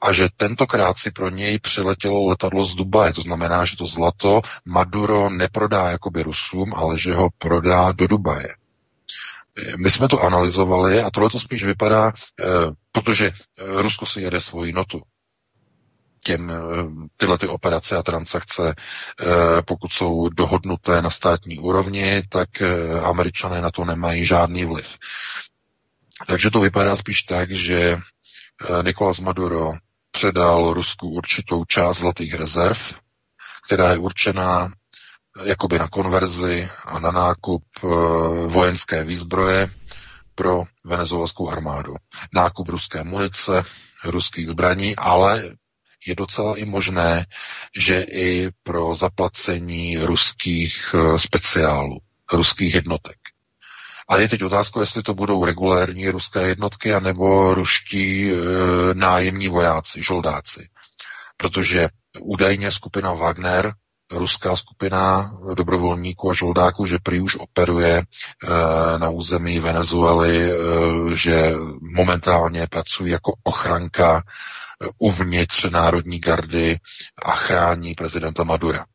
[0.00, 3.12] a že tentokrát si pro něj přiletělo letadlo z Dubaje.
[3.12, 8.48] To znamená, že to zlato Maduro neprodá jakoby Rusům, ale že ho prodá do Dubaje.
[9.76, 12.44] My jsme to analyzovali a tohle to spíš vypadá, eh,
[12.92, 15.02] protože eh, Rusko si jede svoji notu.
[16.24, 16.56] Těm, eh,
[17.16, 18.74] tyhle ty operace a transakce,
[19.66, 22.48] pokud jsou dohodnuté na státní úrovni, tak
[23.02, 24.98] američané na to nemají žádný vliv.
[26.26, 27.98] Takže to vypadá spíš tak, že
[28.82, 29.74] Nicolás Maduro
[30.10, 32.78] předal Rusku určitou část zlatých rezerv,
[33.66, 34.72] která je určená
[35.44, 37.86] jakoby na konverzi a na nákup e,
[38.46, 39.70] vojenské výzbroje
[40.34, 41.94] pro venezuelskou armádu.
[42.34, 43.62] Nákup ruské munice,
[44.04, 45.56] ruských zbraní, ale
[46.06, 47.26] je docela i možné,
[47.76, 51.98] že i pro zaplacení ruských speciálů,
[52.32, 53.16] ruských jednotek.
[54.08, 58.34] A je teď otázka, jestli to budou regulérní ruské jednotky, anebo ruští e,
[58.94, 60.68] nájemní vojáci, žoldáci.
[61.36, 61.88] Protože
[62.20, 63.74] údajně skupina Wagner
[64.12, 68.04] ruská skupina dobrovolníků a žoldáků, že prý už operuje e,
[68.98, 70.56] na území Venezuely, e,
[71.16, 74.22] že momentálně pracují jako ochranka e,
[74.98, 76.78] uvnitř Národní gardy
[77.24, 78.86] a chrání prezidenta Madura.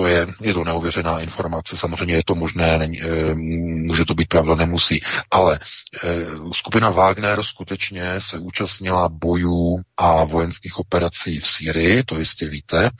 [0.00, 4.28] To je, je to neuvěřená informace, samozřejmě je to možné, není, e, může to být
[4.28, 5.00] pravda, nemusí,
[5.30, 5.60] ale
[6.04, 12.90] e, skupina Wagner skutečně se účastnila bojů a vojenských operací v Sýrii, to jistě víte,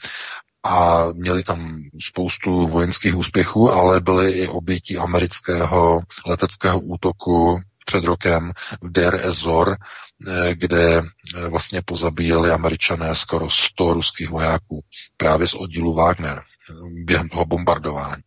[0.64, 7.60] a měli tam spoustu vojenských úspěchů, ale byly i oběti amerického leteckého útoku
[7.90, 8.52] před rokem
[8.82, 14.84] v Der Ezor, eh, kde eh, vlastně pozabíjeli američané skoro 100 ruských vojáků
[15.16, 16.72] právě z oddílu Wagner eh,
[17.04, 18.22] během toho bombardování.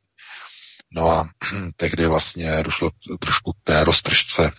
[0.92, 1.30] No a
[1.76, 4.52] tehdy vlastně došlo trošku k té roztržce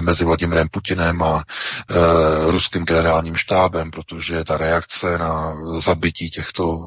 [0.00, 6.78] mezi Vladimirem Putinem a e, ruským generálním štábem, protože ta reakce na zabití těchto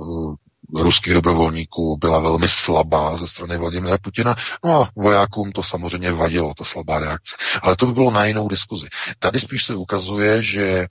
[0.74, 4.36] ruských dobrovolníků byla velmi slabá ze strany Vladimira Putina.
[4.64, 7.36] No a vojákům to samozřejmě vadilo, ta slabá reakce.
[7.62, 8.88] Ale to by bylo na jinou diskuzi.
[9.20, 10.88] Tady spíš se ukazuje, že e,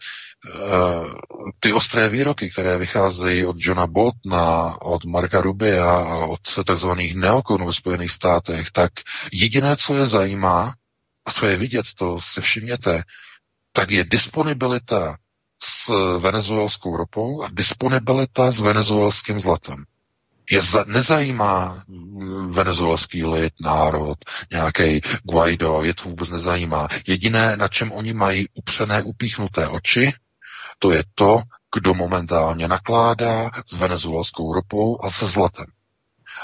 [1.61, 7.67] ty ostré výroky, které vycházejí od Johna Boltona, od Marka Rubia a od takzvaných neokonů
[7.67, 8.93] ve Spojených státech, tak
[9.33, 10.75] jediné, co je zajímá,
[11.27, 13.03] a co je vidět, to si všimněte,
[13.73, 15.17] tak je disponibilita
[15.65, 15.89] s
[16.19, 19.85] venezuelskou ropou a disponibilita s venezuelským zlatem.
[20.51, 21.85] Je za, nezajímá
[22.47, 24.19] venezuelský lid, národ,
[24.53, 26.89] nějaký Guaido, je to vůbec nezajímá.
[27.07, 30.13] Jediné, na čem oni mají upřené, upíchnuté oči,
[30.79, 31.43] to je to,
[31.75, 35.67] kdo momentálně nakládá s venezuelskou ropou a se zlatem.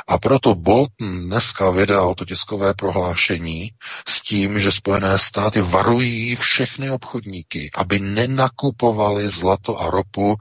[0.07, 3.73] A proto Bolton dneska vydal to tiskové prohlášení
[4.09, 10.37] s tím, že Spojené státy varují všechny obchodníky, aby nenakupovali zlato a ropu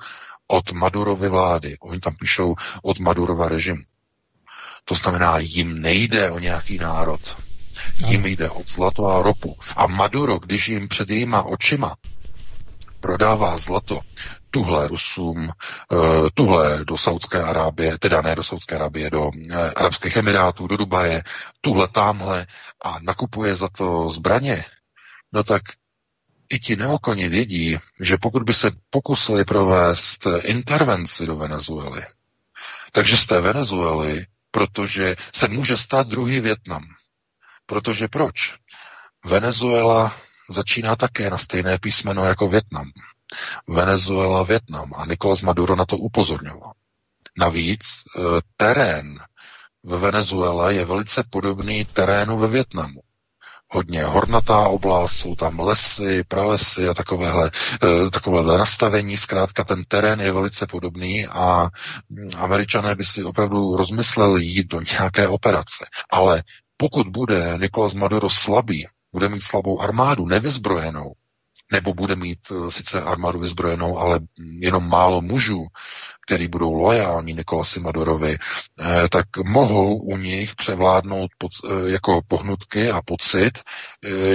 [0.47, 1.77] od Madurovy vlády.
[1.79, 3.81] Oni tam píšou od Madurova režimu.
[4.85, 7.37] To znamená, jim nejde o nějaký národ.
[8.07, 9.57] Jim jde o zlato a ropu.
[9.75, 11.95] A Maduro, když jim před jejíma očima
[12.99, 13.99] prodává zlato
[14.51, 15.95] tuhle Rusům, eh,
[16.33, 21.23] tuhle do Saudské Arábie, teda ne do Saudské Arábie, do eh, Arabských Emirátů, do Dubaje,
[21.61, 22.47] tuhle tamhle
[22.83, 24.65] a nakupuje za to zbraně,
[25.33, 25.61] no tak
[26.49, 32.05] i ti neokoni vědí, že pokud by se pokusili provést intervenci do Venezuely,
[32.91, 36.83] takže z té Venezuely, protože se může stát druhý Větnam.
[37.65, 38.55] Protože proč?
[39.25, 40.15] Venezuela
[40.49, 42.91] začíná také na stejné písmeno jako Větnam.
[43.67, 44.91] Venezuela, Větnam.
[44.95, 46.71] A Nicolás Maduro na to upozorňoval.
[47.37, 48.21] Navíc e,
[48.57, 49.19] terén
[49.83, 53.01] ve Venezuele je velice podobný terénu ve Větnamu.
[53.71, 57.51] Hodně hornatá oblast, jsou tam lesy, pralesy a takovéhle,
[57.83, 59.17] e, takovéhle nastavení.
[59.17, 61.69] Zkrátka ten terén je velice podobný a
[62.37, 65.85] američané by si opravdu rozmysleli jít do nějaké operace.
[66.09, 66.43] Ale
[66.77, 71.13] pokud bude Nicolás Maduro slabý, bude mít slabou armádu, nevyzbrojenou,
[71.71, 74.19] nebo bude mít eh, sice armádu vyzbrojenou, ale
[74.59, 75.67] jenom málo mužů,
[76.25, 82.91] který budou lojální Nikolasi Madorovi, eh, tak mohou u nich převládnout pod, eh, jako pohnutky
[82.91, 83.51] a pocit,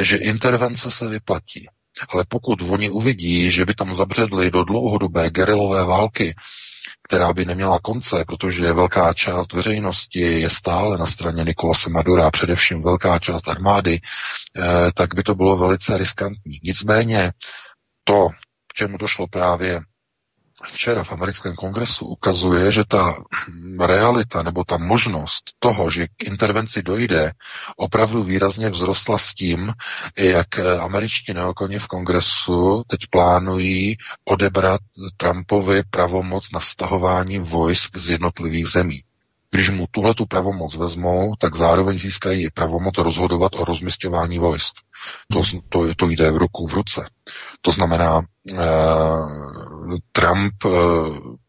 [0.01, 1.67] že intervence se vyplatí.
[2.09, 6.35] Ale pokud oni uvidí, že by tam zabředli do dlouhodobé gerilové války,
[7.09, 12.83] která by neměla konce, protože velká část veřejnosti je stále na straně Nikolase Madura, především
[12.83, 16.61] velká část armády, eh, tak by to bylo velice riskantní.
[16.63, 17.33] Nicméně
[18.05, 18.29] to,
[18.69, 19.81] k čemu došlo právě
[20.67, 23.15] včera v americkém kongresu ukazuje, že ta
[23.79, 27.33] realita nebo ta možnost toho, že k intervenci dojde,
[27.77, 29.73] opravdu výrazně vzrostla s tím,
[30.19, 34.81] jak američtí neokoni v kongresu teď plánují odebrat
[35.17, 39.03] Trumpovi pravomoc na stahování vojsk z jednotlivých zemí.
[39.51, 44.75] Když mu tuhle tu pravomoc vezmou, tak zároveň získají i pravomoc rozhodovat o rozmistování vojsk.
[45.33, 47.09] To, to, to jde v ruku v ruce.
[47.61, 48.23] To znamená,
[48.53, 48.57] eh,
[50.13, 50.69] Trump eh,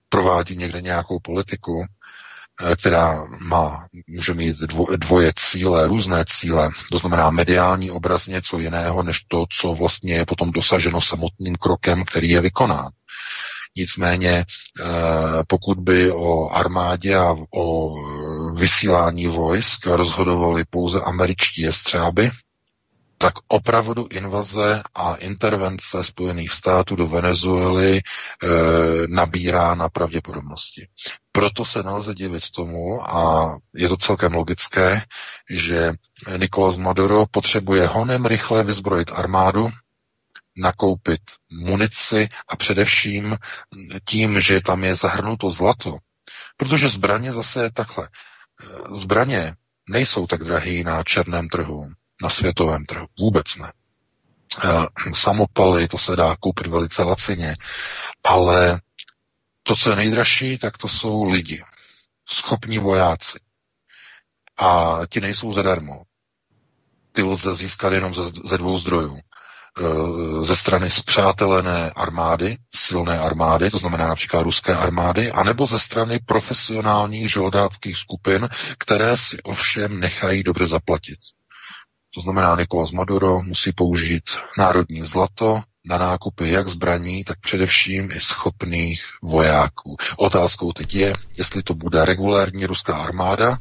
[0.10, 6.98] provádí někde nějakou politiku, eh, která má, může mít dvo, dvoje cíle, různé cíle, to
[6.98, 12.30] znamená mediální obraz něco jiného, než to, co vlastně je potom dosaženo samotným krokem, který
[12.30, 12.90] je vykonán.
[13.78, 14.84] Nicméně, eh,
[15.48, 17.96] pokud by o armádě a o
[18.54, 22.32] vysílání vojsk rozhodovali pouze američtí jestřáby,
[23.18, 28.02] tak opravdu invaze a intervence Spojených států do Venezuely e,
[29.08, 30.88] nabírá na pravděpodobnosti.
[31.32, 35.02] Proto se nelze divit tomu, a je to celkem logické,
[35.50, 35.92] že
[36.38, 39.70] Nicolás Maduro potřebuje honem rychle vyzbrojit armádu,
[40.58, 41.22] nakoupit
[41.52, 43.38] munici a především
[44.06, 45.98] tím, že tam je zahrnuto zlato.
[46.58, 48.10] Protože zbraně zase je takhle.
[48.92, 49.56] Zbraně
[49.90, 51.88] nejsou tak drahé na černém trhu,
[52.22, 53.08] na světovém trhu.
[53.20, 53.74] Vůbec ne.
[55.14, 57.56] Samopaly, to se dá koupit velice lacině,
[58.24, 58.82] ale
[59.64, 61.64] to, co je nejdražší, tak to jsou lidi.
[62.30, 63.40] Schopní vojáci.
[64.58, 66.02] A ti nejsou zadarmo.
[67.12, 69.20] Ty lze získat jenom ze, ze dvou zdrojů.
[69.80, 76.20] Eh, ze strany zpřátelené armády, silné armády, to znamená například ruské armády, anebo ze strany
[76.26, 81.20] profesionálních žoldáckých skupin, které si ovšem nechají dobře zaplatit.
[82.16, 84.24] To znamená, Nicolás Maduro musí použít
[84.58, 89.98] národní zlato na nákupy jak zbraní, tak především i schopných vojáků.
[90.18, 93.58] Otázkou teď je, jestli to bude regulární ruská armáda,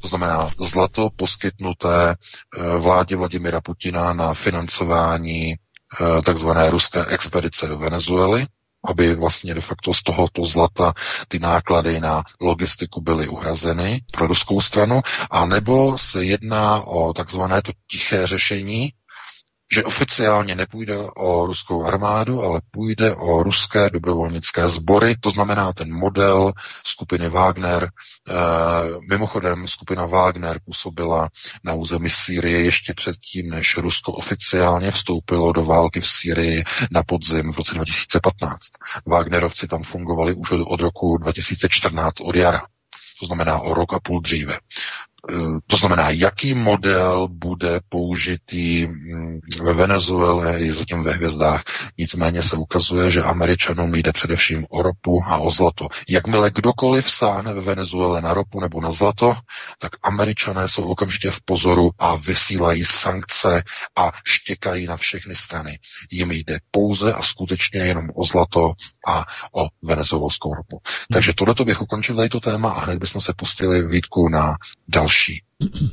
[0.00, 7.78] to znamená zlato poskytnuté eh, vládě Vladimira Putina na financování eh, takzvané ruské expedice do
[7.78, 8.46] Venezuely,
[8.84, 10.94] aby vlastně de facto z tohoto zlata
[11.28, 15.00] ty náklady na logistiku byly uhrazeny pro ruskou stranu,
[15.30, 18.92] a nebo se jedná o takzvané to tiché řešení,
[19.74, 25.92] že oficiálně nepůjde o ruskou armádu, ale půjde o ruské dobrovolnické sbory, to znamená ten
[25.92, 26.52] model
[26.84, 27.84] skupiny Wagner.
[27.84, 27.90] E,
[29.10, 31.28] mimochodem, skupina Wagner působila
[31.64, 37.52] na území Sýrie ještě předtím, než Rusko oficiálně vstoupilo do války v Sýrii na podzim
[37.52, 38.58] v roce 2015.
[39.06, 42.62] Wagnerovci tam fungovali už od roku 2014 od jara
[43.22, 44.58] to znamená o rok a půl dříve.
[45.30, 45.34] Eh,
[45.66, 51.62] to znamená, jaký model bude použitý mm, ve Venezuele i zatím ve hvězdách.
[51.98, 55.88] Nicméně se ukazuje, že Američanům jde především o ropu a o zlato.
[56.08, 59.36] Jakmile kdokoliv sáhne ve Venezuele na ropu nebo na zlato,
[59.78, 63.62] tak Američané jsou okamžitě v pozoru a vysílají sankce
[63.96, 65.78] a štěkají na všechny strany.
[66.10, 68.72] Jim jde pouze a skutečně jenom o zlato
[69.06, 69.24] a
[69.54, 70.80] o venezuelskou ropu.
[71.12, 74.56] Takže tohle bych ukončil tady to téma a hned bychom se pustili výtku na
[74.88, 75.42] další další.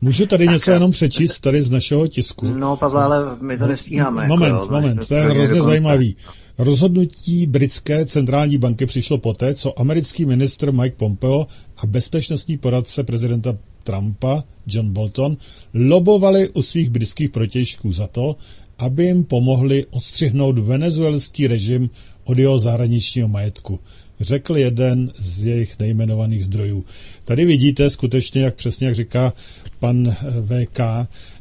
[0.00, 2.46] Můžu tady něco jenom přečíst tady z našeho tisku?
[2.46, 4.26] No, Pavle, ale my to nestíháme.
[4.28, 6.16] Moment, jako, moment, to je hrozně zajímavý.
[6.58, 13.56] Rozhodnutí britské centrální banky přišlo poté, co americký ministr Mike Pompeo a bezpečnostní poradce prezidenta
[13.84, 15.36] Trumpa, John Bolton,
[15.74, 18.36] lobovali u svých britských protěžků za to,
[18.78, 21.90] aby jim pomohli odstřihnout venezuelský režim
[22.24, 23.80] od jeho zahraničního majetku
[24.20, 26.84] řekl jeden z jejich nejmenovaných zdrojů.
[27.24, 29.32] Tady vidíte skutečně, jak přesně jak říká
[29.80, 30.16] pan
[30.46, 30.80] VK,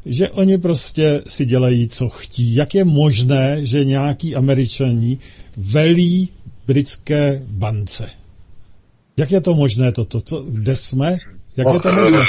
[0.06, 2.56] že oni prostě si dělají, co chtí.
[2.56, 5.20] Jak je možné, že nějaký američaní
[5.58, 6.30] velí
[6.68, 8.10] britské bance?
[9.18, 10.22] Jak je to možné toto?
[10.22, 11.18] To, kde jsme?
[11.58, 12.20] Jak je to možné?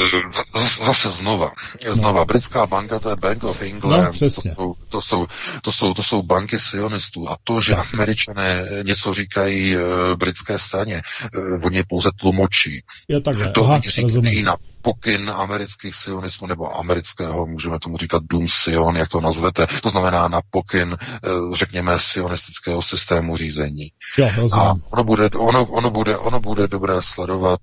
[0.86, 1.50] Zase znova.
[1.92, 2.20] Znova.
[2.20, 2.24] No.
[2.24, 4.04] Britská banka, to je Bank of England.
[4.04, 4.54] No, přesně.
[4.54, 5.26] To, jsou, to, jsou,
[5.62, 7.28] to, jsou, to jsou banky sionistů.
[7.28, 7.94] A to, že tak.
[7.94, 9.82] američané něco říkají uh,
[10.16, 11.02] britské straně,
[11.36, 12.82] uh, oni pouze tlumočí.
[13.08, 13.52] Je takhle.
[13.52, 14.44] To Aha, říkají rozumím.
[14.44, 19.90] na pokyn amerických sionistů nebo amerického, můžeme tomu říkat Doom Sion, jak to nazvete, to
[19.90, 23.88] znamená na pokyn, eh, řekněme, sionistického systému řízení.
[24.18, 27.60] Jo, A ono bude, ono, ono, bude, ono bude dobré sledovat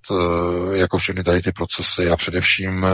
[0.73, 2.85] jako všechny tady ty procesy a především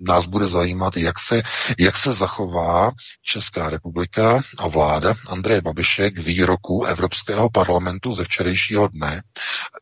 [0.00, 1.42] nás bude zajímat, jak se,
[1.78, 2.90] jak se zachová
[3.22, 9.22] Česká republika a vláda Andreje Babiše k výroku Evropského parlamentu ze včerejšího dne.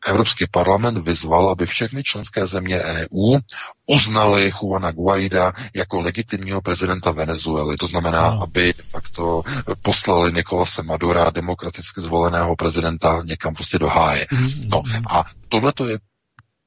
[0.05, 3.37] Evropský parlament vyzval, aby všechny členské země EU
[3.85, 7.75] uznali Juana Guaida jako legitimního prezidenta Venezuely.
[7.77, 8.41] To znamená, no.
[8.41, 9.41] aby facto
[9.81, 14.25] poslali Nikolase Madura, demokraticky zvoleného prezidenta, někam prostě do háje.
[14.31, 14.67] Mm-hmm.
[14.69, 15.99] No a tohle to je,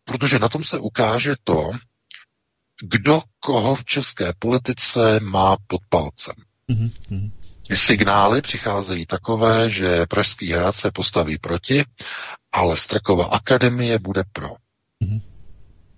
[0.05, 1.71] protože na tom se ukáže to,
[2.83, 6.35] kdo koho v české politice má pod palcem.
[6.71, 7.31] Mm-hmm.
[7.75, 11.85] Signály přicházejí takové, že Pražský hrad se postaví proti,
[12.53, 14.49] ale Strakova akademie bude pro.
[14.49, 15.21] Mm-hmm.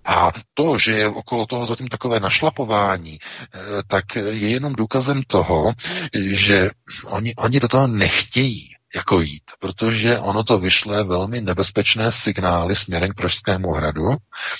[0.05, 5.73] A to, že je okolo toho zatím takové našlapování, eh, tak je jenom důkazem toho,
[6.13, 6.69] že
[7.05, 13.11] oni, oni do toho nechtějí jako jít, protože ono to vyšle velmi nebezpečné signály směrem
[13.11, 14.07] k Pražskému hradu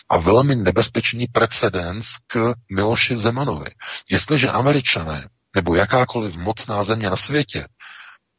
[0.09, 3.69] a velmi nebezpečný precedens k Miloši Zemanovi.
[4.09, 7.67] Jestliže američané nebo jakákoliv mocná země na světě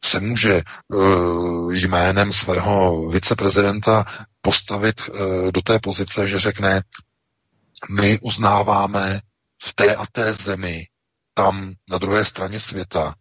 [0.04, 4.04] se může uh, jménem svého viceprezidenta
[4.40, 5.16] postavit uh,
[5.52, 6.82] do té pozice, že řekne,
[7.90, 9.20] my uznáváme
[9.62, 10.86] v té a té zemi,
[11.34, 13.14] tam na druhé straně světa,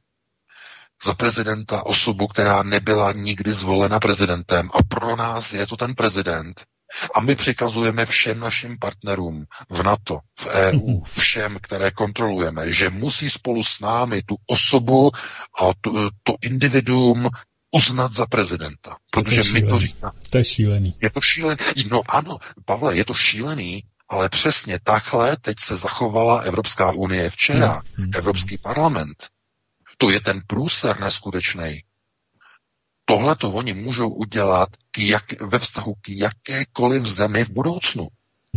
[1.06, 6.62] za prezidenta osobu, která nebyla nikdy zvolena prezidentem a pro nás je to ten prezident.
[7.16, 13.30] A my přikazujeme všem našim partnerům v NATO, v EU, všem, které kontrolujeme, že musí
[13.30, 15.12] spolu s námi tu osobu
[15.62, 17.30] a to, to individuum
[17.72, 18.98] uznat za prezidenta.
[19.12, 20.14] Protože to my to říkáme.
[20.30, 20.94] To je šílený.
[21.02, 21.58] Je to šílený.
[21.92, 27.82] No ano, Pavle, je to šílený, ale přesně takhle teď se zachovala Evropská unie včera,
[27.96, 28.12] hmm.
[28.16, 29.28] Evropský parlament.
[30.02, 31.84] To je ten průser neskutečný.
[33.06, 38.08] Tohle to oni můžou udělat k jak, ve vztahu k jakékoliv zemi v budoucnu.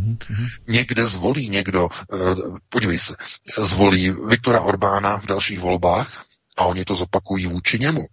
[0.01, 0.49] Mm-hmm.
[0.69, 3.17] Někde zvolí někdo, uh, podívej se,
[3.59, 6.25] zvolí Viktora Orbána v dalších volbách
[6.57, 8.07] a oni to zopakují vůči němu.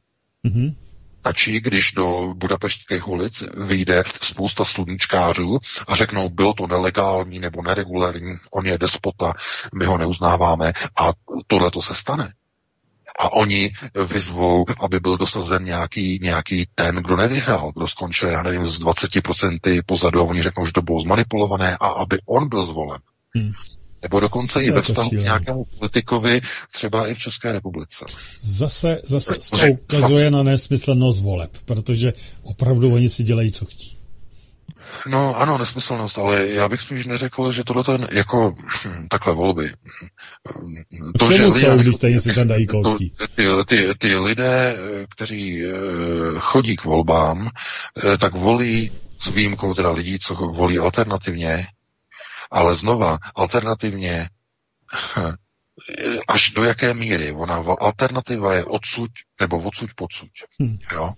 [0.45, 0.76] Mm-hmm.
[1.20, 8.36] Stačí, když do budapeštských ulic vyjde spousta sluníčkářů a řeknou, bylo to nelegální nebo neregulární,
[8.53, 9.34] on je despota,
[9.76, 11.14] my ho neuznáváme a
[11.48, 12.34] tohle to se stane
[13.22, 13.72] a oni
[14.14, 19.81] vyzvou, aby byl dosazen nějaký, nějaký ten, kdo nevyhrál, kdo skončil, já nevím, z 20%
[19.85, 22.99] pozadu a oni řeknou, že to bylo zmanipulované a aby on byl zvolen.
[23.35, 23.52] Hmm.
[24.02, 26.41] Nebo dokonce i ve vztahu k nějakému politikovi,
[26.73, 28.06] třeba i v České republice.
[28.41, 33.90] Zase, zase to ukazuje na nesmyslnost voleb, protože opravdu oni si dělají, co chtí.
[35.07, 39.73] No ano, nesmyslnost, ale já bych spíš neřekl, že tohle je jako hm, takhle volby.
[41.19, 42.98] To, že lidé, jsou, když stejně si tam dají to,
[43.35, 44.77] ty, ty, ty lidé,
[45.10, 45.72] kteří eh,
[46.39, 47.49] chodí k volbám,
[48.14, 51.68] eh, tak volí s výjimkou teda lidí, co volí alternativně,
[52.52, 54.30] ale znova, alternativně
[56.27, 57.31] až do jaké míry.
[57.31, 60.30] Ona alternativa je odsud nebo odsud pocud.
[60.60, 60.77] Hmm.
[60.91, 61.14] Jo?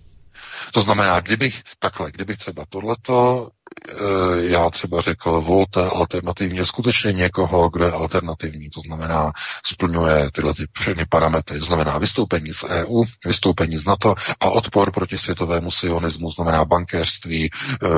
[0.72, 3.48] To znamená, kdybych takhle, kdybych třeba tohleto
[3.88, 3.94] Eh,
[4.36, 9.32] já třeba řekl, volte alternativně skutečně někoho, kdo je alternativní, to znamená
[9.66, 14.90] splňuje tyhle ty všechny parametry, to znamená vystoupení z EU, vystoupení z NATO a odpor
[14.92, 17.88] proti světovému sionismu, znamená bankéřství, eh,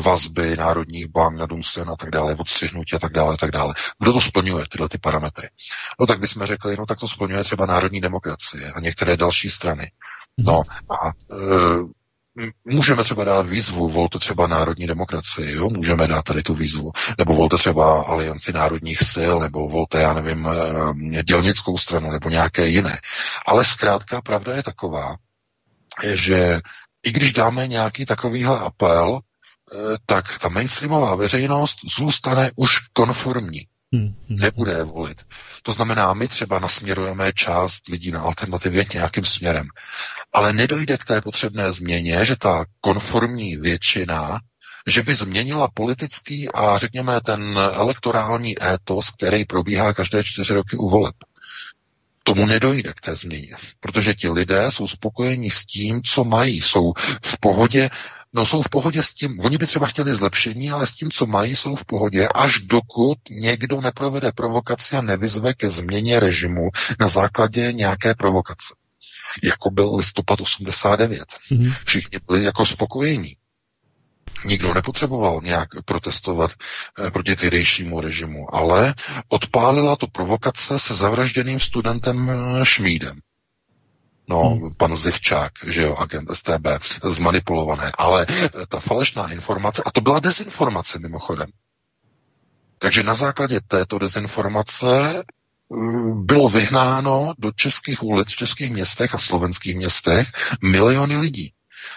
[0.00, 3.74] vazby národních bank na Dumsten a tak dále, odstřihnutí a tak dále, a tak dále.
[3.98, 5.48] Kdo to splňuje, tyhle ty parametry?
[6.00, 9.90] No tak bychom řekli, no tak to splňuje třeba národní demokracie a některé další strany.
[10.44, 11.12] No a e,
[12.64, 15.70] můžeme třeba dát výzvu, volte třeba národní demokracii, jo?
[15.70, 20.48] můžeme dát tady tu výzvu, nebo volte třeba alianci národních sil, nebo volte, já nevím,
[20.48, 23.00] eh, dělnickou stranu, nebo nějaké jiné.
[23.46, 25.16] Ale zkrátka pravda je taková,
[26.12, 26.60] že
[27.02, 29.76] i když dáme nějaký takovýhle apel, eh,
[30.06, 33.66] tak ta mainstreamová veřejnost zůstane už konformní.
[33.94, 34.14] Hmm.
[34.28, 35.22] Nebude volit.
[35.62, 39.66] To znamená, my třeba nasměrujeme část lidí na alternativě nějakým směrem.
[40.32, 44.40] Ale nedojde k té potřebné změně, že ta konformní většina,
[44.86, 50.88] že by změnila politický a řekněme ten elektorální étos, který probíhá každé čtyři roky u
[50.88, 51.14] voleb.
[52.22, 56.92] Tomu nedojde k té změně, protože ti lidé jsou spokojeni s tím, co mají, jsou
[57.24, 57.90] v pohodě
[58.32, 61.26] No jsou v pohodě s tím, oni by třeba chtěli zlepšení, ale s tím, co
[61.26, 66.68] mají, jsou v pohodě, až dokud někdo neprovede provokaci a nevyzve ke změně režimu
[67.00, 68.74] na základě nějaké provokace.
[69.42, 71.24] Jako byl listopad 89.
[71.50, 71.74] Mm-hmm.
[71.84, 73.36] Všichni byli jako spokojení.
[74.44, 78.94] Nikdo nepotřeboval nějak protestovat eh, proti tehdejšímu režimu, ale
[79.28, 83.20] odpálila to provokace se zavražděným studentem eh, Šmídem.
[84.30, 84.74] No, hmm.
[84.76, 86.66] pan Zivčák, že jo, agent STB,
[87.04, 87.92] zmanipulované.
[87.98, 91.48] Ale eh, ta falešná informace, a to byla dezinformace mimochodem.
[92.78, 94.88] Takže na základě této dezinformace
[95.18, 95.24] eh,
[96.14, 100.28] bylo vyhnáno do českých ulic, v českých městech a slovenských městech
[100.62, 101.52] miliony lidí.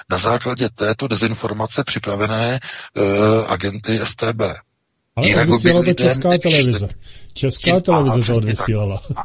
[0.10, 2.60] Na základě této dezinformace připravené
[2.96, 4.42] uh, agenty STB.
[5.16, 6.52] Ale Jinak odvysílala to česká nečli.
[6.52, 6.90] televize.
[7.34, 9.02] Česká televize a, to odvysílala.
[9.16, 9.22] A,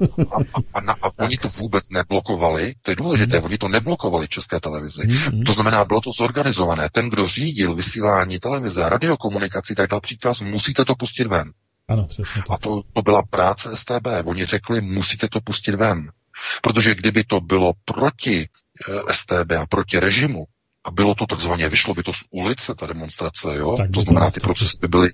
[0.74, 3.46] a, a, a, a oni to vůbec neblokovali, to je důležité, hmm.
[3.46, 5.02] oni to neblokovali české televizi.
[5.06, 5.44] Hmm.
[5.44, 6.88] To znamená, bylo to zorganizované.
[6.92, 11.52] Ten, kdo řídil vysílání televize a radiokomunikací, tak dal příkaz, musíte to pustit ven.
[11.88, 12.50] Ano, přesně tak.
[12.50, 14.06] A to, to byla práce STB.
[14.24, 16.10] Oni řekli, musíte to pustit ven.
[16.62, 20.44] Protože kdyby to bylo proti eh, STB a proti režimu,
[20.84, 24.30] a bylo to takzvaně, vyšlo by to z ulice, ta demonstrace, jo, tak to znamená,
[24.30, 25.10] ty procesy by byly,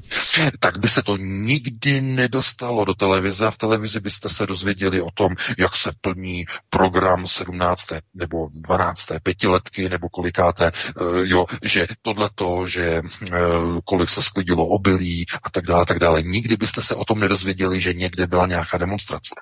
[0.60, 5.10] tak by se to nikdy nedostalo do televize a v televizi byste se dozvěděli o
[5.14, 7.84] tom, jak se plní program 17.
[8.14, 9.06] nebo 12.
[9.22, 15.66] pětiletky nebo kolikáté, uh, jo, že tohleto, že uh, kolik se sklidilo obilí a tak
[15.66, 16.22] dále, tak dále.
[16.22, 19.34] Nikdy byste se o tom nedozvěděli, že někde byla nějaká demonstrace.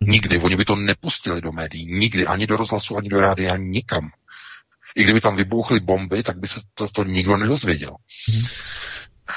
[0.00, 0.10] Mhm.
[0.12, 0.38] Nikdy.
[0.38, 1.86] Oni by to nepustili do médií.
[1.86, 2.26] Nikdy.
[2.26, 4.10] Ani do rozhlasu, ani do rádia, nikam.
[4.94, 7.96] I kdyby tam vybouchly bomby, tak by se to, to nikdo nedozvěděl.
[8.28, 8.44] Hmm.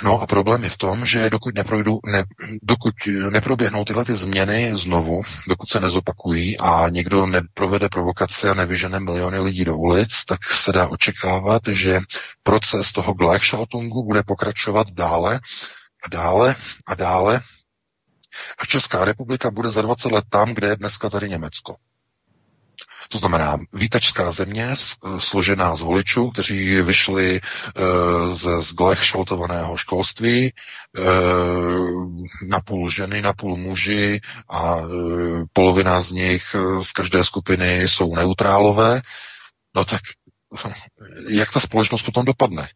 [0.03, 2.23] No a problém je v tom, že dokud, neprojdu, ne,
[2.61, 2.93] dokud
[3.29, 9.39] neproběhnou tyhle ty změny znovu, dokud se nezopakují a někdo neprovede provokace a nevyžene miliony
[9.39, 11.99] lidí do ulic, tak se dá očekávat, že
[12.43, 15.39] proces toho Gleichschaltungu bude pokračovat dále
[16.05, 16.55] a dále
[16.87, 17.41] a dále.
[18.59, 21.75] A Česká republika bude za 20 let tam, kde je dneska tady Německo.
[23.09, 24.75] To znamená výtačská země
[25.17, 30.53] složená z voličů, kteří vyšli uh, ze zglechšaltovaného školství,
[30.97, 32.17] uh,
[32.67, 34.77] půl ženy, na půl muži a
[35.53, 39.01] polovina z nich z každé skupiny jsou neutrálové.
[39.75, 40.01] No tak
[41.29, 42.69] jak ta společnost potom dopadne?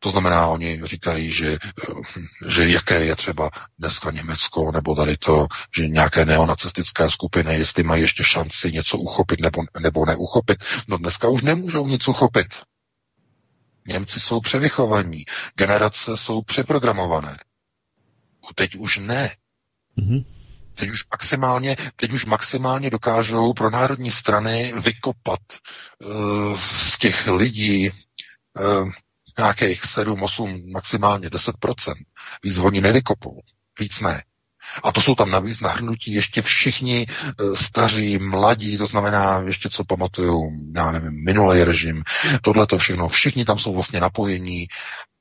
[0.00, 1.58] To znamená, oni říkají, že,
[2.48, 5.46] že jaké je třeba dneska Německo, nebo tady to,
[5.76, 10.64] že nějaké neonacistické skupiny, jestli mají ještě šanci něco uchopit nebo, nebo neuchopit.
[10.88, 12.46] No dneska už nemůžou nic uchopit.
[13.88, 17.36] Němci jsou převychovaní, generace jsou přeprogramované.
[18.54, 19.36] Teď už ne.
[19.98, 20.24] Mm-hmm.
[20.74, 25.40] Teď už maximálně, teď už maximálně dokážou pro národní strany vykopat
[25.98, 28.90] uh, z těch lidí uh,
[29.38, 31.94] nějakých 7, 8, maximálně 10%.
[32.42, 33.40] Víc oni nevykopou,
[33.80, 34.22] víc ne.
[34.82, 39.84] A to jsou tam navíc nahrnutí ještě všichni e, staří, mladí, to znamená ještě co
[39.84, 42.02] pamatuju, já nevím, minulý režim,
[42.42, 44.66] tohle to všechno, všichni tam jsou vlastně napojení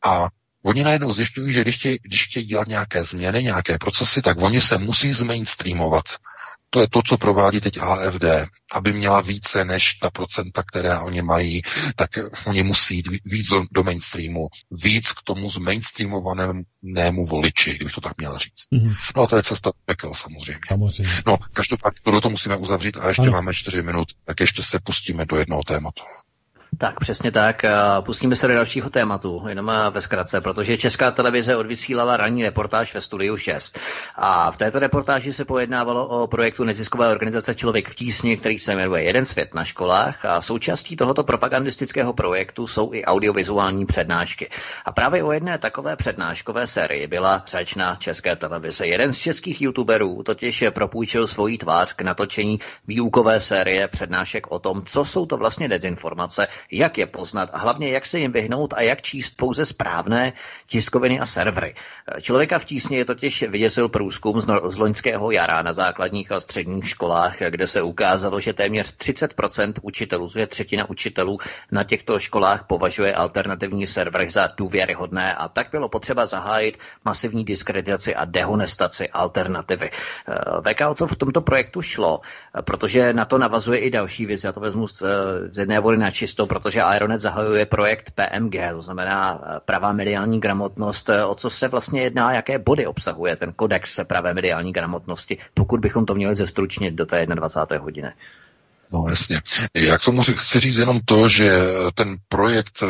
[0.05, 0.27] a
[0.67, 4.61] Oni najednou zjišťují, že když chtějí, když chtějí dělat nějaké změny, nějaké procesy, tak oni
[4.61, 6.03] se musí zmainstreamovat.
[6.69, 8.23] To je to, co provádí teď AFD.
[8.73, 11.61] Aby měla více než ta procenta, které oni mají,
[11.95, 12.09] tak
[12.45, 18.37] oni musí jít víc do mainstreamu, víc k tomu zmainstreamovanému voliči, kdybych to tak měl
[18.37, 18.63] říct.
[18.73, 18.95] Mm-hmm.
[19.15, 20.59] No a to je cesta pekel samozřejmě.
[20.67, 21.13] samozřejmě.
[21.27, 23.31] No, každopádně to musíme uzavřít a ještě ano.
[23.31, 26.03] máme čtyři minut, tak ještě se pustíme do jednoho tématu.
[26.77, 27.65] Tak přesně tak.
[28.01, 33.01] Pustíme se do dalšího tématu, jenom ve zkratce, protože Česká televize odvysílala ranní reportáž ve
[33.01, 33.79] studiu 6.
[34.15, 38.75] A v této reportáži se pojednávalo o projektu neziskové organizace Člověk v tísni, který se
[38.75, 40.25] jmenuje Jeden svět na školách.
[40.25, 44.49] A součástí tohoto propagandistického projektu jsou i audiovizuální přednášky.
[44.85, 48.87] A právě o jedné takové přednáškové sérii byla řeč na České televize.
[48.87, 54.83] Jeden z českých youtuberů totiž propůjčil svoji tvář k natočení výukové série přednášek o tom,
[54.85, 58.81] co jsou to vlastně dezinformace jak je poznat a hlavně jak se jim vyhnout a
[58.81, 60.33] jak číst pouze správné
[60.67, 61.75] tiskoviny a servery.
[62.21, 67.41] Člověka v tísně je totiž vyděsil průzkum z loňského jara na základních a středních školách,
[67.49, 71.37] kde se ukázalo, že téměř 30% učitelů, že třetina učitelů
[71.71, 78.15] na těchto školách považuje alternativní servery za důvěryhodné a tak bylo potřeba zahájit masivní diskreditaci
[78.15, 79.89] a dehonestaci alternativy.
[80.61, 82.21] VK, o co v tomto projektu šlo?
[82.61, 84.43] Protože na to navazuje i další věc.
[84.43, 85.03] Já to vezmu z,
[85.51, 91.09] z jedné vody na čisto, protože Aeronet zahajuje projekt PMG, to znamená pravá mediální gramotnost.
[91.27, 96.05] O co se vlastně jedná, jaké body obsahuje ten kodex pravé mediální gramotnosti, pokud bychom
[96.05, 97.83] to měli zestručnit do té 21.
[97.83, 98.11] hodiny?
[98.93, 99.41] No jasně.
[99.73, 101.61] Já k tomu chci říct jenom to, že
[101.93, 102.87] ten projekt eh,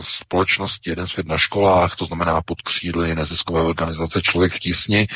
[0.00, 5.06] společnosti Jeden svět na školách, to znamená pod křídly neziskové organizace Člověk v tísni,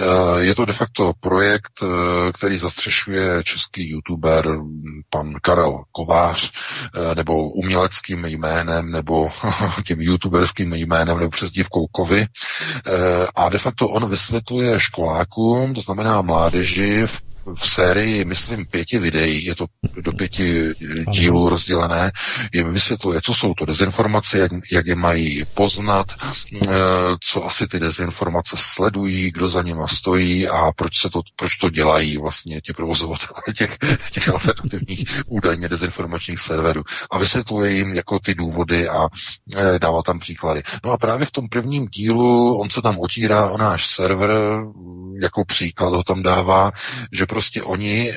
[0.00, 0.04] eh,
[0.38, 4.48] je to de facto projekt, eh, který zastřešuje český youtuber
[5.10, 6.52] pan Karel Kovář,
[7.16, 9.30] nebo uměleckým jménem, nebo
[9.86, 12.26] tím youtuberským jménem, nebo přezdívkou Kovy.
[13.34, 17.20] A de facto on vysvětluje školákům, to znamená mládeži v
[17.54, 19.66] v sérii, myslím, pěti videí, je to
[20.00, 20.72] do pěti
[21.12, 22.12] dílů rozdělené,
[22.52, 26.68] jim vysvětluje, co jsou to dezinformace, jak, jak je mají poznat, eh,
[27.20, 31.70] co asi ty dezinformace sledují, kdo za nima stojí a proč, se to, proč to
[31.70, 33.78] dělají vlastně ti provozovatelé těch,
[34.12, 36.82] těch alternativních údajně dezinformačních serverů.
[37.10, 39.08] A vysvětluje jim jako ty důvody a
[39.56, 40.62] eh, dává tam příklady.
[40.84, 44.30] No a právě v tom prvním dílu on se tam otírá o náš server,
[45.22, 46.72] jako příklad ho tam dává,
[47.12, 48.16] že prostě oni e,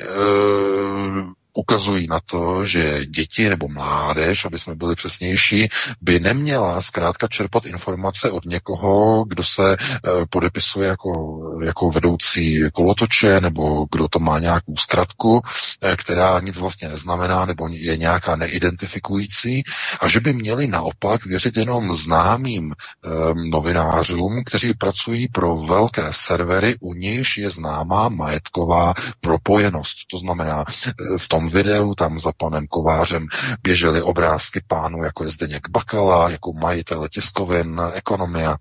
[1.54, 5.68] ukazují na to, že děti nebo mládež, aby jsme byli přesnější,
[6.00, 9.76] by neměla zkrátka čerpat informace od někoho, kdo se e,
[10.30, 15.40] podepisuje jako, jako vedoucí kolotoče, nebo kdo to má nějakou zkratku,
[15.82, 19.62] e, která nic vlastně neznamená, nebo je nějaká neidentifikující,
[20.00, 23.08] a že by měli naopak věřit jenom známým e,
[23.50, 29.96] novinářům, kteří pracují pro velké servery, u nichž je známá majetková propojenost.
[30.10, 30.64] To znamená,
[31.18, 33.26] v tom videu tam za panem Kovářem
[33.62, 38.56] běžely obrázky pánů, jako je Zdeněk Bakala, jako majitel tiskovin, ekonomia,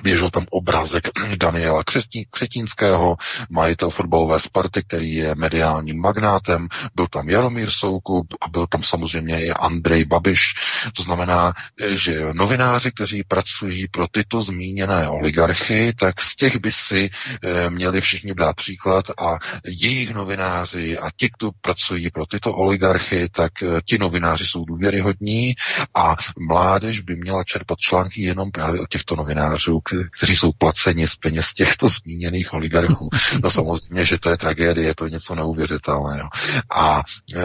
[0.00, 1.82] Běžel tam obrázek Daniela
[2.30, 3.16] Křetínského,
[3.50, 9.44] majitel fotbalové Sparty, který je mediálním magnátem, byl tam Jaromír Soukup a byl tam samozřejmě
[9.46, 10.54] i Andrej Babiš.
[10.96, 11.52] To znamená,
[11.88, 17.10] že novináři, kteří pracují pro tyto zmíněné oligarchy, tak z těch by si
[17.44, 23.28] eh, měli všichni brát příklad a jejich novináři a ti, kdo pracují pro tyto oligarchy,
[23.28, 25.54] tak eh, ti novináři jsou důvěryhodní
[25.94, 26.16] a
[26.48, 31.52] mládež by měla čerpat články jenom právě od těchto novinářů, kteří jsou placeni z peněz
[31.52, 33.08] těchto zmíněných oligarchů.
[33.42, 36.28] No samozřejmě, že to je tragédie, je to něco neuvěřitelného.
[36.70, 37.02] A
[37.36, 37.42] e,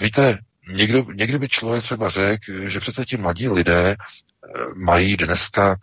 [0.00, 0.38] víte,
[0.72, 3.96] někdo, někdy by člověk třeba řekl, že přece ti mladí lidé e,
[4.76, 5.76] mají dneska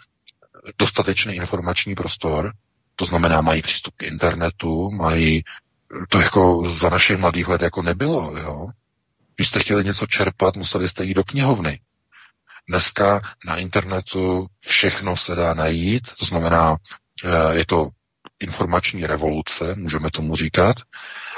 [0.78, 2.53] dostatečný informační prostor,
[2.95, 5.44] to znamená, mají přístup k internetu, mají
[6.10, 8.68] to jako za našich mladých let jako nebylo, jo.
[9.36, 11.80] Když jste chtěli něco čerpat, museli jste jít do knihovny.
[12.70, 16.78] Dneska na internetu všechno se dá najít, to znamená,
[17.24, 17.90] eh, je to
[18.40, 20.78] informační revoluce, můžeme tomu říkat,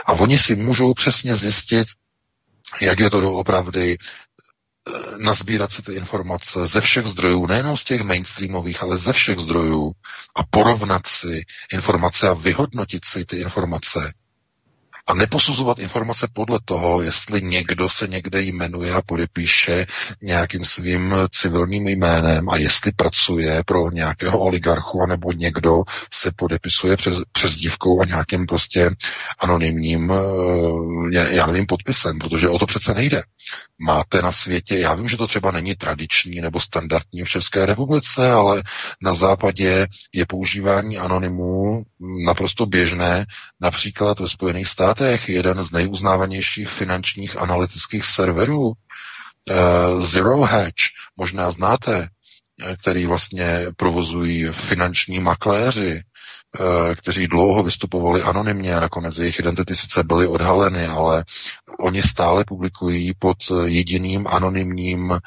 [0.06, 1.88] a oni si můžou přesně zjistit,
[2.82, 8.02] jak je to doopravdy, eh, nazbírat si ty informace ze všech zdrojů, nejenom z těch
[8.02, 9.92] mainstreamových, ale ze všech zdrojů
[10.36, 14.14] a porovnat si informace a vyhodnotit si ty informace
[15.08, 19.86] a neposuzovat informace podle toho, jestli někdo se někde jmenuje a podepíše
[20.22, 27.22] nějakým svým civilním jménem a jestli pracuje pro nějakého oligarchu, anebo někdo se podepisuje přes,
[27.32, 28.92] přes dívkou a nějakým prostě
[29.40, 33.24] anonymním, eh, já nevím, podpisem, protože o to přece nejde.
[33.80, 38.32] Máte na světě, já vím, že to třeba není tradiční nebo standardní v České republice,
[38.32, 38.64] ale
[39.02, 41.84] na západě je používání anonymů
[42.26, 43.26] naprosto běžné,
[43.62, 48.74] například ve Spojených státech státech jeden z nejuznávanějších finančních analytických serverů, uh,
[50.02, 50.84] Zero Hedge,
[51.18, 52.10] možná znáte,
[52.66, 56.02] eh, který vlastně provozují finanční makléři,
[56.60, 61.26] uh, kteří dlouho vystupovali anonymně a nakonec jejich identity sice byly odhaleny, ale
[61.80, 65.20] oni stále publikují pod jediným anonymním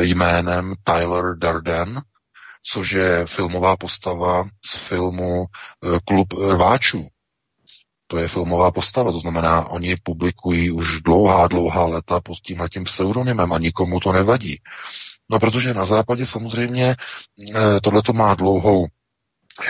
[0.00, 2.02] jménem Tyler Darden,
[2.62, 5.46] což je filmová postava z filmu
[6.04, 7.08] Klub rváčů.
[8.06, 12.84] To je filmová postava, to znamená, oni publikují už dlouhá, dlouhá léta pod tím tím
[12.84, 14.60] pseudonymem a nikomu to nevadí.
[15.30, 16.96] No protože na západě samozřejmě
[17.54, 18.86] eh, tohle to má dlouhou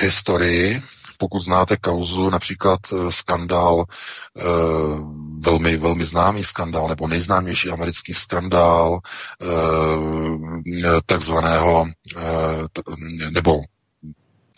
[0.01, 0.83] historii,
[1.19, 3.85] pokud znáte kauzu, například eh, skandál
[4.39, 4.43] eh,
[5.39, 9.01] velmi, velmi známý skandál, nebo nejznámější americký skandál
[11.07, 11.87] takzvaného,
[13.31, 13.61] nebo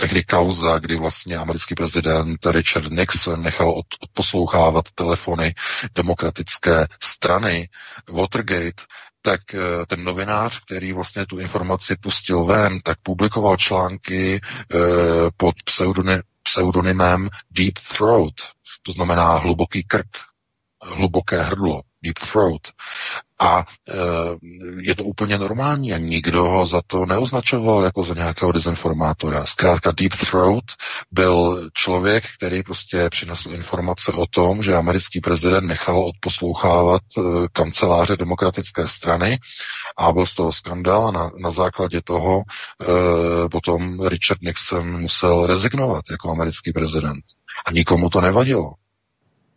[0.01, 5.55] tehdy kauza, kdy vlastně americký prezident Richard Nixon nechal odposlouchávat telefony
[5.95, 7.69] demokratické strany
[8.12, 8.83] Watergate,
[9.23, 14.79] tak eh, ten novinář, který vlastně tu informaci pustil ven, tak publikoval články eh,
[15.37, 15.55] pod
[16.45, 18.35] pseudonymem Deep Throat,
[18.83, 20.16] to znamená hluboký krk,
[20.83, 22.63] hluboké hrdlo, deep throat.
[23.41, 23.65] A e,
[24.81, 29.47] je to úplně normální a nikdo ho za to neoznačoval jako za nějakého dezinformátora.
[29.47, 30.65] Zkrátka Deep Throat
[31.11, 37.21] byl člověk, který prostě přinesl informace o tom, že americký prezident nechal odposlouchávat e,
[37.53, 39.39] kanceláře demokratické strany
[39.97, 45.47] a byl z toho skandál a na, na základě toho e, potom Richard Nixon musel
[45.47, 47.25] rezignovat jako americký prezident.
[47.67, 48.75] A nikomu to nevadilo.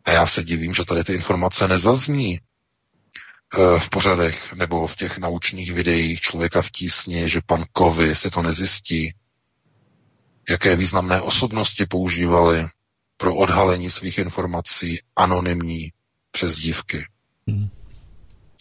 [0.05, 5.17] A já se divím, že tady ty informace nezazní eh, v pořadech nebo v těch
[5.17, 9.13] naučných videích člověka v tísni, že pan Kovy si to nezjistí,
[10.49, 12.67] jaké významné osobnosti používali
[13.17, 15.91] pro odhalení svých informací anonymní
[16.31, 17.05] přezdívky.
[17.47, 17.69] Hmm.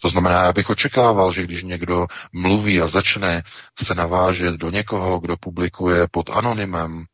[0.01, 3.43] To znamená, já bych očekával, že když někdo mluví a začne
[3.83, 7.05] se navážet do někoho, kdo publikuje pod anonymem,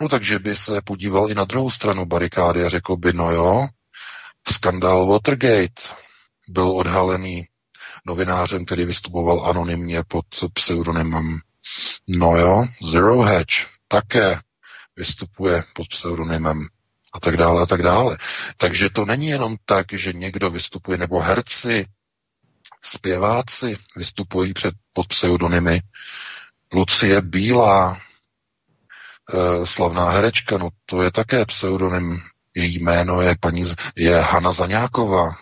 [0.00, 3.68] No takže by se podíval i na druhou stranu barikády a řekl by, no jo,
[4.48, 5.82] skandál Watergate
[6.48, 7.48] byl odhalený
[8.06, 11.38] novinářem, který vystupoval anonymně pod pseudonymem.
[12.08, 14.40] No jo, Zero Hedge také
[14.96, 16.66] vystupuje pod pseudonymem
[17.12, 18.18] a tak dále a tak dále.
[18.56, 21.86] Takže to není jenom tak, že někdo vystupuje, nebo herci,
[22.82, 25.80] zpěváci vystupují před, pod pseudonymy.
[26.74, 28.00] Lucie Bílá
[29.64, 32.18] slavná herečka, no to je také pseudonym.
[32.54, 33.64] Její jméno je paní,
[33.96, 35.34] je Hana Zaňáková.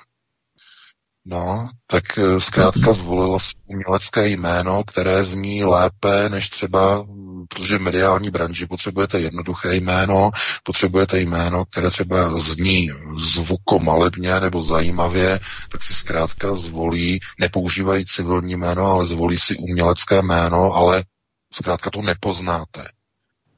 [1.29, 7.07] No, tak eh, zkrátka zvolila si umělecké jméno, které zní lépe než třeba,
[7.49, 10.31] protože v mediální branži potřebujete jednoduché jméno,
[10.63, 18.87] potřebujete jméno, které třeba zní zvukomalebně nebo zajímavě, tak si zkrátka zvolí, nepoužívají civilní jméno,
[18.87, 21.05] ale zvolí si umělecké jméno, ale
[21.53, 22.89] zkrátka to nepoznáte.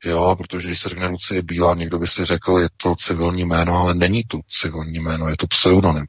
[0.05, 3.79] Jo, protože když se řekne Lucie Bílá, někdo by si řekl, je to civilní jméno,
[3.79, 6.07] ale není to civilní jméno, je to pseudonym.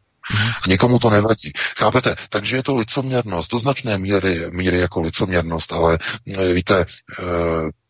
[0.63, 1.51] A někomu to nevadí.
[1.77, 2.15] Chápete?
[2.29, 5.99] Takže je to licoměrnost, do značné míry, míry jako licoměrnost, ale
[6.37, 6.85] e, víte, e,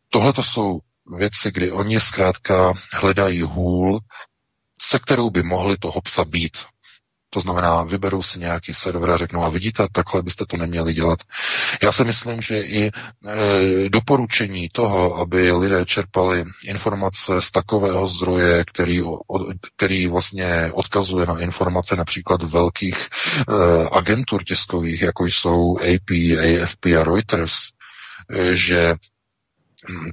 [0.09, 0.79] tohle to jsou
[1.17, 3.99] věci, kdy oni zkrátka hledají hůl,
[4.81, 6.57] se kterou by mohli toho psa být.
[7.29, 11.19] To znamená, vyberou si nějaký server a řeknou, a vidíte, takhle byste to neměli dělat.
[11.83, 12.91] Já si myslím, že i e,
[13.89, 19.17] doporučení toho, aby lidé čerpali informace z takového zdroje, který, o,
[19.75, 23.07] který vlastně odkazuje na informace například velkých e,
[23.91, 27.53] agentur tiskových, jako jsou AP, AFP a Reuters,
[28.29, 28.95] e, že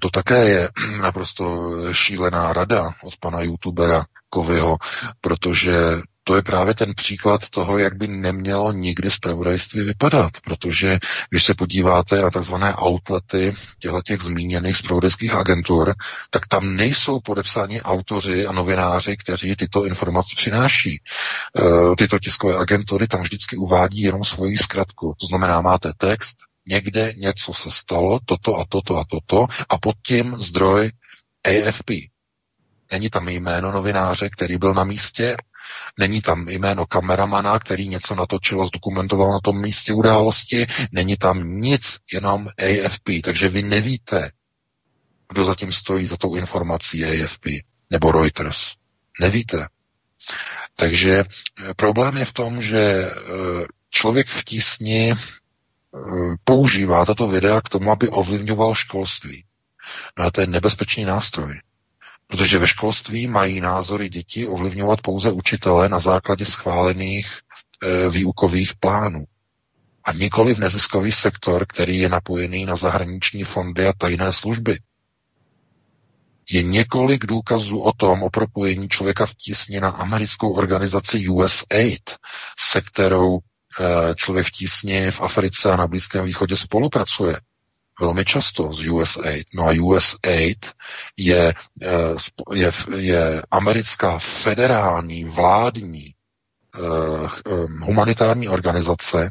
[0.01, 0.69] to také je
[1.01, 4.77] naprosto šílená rada od pana youtubera Kovyho,
[5.21, 5.77] protože
[6.29, 10.99] to je právě ten příklad toho, jak by nemělo nikdy zpravodajství vypadat, protože
[11.31, 12.55] když se podíváte na tzv.
[12.77, 15.95] outlety těchto těch zmíněných zpravodajských agentur,
[16.31, 21.01] tak tam nejsou podepsáni autoři a novináři, kteří tyto informace přináší.
[21.01, 25.15] E, tyto tiskové agentury tam vždycky uvádí jenom svoji zkratku.
[25.21, 26.37] To znamená, máte text,
[26.69, 30.91] někde něco se stalo, toto a toto a toto, a pod tím zdroj
[31.45, 31.91] AFP.
[32.93, 35.37] Není tam jméno novináře, který byl na místě,
[35.99, 40.67] Není tam jméno kameramana, který něco natočil a zdokumentoval na tom místě události.
[40.93, 43.23] Není tam nic, jenom AFP.
[43.25, 44.31] Takže vy nevíte,
[45.29, 47.47] kdo zatím stojí za tou informací AFP
[47.91, 48.75] nebo Reuters.
[49.21, 49.67] Nevíte.
[50.77, 53.11] Takže eh, problém je v tom, že eh,
[53.91, 55.17] člověk v tísni eh,
[56.45, 59.45] používá tato videa k tomu, aby ovlivňoval školství.
[60.19, 61.61] No a to je nebezpečný nástroj.
[62.27, 67.27] Protože ve školství mají názory dětí ovlivňovat pouze učitele na základě schválených
[67.83, 69.25] e, výukových plánů.
[70.05, 74.79] A nikoli v neziskový sektor, který je napojený na zahraniční fondy a tajné služby.
[76.51, 82.11] Je několik důkazů o tom, o propojení člověka v tísni na americkou organizaci USAID,
[82.59, 87.41] se kterou e, člověk v tísni v Africe a na Blízkém východě spolupracuje
[88.01, 89.47] velmi často z USAID.
[89.55, 90.67] No a USAID
[91.17, 96.15] je, eh, je, je americká federální vládní
[96.79, 97.31] uh,
[97.81, 99.31] humanitární organizace,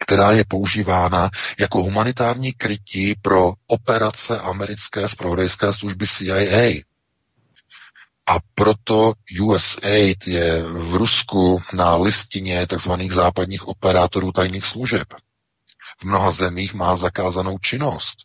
[0.00, 6.82] která je používána jako humanitární krytí pro operace americké zpravodajské služby CIA.
[8.28, 12.92] A proto USAID je v Rusku na listině tzv.
[13.10, 15.14] západních operátorů tajných služeb.
[16.00, 18.16] V mnoha zemích má zakázanou činnost.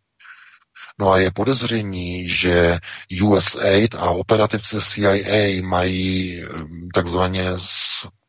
[0.99, 2.79] No a je podezření, že
[3.23, 6.43] USAID a operativce CIA mají
[6.93, 7.45] takzvaně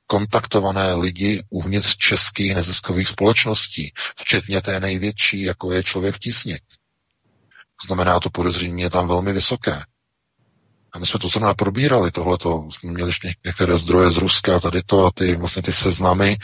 [0.06, 6.62] kontaktované lidi uvnitř českých neziskových společností, včetně té největší, jako je člověk v.
[7.86, 9.82] Znamená, to podezření je tam velmi vysoké.
[10.94, 14.82] A my jsme to zrovna probírali, tohleto, jsme měli ještě některé zdroje z Ruska, tady
[14.82, 16.36] to a ty vlastně ty seznamy,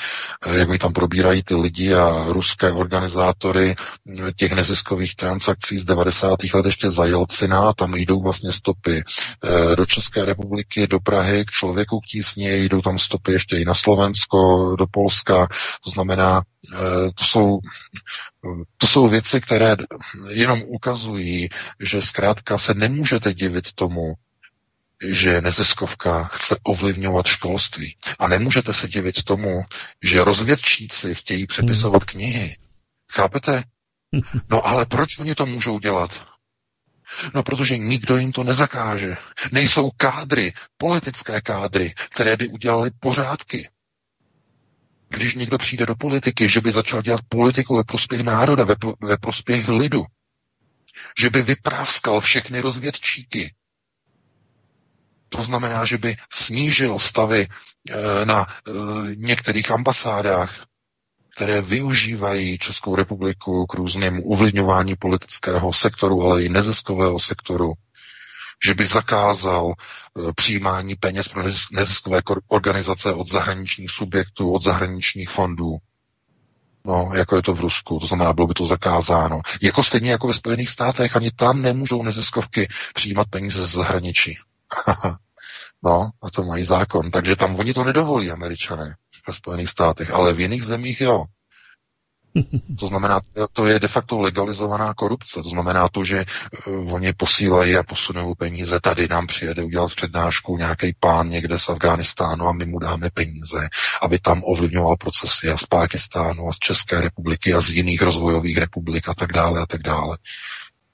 [0.46, 5.84] eh, jak mi tam probírají ty lidi a ruské organizátory eh, těch neziskových transakcí z
[5.84, 6.38] 90.
[6.54, 11.50] let ještě za Jelcina, tam jdou vlastně stopy eh, do České republiky, do Prahy, k
[11.50, 15.48] člověku k tísně, jdou tam stopy ještě i na Slovensko, do Polska,
[15.84, 16.42] to znamená,
[17.14, 17.58] to jsou,
[18.76, 19.76] to jsou věci, které
[20.30, 21.48] jenom ukazují,
[21.80, 24.14] že zkrátka se nemůžete divit tomu,
[25.06, 27.96] že neziskovka chce ovlivňovat školství.
[28.18, 29.62] A nemůžete se divit tomu,
[30.02, 32.56] že rozvědčíci chtějí přepisovat knihy.
[33.12, 33.64] Chápete?
[34.50, 36.26] No ale proč oni to můžou dělat?
[37.34, 39.16] No protože nikdo jim to nezakáže.
[39.52, 43.68] Nejsou kádry, politické kádry, které by udělali pořádky.
[45.08, 49.16] Když někdo přijde do politiky, že by začal dělat politiku ve prospěch národa, ve, ve
[49.16, 50.04] prospěch lidu,
[51.18, 53.54] že by vypráskal všechny rozvědčíky,
[55.28, 58.72] to znamená, že by snížil stavy eh, na eh,
[59.14, 60.64] některých ambasádách,
[61.36, 67.72] které využívají Českou republiku k různému uvlivňování politického sektoru, ale i neziskového sektoru,
[68.64, 71.42] že by zakázal eh, přijímání peněz pro
[71.72, 75.76] neziskové organizace od zahraničních subjektů, od zahraničních fondů.
[76.84, 79.40] No, jako je to v Rusku, to znamená, bylo by to zakázáno.
[79.62, 84.38] Jako stejně jako ve Spojených státech, ani tam nemůžou neziskovky přijímat peníze z zahraničí.
[85.82, 87.10] no, a to mají zákon.
[87.10, 88.96] Takže tam oni to nedovolí, američané,
[89.26, 91.24] ve Spojených státech, ale v jiných zemích jo.
[92.78, 93.20] To znamená,
[93.52, 95.42] to je de facto legalizovaná korupce.
[95.42, 96.24] To znamená to, že
[96.66, 98.80] uh, oni posílají a posunou peníze.
[98.80, 103.68] Tady nám přijede udělat přednášku nějaký pán někde z Afghánistánu a my mu dáme peníze,
[104.02, 108.58] aby tam ovlivňoval procesy a z Pákistánu a z České republiky a z jiných rozvojových
[108.58, 110.18] republik a tak dále a tak dále.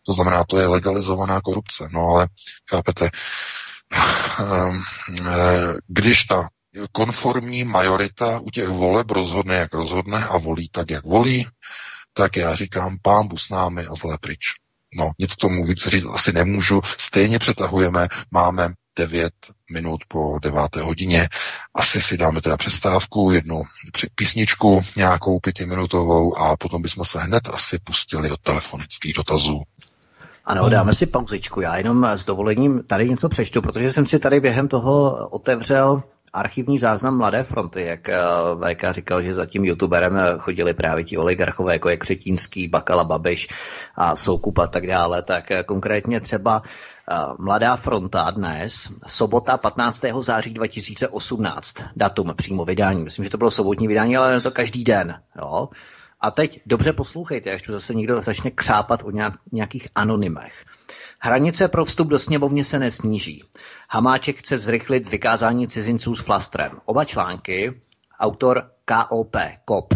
[0.07, 1.89] To znamená, to je legalizovaná korupce.
[1.93, 2.29] No ale,
[2.71, 3.64] chápete, eh,
[5.87, 6.49] když ta
[6.93, 11.47] konformní majorita u těch voleb rozhodne, jak rozhodne a volí tak, jak volí,
[12.13, 14.41] tak já říkám, pán s námi a zlé pryč.
[14.95, 16.81] No, nic tomu víc říct asi nemůžu.
[16.99, 19.33] Stejně přetahujeme, máme 9
[19.71, 20.77] minut po 9.
[20.77, 21.29] hodině.
[21.75, 23.63] Asi si dáme teda přestávku, jednu
[24.15, 29.63] písničku, nějakou pětiminutovou a potom bychom se hned asi pustili do telefonických dotazů.
[30.47, 31.61] Ano, dáme si pauzičku.
[31.61, 36.03] Já jenom s dovolením tady něco přečtu, protože jsem si tady během toho otevřel
[36.33, 38.19] archivní záznam Mladé fronty, jak eh,
[38.61, 43.49] VK říkal, že za tím youtuberem chodili právě ti oligarchové, jako je Křetínský, Bakala, Babiš
[43.97, 46.63] a Soukup a tak dále, tak eh, konkrétně třeba
[47.11, 50.05] eh, Mladá fronta dnes, sobota 15.
[50.21, 55.15] září 2018, datum přímo vydání, myslím, že to bylo sobotní vydání, ale to každý den,
[55.39, 55.69] jo.
[56.25, 59.11] A teď dobře poslouchejte, až tu zase někdo začne křápat o
[59.53, 60.53] nějakých anonymech.
[61.19, 63.45] Hranice pro vstup do sněmovny se nesníží.
[63.91, 66.73] Hamáček chce zrychlit vykázání cizinců s flastrem.
[66.85, 67.83] Oba články,
[68.21, 69.95] autor KOP, KOP.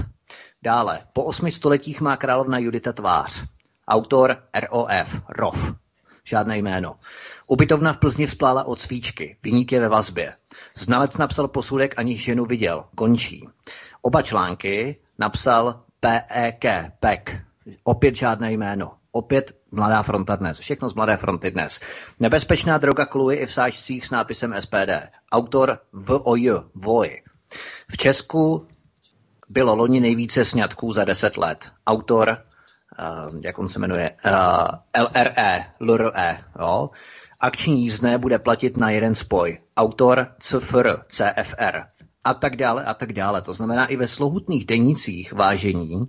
[0.62, 3.44] Dále, po osmi stoletích má královna Judita tvář.
[3.88, 4.36] Autor
[4.70, 5.72] ROF, ROF.
[6.24, 6.96] Žádné jméno.
[7.48, 9.36] Ubytovna v Plzni vzplála od svíčky.
[9.42, 10.36] Vyník je ve vazbě.
[10.74, 12.84] Znalec napsal posudek, aniž ženu viděl.
[12.94, 13.48] Končí.
[14.02, 16.64] Oba články napsal PEK,
[17.00, 17.36] PEK.
[17.84, 18.92] Opět žádné jméno.
[19.12, 20.58] Opět Mladá fronta dnes.
[20.58, 21.80] Všechno z Mladé fronty dnes.
[22.20, 25.10] Nebezpečná droga kluje i v sáčcích s nápisem SPD.
[25.32, 27.22] Autor VOJ, VOJ.
[27.90, 28.66] V Česku
[29.48, 31.70] bylo loni nejvíce sňatků za 10 let.
[31.86, 32.28] Autor,
[33.28, 36.90] uh, jak on se jmenuje, uh, LRE, LRE, jo.
[37.40, 39.58] Akční jízdné bude platit na jeden spoj.
[39.76, 41.97] Autor CFR, CFR
[42.28, 43.42] a tak dále a tak dále.
[43.42, 46.08] To znamená i ve slohutných denících vážení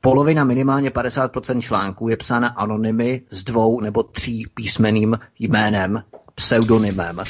[0.00, 6.02] polovina minimálně 50% článků je psána anonymy s dvou nebo tří písmeným jménem,
[6.34, 7.20] pseudonymem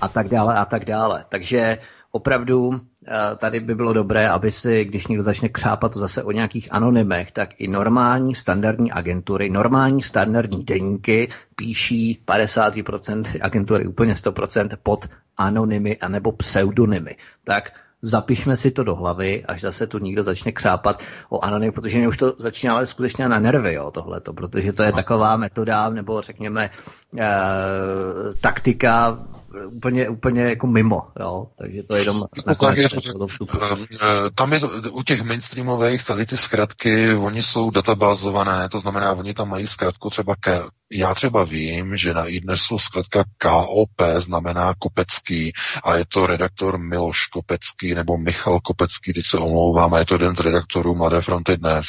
[0.00, 1.24] a tak dále a tak dále.
[1.28, 1.78] Takže
[2.10, 2.80] opravdu
[3.36, 7.32] tady by bylo dobré, aby si, když někdo začne křápat to zase o nějakých anonymech,
[7.32, 15.96] tak i normální standardní agentury, normální standardní deníky píší 50% agentury úplně 100% pod anonymy
[15.98, 17.16] anebo pseudonymy.
[17.44, 17.72] Tak
[18.02, 22.08] zapišme si to do hlavy, až zase tu někdo začne křápat o anonym, protože mě
[22.08, 26.20] už to začíná ale skutečně na nervy, jo, tohleto, protože to je taková metoda, nebo
[26.22, 26.70] řekněme
[27.18, 27.28] e,
[28.40, 29.18] taktika
[29.66, 31.46] úplně, úplně jako mimo, jo?
[31.58, 32.88] takže to je jenom tak je,
[34.34, 39.34] Tam je to, u těch mainstreamových tady ty zkratky, oni jsou databázované, to znamená, oni
[39.34, 40.60] tam mají zkratku třeba ke,
[40.92, 45.52] já třeba vím, že na iDnesu zkrátka KOP znamená Kopecký
[45.84, 50.14] a je to redaktor Miloš Kopecký nebo Michal Kopecký, když se omlouvám, a je to
[50.14, 51.86] jeden z redaktorů Mladé fronty dnes.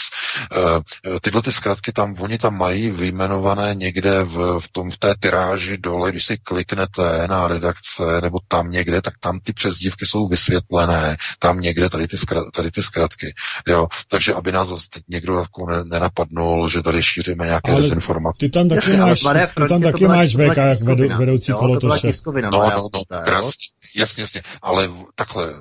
[1.15, 5.14] E, tyhle ty zkratky tam, oni tam mají vyjmenované někde v, v, tom, v té
[5.19, 10.28] tyráži dole, když si kliknete na redakce nebo tam někde, tak tam ty přezdívky jsou
[10.28, 13.34] vysvětlené, tam někde tady ty, zkrat, tady ty zkratky.
[13.68, 17.82] Jo, takže aby nás zase teď někdo jako ne, nenapadnul, že tady šíříme nějaké Ale
[17.82, 18.40] dezinformace.
[18.40, 19.22] Ty tam taky máš,
[19.55, 22.11] ty, tam taky máš VK jak vedou, vedoucí kolotoče.
[22.51, 23.51] No, no, no, krásně.
[23.95, 25.53] Jasně, jasně, ale takhle,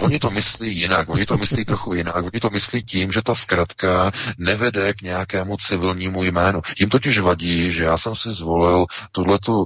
[0.00, 3.34] oni to myslí jinak, oni to myslí trochu jinak, oni to myslí tím, že ta
[3.34, 6.62] zkratka nevede k nějakému civilnímu jménu.
[6.78, 9.64] Jim totiž vadí, že já jsem si zvolil tuhletu uh,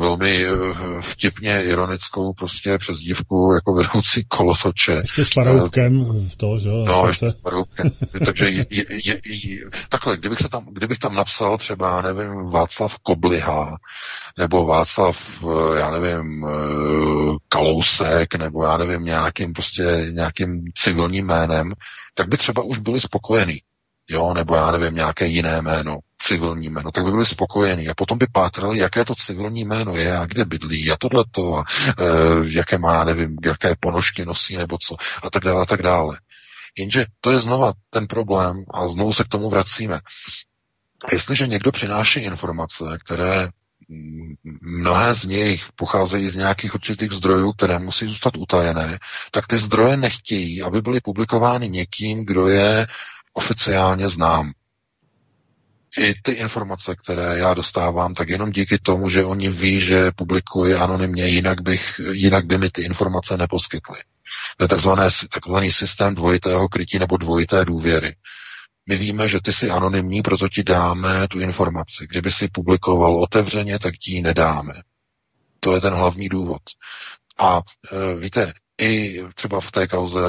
[0.00, 4.92] velmi uh, vtipně ironickou prostě přezdívku jako vedoucí kolotoče.
[4.92, 6.70] Ještě s paroubkem uh, v to, že?
[6.70, 7.90] No, ještě s paroubkem.
[8.24, 12.98] Takže je, je, je, je, takhle, kdybych, se tam, kdybych tam napsal třeba, nevím, Václav
[13.02, 13.76] Kobliha,
[14.38, 15.44] nebo Václav,
[15.76, 16.46] já nevím,
[17.48, 21.72] Kalousek, nebo já nevím, nějakým prostě nějakým civilním jménem,
[22.14, 23.62] tak by třeba už byli spokojení.
[24.10, 27.88] Jo, nebo já nevím, nějaké jiné jméno, civilní jméno, tak by byli spokojení.
[27.88, 31.64] A potom by pátrali, jaké to civilní jméno je a kde bydlí a tohleto a
[31.88, 32.04] e,
[32.44, 36.18] jaké má, nevím, jaké ponožky nosí nebo co a tak dále a tak dále.
[36.78, 40.00] Jenže to je znova ten problém a znovu se k tomu vracíme.
[41.12, 43.48] Jestliže někdo přináší informace, které
[44.60, 48.98] mnohé z nich pocházejí z nějakých určitých zdrojů, které musí zůstat utajené,
[49.30, 52.86] tak ty zdroje nechtějí, aby byly publikovány někým, kdo je
[53.32, 54.52] oficiálně znám.
[55.98, 60.74] I ty informace, které já dostávám, tak jenom díky tomu, že oni ví, že publikuji
[60.74, 63.98] anonymně, jinak, bych, jinak by mi ty informace neposkytly.
[64.56, 68.14] To je takzvaný, takzvaný systém dvojitého krytí nebo dvojité důvěry.
[68.88, 72.06] My víme, že ty jsi anonymní, proto ti dáme tu informaci.
[72.10, 74.74] Kdyby si publikoval otevřeně, tak ti ji nedáme.
[75.60, 76.62] To je ten hlavní důvod.
[77.38, 77.60] A
[77.92, 80.20] e, víte, i třeba v té kauze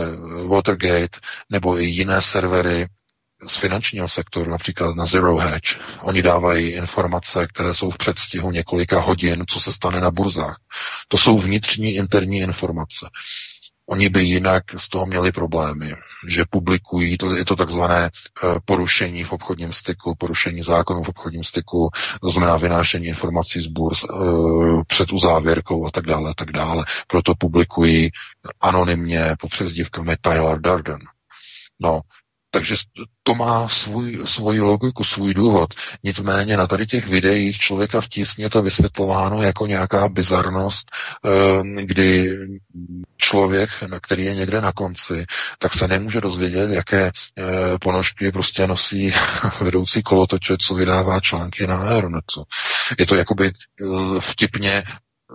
[0.47, 1.19] Watergate
[1.49, 2.87] nebo i jiné servery
[3.47, 8.99] z finančního sektoru, například na Zero Hedge, oni dávají informace, které jsou v předstihu několika
[8.99, 10.57] hodin, co se stane na burzách.
[11.07, 13.09] To jsou vnitřní interní informace.
[13.89, 15.95] Oni by jinak z toho měli problémy,
[16.27, 21.43] že publikují, to je to takzvané eh, porušení v obchodním styku, porušení zákonů v obchodním
[21.43, 21.89] styku,
[22.21, 24.07] to znamená vynášení informací z burz e,
[24.87, 26.85] před uzávěrkou a tak dále a tak dále.
[27.07, 28.11] Proto publikují
[28.61, 30.99] anonymně pod přezdívkami Tyler Durden.
[31.79, 32.01] No,
[32.53, 32.75] takže
[33.23, 35.73] to má svůj, svoji logiku, svůj důvod.
[36.03, 40.87] Nicméně na tady těch videích člověka v tísně to vysvětlováno jako nějaká bizarnost,
[41.25, 42.37] ehm, kdy
[43.17, 43.69] člověk,
[44.01, 45.25] který je někde na konci,
[45.57, 47.43] tak se nemůže dozvědět, jaké eh,
[47.81, 49.13] ponožky prostě nosí
[49.61, 52.43] vedoucí kolotoče, co vydává články na Aeronetu.
[52.99, 53.85] Je to jakoby eh,
[54.19, 54.83] vtipně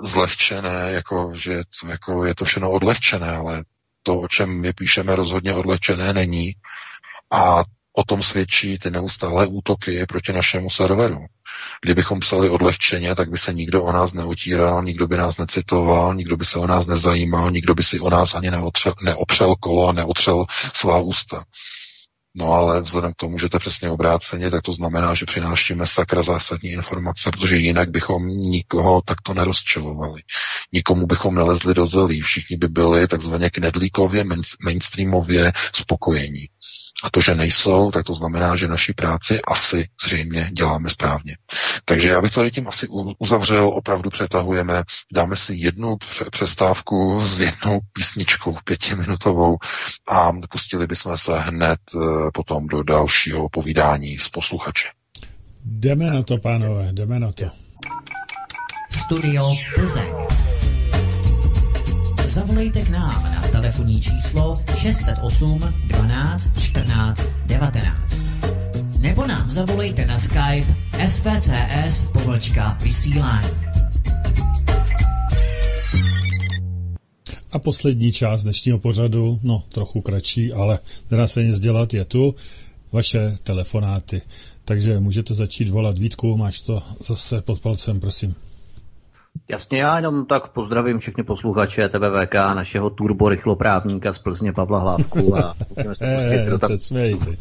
[0.03, 3.65] zlehčené, jako, že to, jako je to všechno odlehčené, ale
[4.03, 6.55] to, o čem my píšeme, rozhodně odlehčené není.
[7.32, 7.64] A
[7.96, 11.26] o tom svědčí ty neustále útoky proti našemu serveru.
[11.82, 16.36] Kdybychom psali odlehčeně, tak by se nikdo o nás neutíral, nikdo by nás necitoval, nikdo
[16.36, 19.92] by se o nás nezajímal, nikdo by si o nás ani neotřel, neopřel kolo a
[19.92, 21.44] neotřel svá ústa.
[22.34, 25.86] No ale vzhledem k tomu, že to je přesně obráceně, tak to znamená, že přinášíme
[25.86, 30.22] sakra zásadní informace, protože jinak bychom nikoho takto nerozčilovali.
[30.72, 32.20] Nikomu bychom nelezli do zelí.
[32.20, 34.24] Všichni by byli takzvaně knedlíkově,
[34.64, 36.48] mainstreamově spokojení.
[37.03, 41.37] A to, že nejsou, tak to znamená, že naši práci asi zřejmě děláme správně.
[41.85, 42.89] Takže já bych tady tím asi
[43.19, 45.97] uzavřel, opravdu přetahujeme, dáme si jednu
[46.31, 49.57] přestávku s jednou písničkou pětiminutovou
[50.09, 51.99] a pustili bychom se hned eh,
[52.35, 54.89] potom do dalšího povídání s posluchači.
[55.65, 57.45] Jdeme na to, pánové, jdeme na to.
[58.91, 60.48] Studio Plzeň.
[62.28, 68.22] Zavolejte k nám na telefonní číslo 608 12 14 19.
[68.98, 70.74] Nebo nám zavolejte na Skype
[71.09, 73.48] svcs pobočka vysílání.
[77.52, 80.78] A poslední část dnešního pořadu, no trochu kratší, ale
[81.10, 82.34] nedá se nic dělat, je tu
[82.92, 84.22] vaše telefonáty.
[84.64, 85.98] Takže můžete začít volat.
[85.98, 88.34] Vítku, máš to zase pod palcem, prosím.
[89.50, 95.36] Jasně, já jenom tak pozdravím všechny posluchače TVVK, našeho turbo rychloprávníka z Plzně Pavla Hlávku
[95.36, 95.55] a
[95.94, 96.76] se pustit tam...
[96.78, 97.26] smejte.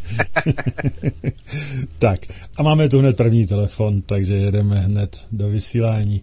[2.00, 2.20] tak,
[2.58, 6.22] a máme tu hned první telefon, takže jedeme hned do vysílání.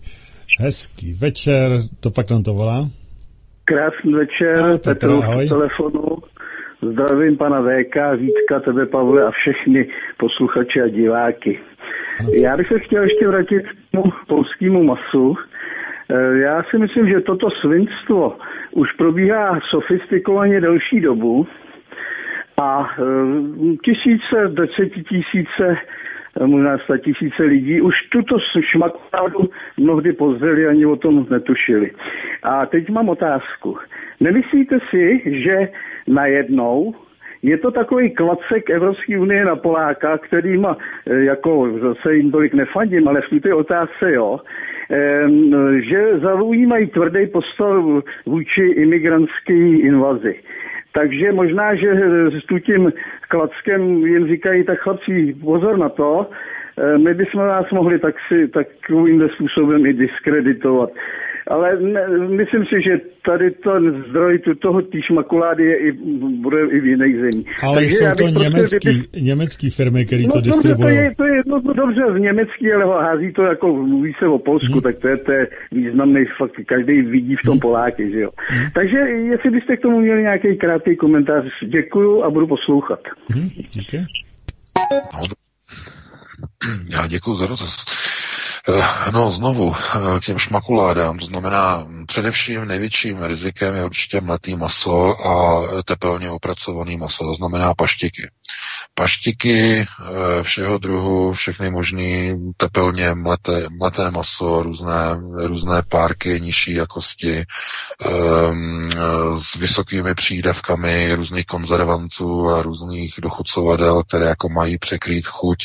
[0.60, 1.70] Hezký večer,
[2.00, 2.88] to pak nám to volá.
[3.64, 5.48] Krásný večer, Ahoj, Petr, ahoj.
[5.48, 6.16] telefonu.
[6.92, 9.88] Zdravím pana VK, Vítka, tebe Pavle a všechny
[10.18, 11.60] posluchače a diváky.
[12.32, 15.34] Já bych se chtěl ještě vrátit k tomu polskému masu.
[16.14, 18.36] Eh, Já si myslím, že toto svinstvo
[18.70, 21.46] už probíhá sofistikovaně delší dobu
[22.62, 23.02] a eh,
[23.84, 25.76] tisíce, desetitisíce,
[26.46, 31.90] možná sta tisíce lidí už tuto šmakládu mnohdy pozřeli ani o tom netušili.
[32.42, 33.78] A teď mám otázku.
[34.20, 35.68] Nemyslíte si, že
[36.06, 36.94] najednou
[37.42, 40.76] je to takový klacek Evropské unie na Poláka, který má,
[41.06, 44.40] eh, jako zase jim tolik nefandím, ale v té otázce jo,
[45.90, 50.34] že zaujímají tvrdý postoj vůči imigrantské invazi.
[50.92, 51.94] Takže možná, že
[52.30, 52.92] s tím
[53.28, 56.30] klackem jim říkají, tak chlapci, pozor na to,
[56.96, 60.90] my bychom vás mohli tak si, takovým způsobem i diskreditovat.
[61.48, 65.92] Ale ne, myslím si, že tady ten zdroj tu- toho té šmakulády je i,
[66.42, 67.46] bude i v jiných zemích.
[67.64, 70.56] Ale Takže jsou to bych prostě, německý, kdyby- německý firmy, které No to dobře, to
[70.56, 70.96] distribuují.
[70.96, 74.38] je, to je no, dobře z německý, ale ho hází to jako, mluví se o
[74.38, 74.82] Polsku, Mhm.
[74.82, 78.30] tak to je, to je významný fakt, každý vidí v tom Poláky, že jo.
[78.50, 78.70] Mhm.
[78.74, 78.98] Takže
[79.30, 83.00] jestli byste k tomu měli nějaký krátký komentář, děkuju a budu poslouchat.
[83.34, 83.98] Hm, díky.
[86.88, 87.84] Já děkuji za dotaz.
[88.68, 94.56] Eh, No znovu eh, k těm šmakuládám, to znamená především největším rizikem je určitě mletý
[94.56, 98.30] maso a tepelně opracovaný maso, to znamená paštiky.
[98.94, 105.16] Paštiky eh, všeho druhu, všechny možný tepelně mleté, mleté maso, různé,
[105.46, 107.44] různé párky nižší jakosti,
[108.04, 108.98] ehm, eh,
[109.40, 115.56] s vysokými přídavkami různých konzervantů a různých dochucovadel, které jako mají překrýt chuť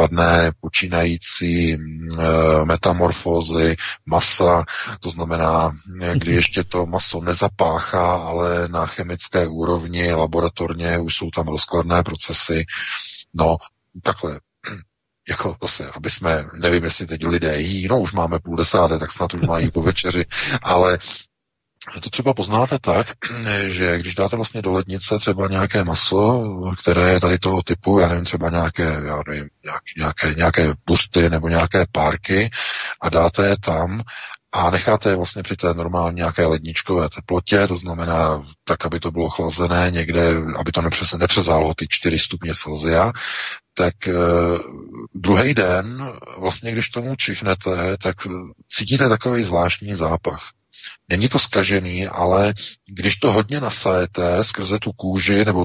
[0.00, 4.64] případné počínající eh, metamorfózy masa,
[5.00, 5.72] to znamená,
[6.02, 12.02] eh, kdy ještě to maso nezapáchá, ale na chemické úrovni laboratorně už jsou tam rozkladné
[12.02, 12.64] procesy.
[13.34, 13.56] No,
[14.02, 14.40] takhle,
[15.28, 19.12] jako zase, aby jsme, nevím, jestli teď lidé jí, no už máme půl desáté, tak
[19.12, 20.24] snad už mají po večeři,
[20.62, 20.98] ale
[22.02, 23.06] to třeba poznáte tak,
[23.68, 26.42] že když dáte vlastně do lednice třeba nějaké maso,
[26.80, 29.48] které je tady toho typu, já nevím, třeba nějaké, já nevím,
[29.96, 32.50] nějaké, nějaké, buřty nebo nějaké párky
[33.00, 34.02] a dáte je tam
[34.52, 39.10] a necháte je vlastně při té normální nějaké ledničkové teplotě, to znamená tak, aby to
[39.10, 43.12] bylo chlazené někde, aby to nepřes, nepřezálo ty 4 stupně Celsia,
[43.74, 44.12] tak eh,
[45.14, 48.16] druhý den, vlastně když tomu čichnete, tak
[48.68, 50.50] cítíte takový zvláštní zápach.
[51.10, 52.54] Není to skažený, ale
[52.88, 55.64] když to hodně nasajete skrze tu kůži nebo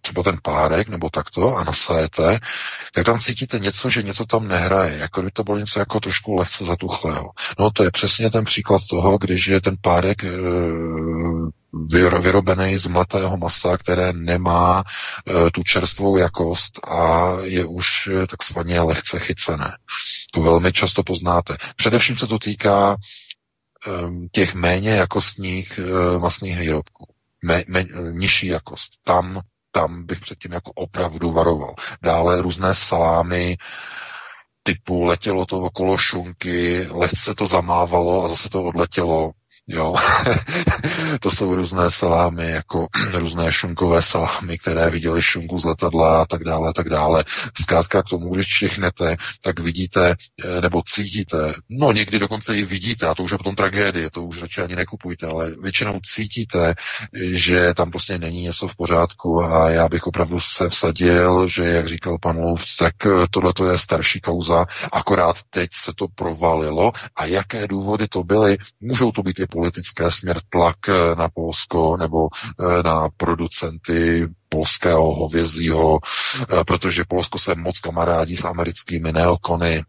[0.00, 2.38] třeba ten párek nebo takto a nasajete,
[2.94, 6.34] tak tam cítíte něco, že něco tam nehraje, jako by to bylo něco jako trošku
[6.34, 7.30] lehce zatuchlého.
[7.58, 10.28] No to je přesně ten příklad toho, když je ten párek e,
[11.72, 14.84] vyro- vyrobený z mletého masa, které nemá
[15.26, 19.76] e, tu čerstvou jakost a je už e, takzvaně lehce chycené.
[20.32, 21.56] To velmi často poznáte.
[21.76, 22.96] Především se to týká
[24.32, 27.06] těch méně jakostních e, masných výrobků.
[27.44, 28.90] Mé, mé, nižší jakost.
[29.04, 29.40] Tam,
[29.70, 31.74] tam bych předtím jako opravdu varoval.
[32.02, 33.56] Dále různé salámy,
[34.62, 39.30] typu letělo to okolo šunky, lehce to zamávalo a zase to odletělo.
[39.70, 39.94] Jo,
[41.20, 46.44] to jsou různé salámy, jako různé šunkové salámy, které viděli šunku z letadla a tak
[46.44, 47.24] dále, a tak dále.
[47.60, 50.14] Zkrátka k tomu, když čichnete, tak vidíte
[50.44, 54.22] eh, nebo cítíte, no někdy dokonce i vidíte, a to už je potom tragédie, to
[54.22, 56.74] už radši ani nekupujte, ale většinou cítíte,
[57.32, 59.42] že tam prostě není něco v pořádku.
[59.42, 62.94] A já bych opravdu se vsadil, že jak říkal pan Luft, tak
[63.30, 66.92] tohle je starší kauza, akorát teď se to provalilo.
[67.16, 71.96] A jaké důvody to byly, můžou to být i politické směr tlak eh, na Polsko
[71.96, 79.82] nebo eh, na producenty polského hovězího, eh, protože Polsko se moc kamarádí s americkými neokony,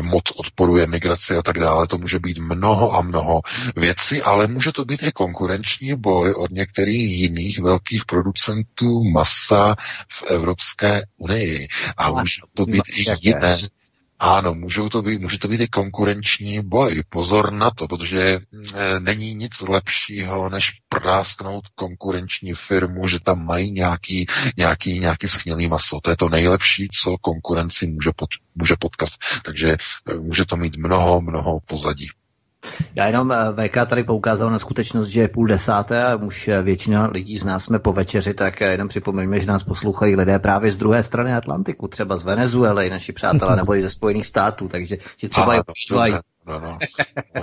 [0.00, 1.86] moc odporuje migraci a tak dále.
[1.86, 3.40] To může být mnoho a mnoho
[3.76, 9.74] věcí, ale může to být i konkurenční boj od některých jiných velkých producentů masa
[10.08, 11.68] v Evropské unii.
[11.96, 13.58] A může to být i jiné
[14.18, 17.02] ano, můžou to být, může to být i konkurenční boj.
[17.08, 18.40] Pozor na to, protože e,
[19.00, 24.26] není nic lepšího, než prásknout konkurenční firmu, že tam mají nějaký,
[24.56, 26.00] nějaký, nějaký schnilý maso.
[26.02, 29.08] To je to nejlepší, co konkurenci může, pot, může potkat.
[29.44, 29.76] Takže
[30.10, 32.08] e, může to mít mnoho, mnoho pozadí.
[32.94, 36.62] Já jenom eh, VK tady poukázal na skutečnost, že je půl desáté a už eh,
[36.62, 40.38] většina lidí z nás jsme po večeři, tak eh, jenom připomeňme, že nás poslouchají lidé
[40.38, 44.68] právě z druhé strany Atlantiku, třeba z Venezuely, naši přátelé, nebo i ze Spojených států,
[44.68, 46.14] takže že třeba je počívají.
[46.46, 46.78] No, no,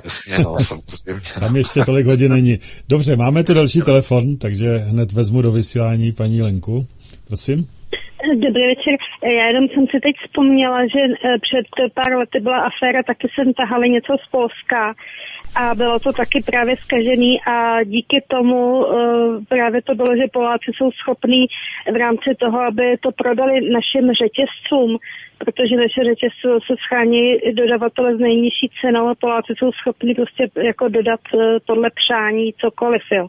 [0.03, 1.21] jasně, no, samozřejmě.
[1.39, 2.59] Tam ještě tolik hodin není.
[2.89, 6.87] Dobře, máme tu další telefon, takže hned vezmu do vysílání paní Lenku.
[7.27, 7.67] Prosím.
[8.33, 8.95] Dobrý večer.
[9.23, 13.53] Já jenom jsem si teď vzpomněla, že eh, před pár lety byla aféra, taky jsem
[13.53, 14.93] tahali něco z Polska
[15.55, 20.71] a bylo to taky právě zkažený a díky tomu uh, právě to bylo, že Poláci
[20.75, 21.45] jsou schopní
[21.93, 24.97] v rámci toho, aby to prodali našim řetězcům,
[25.37, 30.87] protože naše řetězce se schání dodavatele s nejnižší cenou a Poláci jsou schopni prostě jako
[30.87, 33.27] dodat uh, podle přání cokoliv, jo.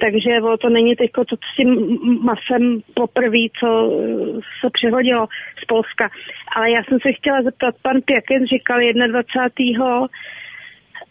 [0.00, 5.26] Takže o, to není teď to s tím masem poprvé, co uh, se přihodilo
[5.62, 6.10] z Polska.
[6.56, 10.08] Ale já jsem se chtěla zeptat, pan Pěkin říkal 21.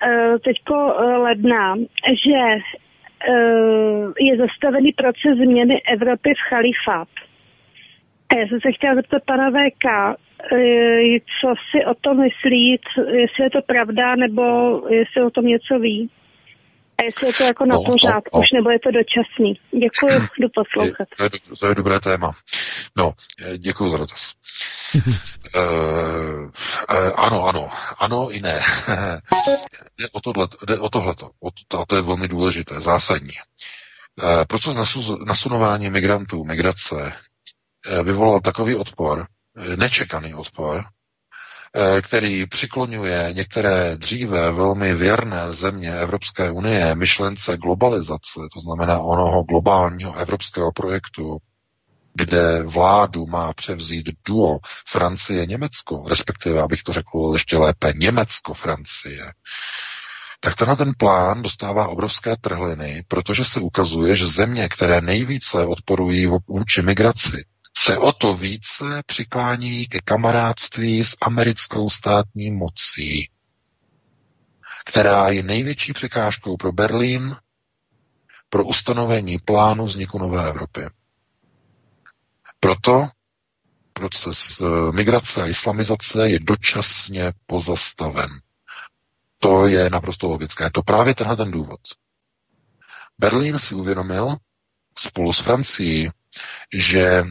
[0.06, 1.76] Uh, teďko uh, ledna,
[2.07, 2.41] že
[3.30, 7.07] uh, je zastavený proces změny Evropy v chalifát.
[8.30, 10.18] A já jsem se chtěla zeptat pana VK,
[11.41, 12.80] co si o tom myslí,
[13.11, 14.44] jestli je to pravda, nebo
[14.90, 16.10] jestli o tom něco ví.
[16.99, 18.40] A jestli je to jako na no, pořádku, no, no.
[18.40, 19.60] už nebo je to dočasný.
[19.80, 21.07] Děkuji, jdu poslouchat.
[21.18, 21.30] To je,
[21.60, 22.32] to je dobré téma.
[22.98, 23.14] No,
[23.57, 24.34] děkuji za dotaz.
[24.95, 25.02] uh,
[25.56, 26.49] uh,
[27.15, 28.61] ano, ano, ano i ne.
[29.98, 31.30] jde o, tohle, jde o tohleto.
[31.40, 33.34] O to, a to je velmi důležité, zásadní.
[34.24, 34.76] Uh, proces
[35.26, 39.28] nasunování migrantů, migrace, uh, vyvolal takový odpor,
[39.76, 40.97] nečekaný odpor, Eh,
[42.02, 50.15] který přiklonuje některé dříve velmi věrné země Evropské unie myšlence globalizace, to znamená onoho globálního
[50.15, 51.38] evropského projektu,
[52.14, 54.57] kde vládu má převzít duo
[54.88, 59.34] Francie-Německo, respektive, abych to řekl ještě lépe, Německo-Francie,
[60.39, 66.26] tak tenhle ten plán dostává obrovské trhliny, protože se ukazuje, že země, které nejvíce odporují
[66.48, 67.45] vůči migraci,
[67.77, 73.30] se o to více přiklání ke kamarádství s americkou státní mocí,
[74.85, 77.35] která je největší překážkou pro Berlín
[78.49, 80.81] pro ustanovení plánu vzniku nové Evropy.
[82.60, 83.07] Proto
[83.94, 88.30] proces eh, migrace a islamizace je dočasně pozastaven.
[89.39, 90.69] To je naprosto logické.
[90.72, 91.80] To právě tenhle ten důvod.
[93.19, 94.35] Berlín si uvědomil
[94.99, 96.10] spolu s Francií,
[96.73, 97.23] že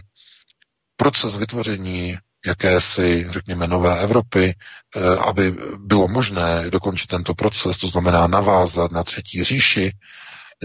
[0.97, 4.55] proces vytvoření jakési, řekněme, nové Evropy,
[4.97, 9.93] eh, aby bylo možné dokončit tento proces, to znamená navázat na třetí říši,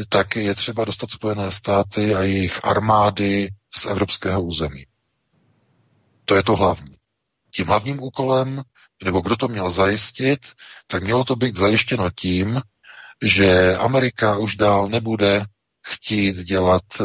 [0.10, 4.86] tak je třeba dostat Spojené státy a jejich armády z evropského území.
[6.26, 6.96] To je to hlavní.
[7.52, 8.62] Tím hlavním úkolem,
[9.04, 10.40] nebo kdo to měl zajistit,
[10.88, 12.62] tak mělo to být zajištěno tím,
[13.24, 15.46] že Amerika už dál nebude
[15.84, 17.04] chtít dělat e,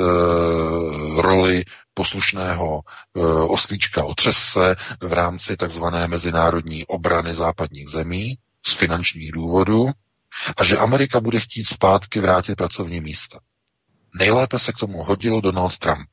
[1.23, 2.81] roli poslušného
[3.17, 9.91] e, oslíčka otřese v rámci takzvané mezinárodní obrany západních zemí z finančních důvodů
[10.57, 13.39] a že Amerika bude chtít zpátky vrátit pracovní místa.
[14.15, 16.09] Nejlépe se k tomu hodil Donald Trump.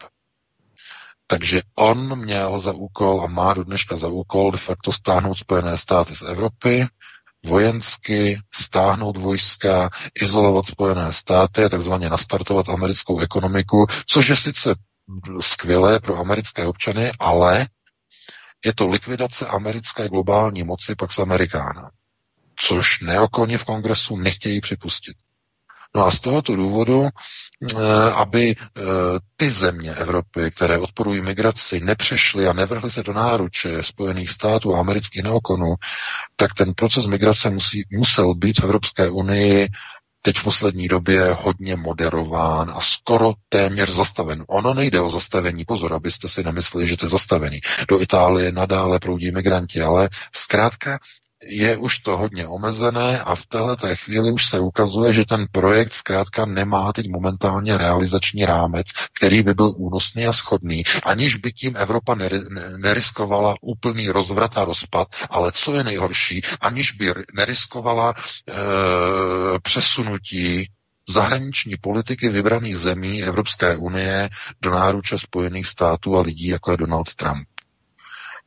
[1.27, 5.77] Takže on měl za úkol a má do dneška za úkol de facto stáhnout Spojené
[5.77, 6.87] státy z Evropy,
[7.45, 9.89] vojensky stáhnout vojska,
[10.21, 14.75] izolovat Spojené státy a takzvaně nastartovat americkou ekonomiku, což je sice
[15.39, 17.67] skvělé pro americké občany, ale
[18.65, 21.91] je to likvidace americké globální moci pak z Amerikána,
[22.59, 25.17] což neokoni v kongresu nechtějí připustit.
[25.95, 27.77] No a z tohoto důvodu, eh,
[28.13, 28.81] aby eh,
[29.35, 34.79] ty země Evropy, které odporují migraci, nepřešly a nevrhly se do náruče Spojených států a
[34.79, 35.75] amerických neokonů,
[36.35, 39.69] tak ten proces migrace musí, musel být v Evropské unii
[40.25, 44.43] teď v poslední době hodně moderován a skoro téměř zastaven.
[44.47, 47.59] Ono nejde o zastavení, pozor, abyste si nemysleli, že to je zastavený.
[47.87, 50.99] Do Itálie nadále proudí migranti, ale zkrátka
[51.45, 55.93] je už to hodně omezené a v této chvíli už se ukazuje, že ten projekt
[55.93, 61.77] zkrátka nemá teď momentálně realizační rámec, který by byl únosný a schodný, aniž by tím
[61.77, 62.15] Evropa
[62.77, 68.53] neriskovala úplný rozvrat a rozpad, ale co je nejhorší, aniž by neriskovala e,
[69.59, 70.69] přesunutí
[71.09, 74.29] zahraniční politiky vybraných zemí Evropské unie
[74.61, 77.47] do náruče Spojených států a lidí, jako je Donald Trump.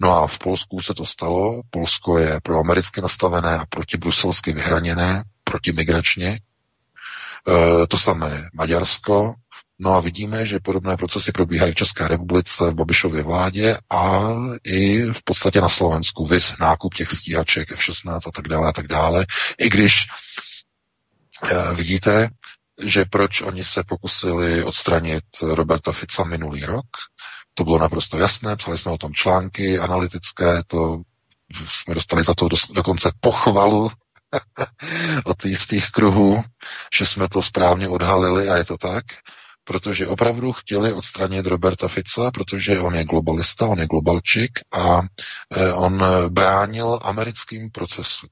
[0.00, 1.62] No a v Polsku se to stalo.
[1.70, 6.28] Polsko je pro americky nastavené a protibruselsky vyhraněné, protimigračně.
[6.28, 9.34] E, to samé Maďarsko,
[9.78, 14.28] No a vidíme, že podobné procesy probíhají v České republice, v Babišově vládě a
[14.64, 16.26] i v podstatě na Slovensku.
[16.26, 19.26] Vys nákup těch stíhaček F-16 a tak dále a tak dále.
[19.58, 20.06] I když
[21.42, 22.28] eh, vidíte,
[22.82, 26.86] že proč oni se pokusili odstranit Roberta Fica minulý rok,
[27.58, 31.02] to bylo naprosto jasné, psali jsme o tom články analytické, to
[31.68, 33.90] jsme dostali za to do, dokonce pochvalu
[35.24, 36.44] od jistých kruhů,
[36.94, 39.04] že jsme to správně odhalili a je to tak,
[39.64, 45.00] protože opravdu chtěli odstranit Roberta Fica, protože on je globalista, on je globalčik a
[45.56, 48.30] eh, on bránil americkým procesům.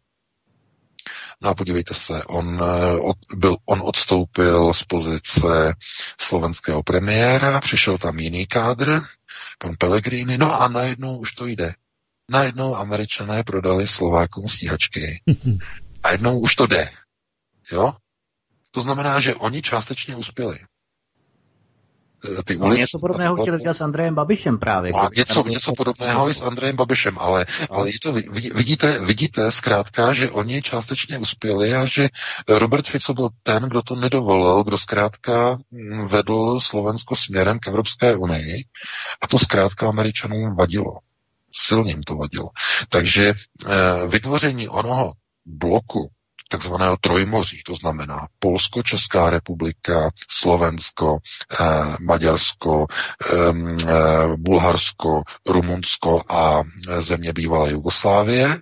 [1.40, 5.74] No a podívejte se, on, eh, od, byl, on odstoupil z pozice
[6.20, 9.00] slovenského premiéra, přišel tam jiný kádr,
[9.58, 11.74] pan Pellegrini, no a najednou už to jde.
[12.30, 15.22] Najednou američané prodali Slovákům stíhačky.
[16.02, 16.90] A jednou už to jde.
[17.72, 17.94] Jo?
[18.70, 20.58] To znamená, že oni částečně uspěli.
[22.24, 24.92] Eh, ty no, něco podobného chtěli dělat s Andrejem Babišem právě.
[24.92, 28.12] A něco, něco podobného i s Andrejem Babišem, ale, ale je to,
[28.54, 32.08] vidíte, vidíte zkrátka, že oni částečně uspěli a že
[32.48, 38.16] Robert Fico byl ten, kdo to nedovolil, kdo zkrátka hm, vedl Slovensko směrem k Evropské
[38.16, 38.64] unii
[39.22, 40.98] a to zkrátka Američanům vadilo.
[41.52, 42.48] Silně jim to vadilo.
[42.88, 43.34] Takže e,
[44.08, 45.12] vytvoření onoho
[45.46, 46.10] bloku
[46.48, 51.18] takzvaného trojmoří, to znamená Polsko, Česká republika, Slovensko,
[51.60, 51.64] eh,
[52.00, 56.62] Maďarsko, eh, Bulharsko, Rumunsko a
[57.00, 58.58] země bývalé Jugoslávie,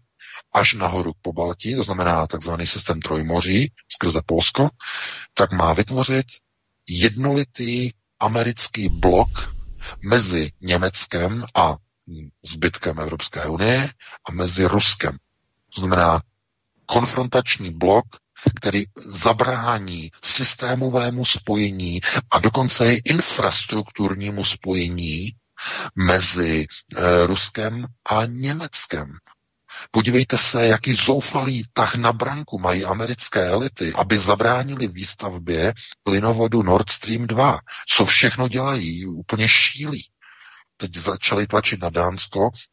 [0.53, 4.69] až nahoru po Baltí, to znamená takzvaný systém trojmoří skrze Polsko,
[5.35, 6.27] tak má vytvořit
[6.89, 7.91] jednolitý
[8.21, 9.55] americký blok
[10.05, 11.77] mezi Německem a
[12.43, 13.91] zbytkem Evropské unie
[14.29, 15.17] a mezi Ruskem.
[15.75, 16.21] To znamená
[16.93, 18.05] konfrontační blok,
[18.57, 22.01] který zabrání systémovému spojení
[22.31, 25.33] a dokonce i infrastrukturnímu spojení
[25.97, 26.67] mezi
[26.97, 29.17] e, Ruskem a Německem.
[29.91, 36.91] Podívejte se, jaký zoufalý tah na branku mají americké elity, aby zabránili výstavbě plynovodu Nord
[36.91, 37.59] Stream 2.
[37.89, 40.09] Co všechno dělají, úplně šílí.
[40.77, 42.72] Teď začali tlačit na Dánsko, Eh,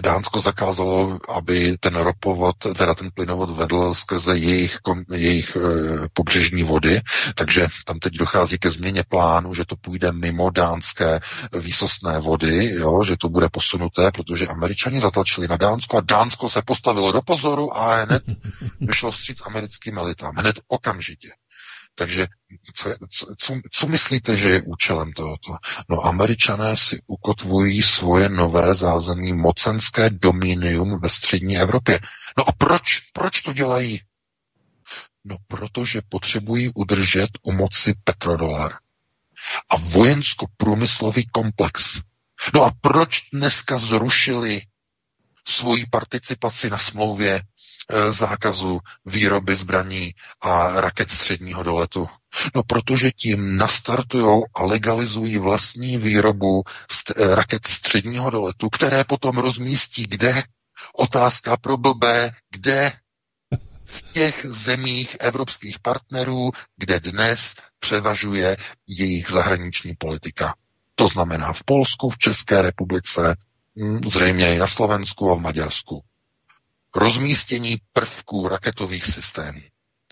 [0.00, 4.78] Dánsko zakázalo, aby ten ropovod, teda ten plynovod vedl skrze jejich,
[5.14, 5.60] jejich e,
[6.12, 7.00] pobřežní vody,
[7.34, 11.20] takže tam teď dochází ke změně plánu, že to půjde mimo dánské
[11.58, 16.62] výsostné vody, jo, že to bude posunuté, protože američani zatlačili na Dánsko a Dánsko se
[16.62, 18.22] postavilo do pozoru a hned
[18.80, 20.34] vyšlo stříc americkým elitám.
[20.34, 21.30] Hned okamžitě.
[21.98, 22.26] Takže
[22.74, 22.94] co,
[23.38, 25.52] co, co myslíte, že je účelem tohoto?
[25.88, 32.00] No američané si ukotvují svoje nové zázemí mocenské dominium ve střední Evropě.
[32.38, 32.82] No a proč?
[33.12, 34.00] Proč to dělají?
[35.24, 38.72] No protože potřebují udržet u moci petrodolar
[39.68, 42.00] a vojensko-průmyslový komplex.
[42.54, 44.62] No a proč dneska zrušili
[45.48, 47.42] svoji participaci na smlouvě
[48.10, 52.08] zákazu výroby zbraní a raket středního doletu?
[52.54, 59.38] No protože tím nastartují a legalizují vlastní výrobu st- eh, raket středního doletu, které potom
[59.38, 60.42] rozmístí kde?
[60.94, 62.92] Otázka pro blbé, kde?
[63.84, 68.56] V těch zemích evropských partnerů, kde dnes převažuje
[68.88, 70.54] jejich zahraniční politika.
[70.94, 73.36] To znamená v Polsku, v České republice,
[73.78, 76.02] hm, zřejmě i na Slovensku a v Maďarsku
[76.96, 79.60] rozmístění prvků raketových systémů.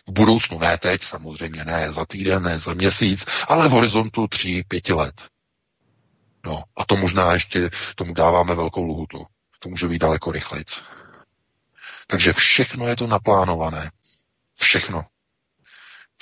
[0.06, 4.62] V budoucnu ne teď, samozřejmě ne za týden, ne za měsíc, ale v horizontu tří,
[4.68, 5.14] pěti let.
[6.46, 9.26] No a to možná ještě tomu dáváme velkou lhutu.
[9.58, 10.64] To může být daleko rychleji.
[12.06, 13.90] Takže všechno je to naplánované.
[14.60, 15.04] Všechno.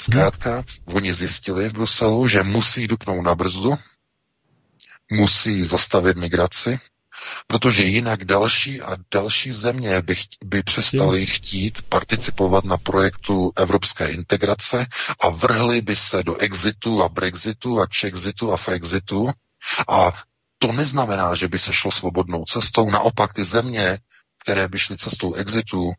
[0.01, 3.75] Zkrátka, oni zjistili v Bruselu, že musí dupnout na brzdu,
[5.11, 6.79] musí zastavit migraci,
[7.47, 14.87] protože jinak další a další země by, by přestaly chtít participovat na projektu evropské integrace
[15.21, 19.31] a vrhly by se do exitu a brexitu a chexitu a frexitu
[19.89, 20.13] a
[20.59, 23.99] to neznamená, že by se šlo svobodnou cestou, naopak ty země,
[24.43, 25.93] které by šly cestou exitu,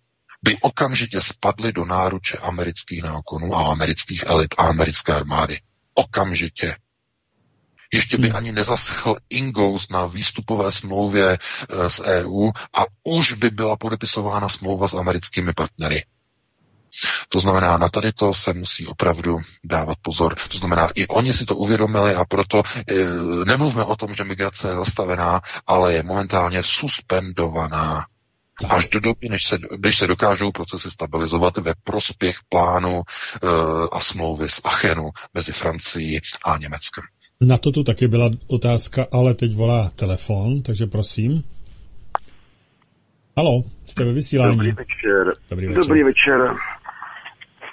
[0.43, 5.59] by okamžitě spadly do náruče amerických neokonů a amerických elit a americké armády.
[5.93, 6.75] Okamžitě.
[7.93, 8.37] Ještě by hmm.
[8.37, 14.87] ani nezaschl Ingous na výstupové smlouvě eh, s EU a už by byla podepisována smlouva
[14.87, 16.03] s americkými partnery.
[17.29, 20.35] To znamená, na tady to se musí opravdu dávat pozor.
[20.51, 22.93] To znamená, i oni si to uvědomili a proto e,
[23.45, 28.05] nemluvme o tom, že migrace je zastavená, ale je momentálně suspendovaná.
[28.69, 33.47] Až do doby, než se, než se dokážou procesy stabilizovat ve prospěch plánu e,
[33.91, 37.03] a smlouvy z Achenu mezi Francií a Německem.
[37.47, 41.43] Na to tu taky byla otázka, ale teď volá telefon, takže prosím.
[43.37, 44.57] Halo, jste ve vysílání.
[44.57, 45.33] Dobrý večer.
[45.49, 45.83] Dobrý večer.
[45.83, 46.55] Dobrý večer.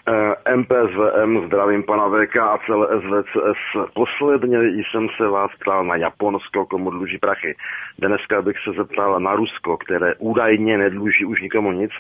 [0.09, 3.91] Eh, MPSVM, zdravím pana VK a celé SVCS.
[3.95, 7.57] Posledně jsem se vás ptal na Japonsko, komu dluží prachy.
[7.99, 11.91] Dneska bych se zeptal na Rusko, které údajně nedluží už nikomu nic,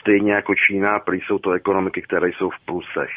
[0.00, 3.10] stejně jako Čína, prý jsou to ekonomiky, které jsou v plusech.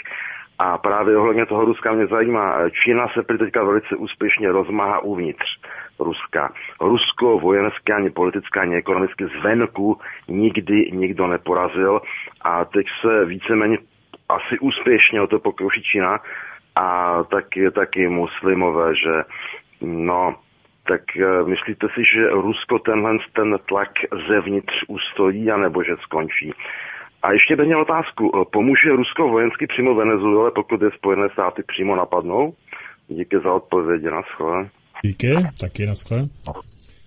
[0.60, 5.46] A právě ohledně toho Ruska mě zajímá, Čína se prý teďka velice úspěšně rozmáhá uvnitř
[6.00, 6.54] Ruska.
[6.82, 12.02] Rusko vojenské ani politické ani ekonomicky zvenku nikdy nikdo neporazil
[12.42, 13.78] a teď se víceméně
[14.30, 16.20] asi úspěšně o to pokouší Čína
[16.76, 19.24] a taky, taky muslimové, že
[19.82, 20.36] no,
[20.88, 23.92] tak uh, myslíte si, že Rusko tenhle ten tlak
[24.28, 26.54] zevnitř ustojí, anebo že skončí?
[27.24, 28.24] A ještě bych měl otázku.
[28.52, 32.54] Pomůže Rusko vojensky přímo Venezuele, pokud je Spojené státy přímo napadnou?
[33.08, 34.70] Díky za odpovědi, na schole.
[35.06, 36.28] Díky, taky na skle.
[36.48, 36.54] No,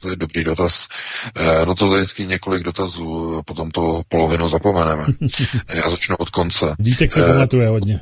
[0.01, 0.89] to je dobrý dotaz.
[1.37, 5.05] E, no to je vždycky několik dotazů, potom to polovinu zapomeneme.
[5.75, 6.75] Já začnu od konce.
[6.79, 8.01] Vítek se pamatuje hodně.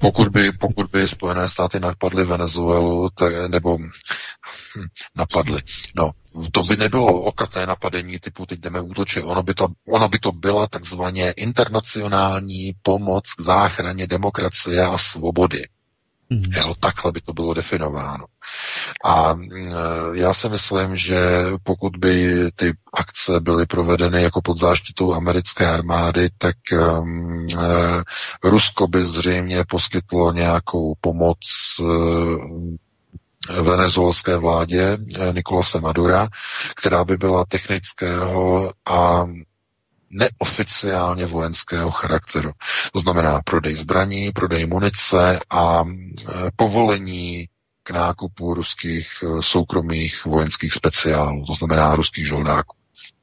[0.00, 5.62] Pokud by, pokud by Spojené státy napadly Venezuelu, tak, nebo hm, napadly,
[5.94, 6.10] no,
[6.52, 10.32] to by nebylo okaté napadení typu teď jdeme útočit, ono by to, ono by to
[10.32, 15.64] byla takzvaně internacionální pomoc k záchraně demokracie a svobody.
[16.30, 16.42] Mm.
[16.56, 18.24] Jo, takhle by to bylo definováno.
[19.04, 19.72] A mm,
[20.12, 21.18] já si myslím, že
[21.62, 27.46] pokud by ty akce byly provedeny jako pod záštitou americké armády, tak um,
[28.44, 31.38] Rusko by zřejmě poskytlo nějakou pomoc
[31.80, 32.76] um,
[33.62, 34.98] venezuelské vládě
[35.32, 36.28] Nikolase Madura,
[36.76, 39.26] která by byla technického a
[40.16, 42.52] neoficiálně vojenského charakteru.
[42.92, 45.92] To znamená prodej zbraní, prodej munice a e,
[46.56, 47.48] povolení
[47.82, 52.76] k nákupu ruských e, soukromých vojenských speciálů, to znamená ruských žoldáků.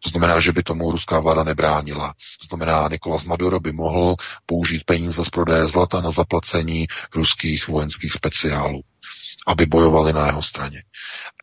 [0.04, 2.14] To znamená, že by tomu ruská vláda nebránila.
[2.42, 4.16] To znamená, Nikolas Maduro by mohl
[4.46, 8.82] použít peníze z prodeje zlata na zaplacení ruských vojenských speciálů
[9.48, 10.84] aby bojovali na jeho straně.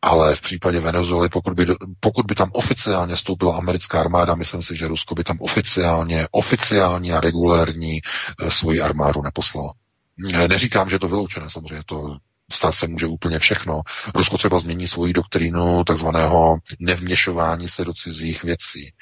[0.02, 1.66] Ale v případě Venezuely, pokud by,
[2.00, 7.12] pokud by tam oficiálně stoupila americká armáda, myslím si, že Rusko by tam oficiálně, oficiální
[7.12, 9.72] a regulérní eh, svoji armádu neposlalo.
[10.34, 12.16] Eh, neříkám, že to vyloučené, samozřejmě to
[12.52, 13.80] stát se může úplně všechno.
[14.14, 18.92] Rusko třeba změní svoji doktrínu takzvaného nevměšování se do cizích věcí.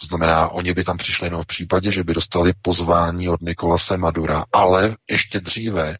[0.00, 3.96] To znamená, oni by tam přišli jenom v případě, že by dostali pozvání od Nikolase
[3.96, 5.96] Madura, ale ještě dříve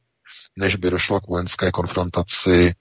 [0.56, 2.74] než by došlo k vojenské konfrontaci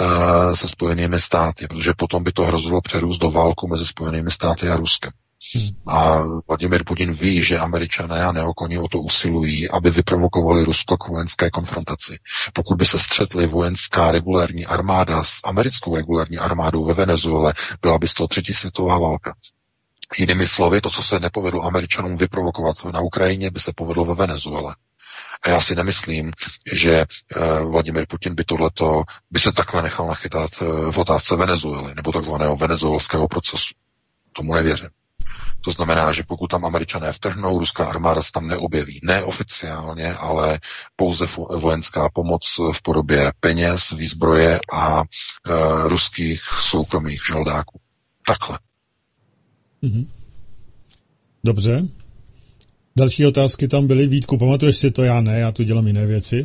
[0.00, 4.68] uh, se Spojenými státy, protože potom by to hrozilo přerůst do válku mezi Spojenými státy
[4.68, 5.10] a Ruskem.
[5.54, 5.68] Hmm.
[5.86, 11.08] A Vladimir Putin ví, že američané a neokoni o to usilují, aby vyprovokovali Rusko k
[11.08, 12.18] vojenské konfrontaci.
[12.52, 18.08] Pokud by se střetli vojenská regulární armáda s americkou regulární armádou ve Venezuele, byla by
[18.08, 19.34] z toho třetí světová válka.
[20.18, 24.74] Jinými slovy, to, co se nepovedlo američanům vyprovokovat na Ukrajině, by se povedlo ve Venezuele.
[25.42, 26.32] A já si nemyslím,
[26.72, 27.04] že
[27.36, 32.12] uh, Vladimir Putin by tohleto, by se takhle nechal nachytat uh, v otázce Venezuely, nebo
[32.12, 33.74] takzvaného venezuelského procesu.
[34.32, 34.88] Tomu nevěřím.
[35.60, 39.00] To znamená, že pokud tam američané vtrhnou, ruská armáda se tam neobjeví.
[39.02, 40.60] Ne oficiálně, ale
[40.96, 41.26] pouze
[41.58, 45.04] vojenská pomoc v podobě peněz, výzbroje a e,
[45.88, 47.80] ruských soukromých žoldáků.
[48.26, 48.58] Takhle.
[49.82, 50.06] Mm-hmm.
[51.44, 51.82] Dobře.
[52.98, 54.06] Další otázky tam byly.
[54.06, 55.04] Vítku, pamatuješ si to?
[55.04, 56.44] Já ne, já tu dělám jiné věci.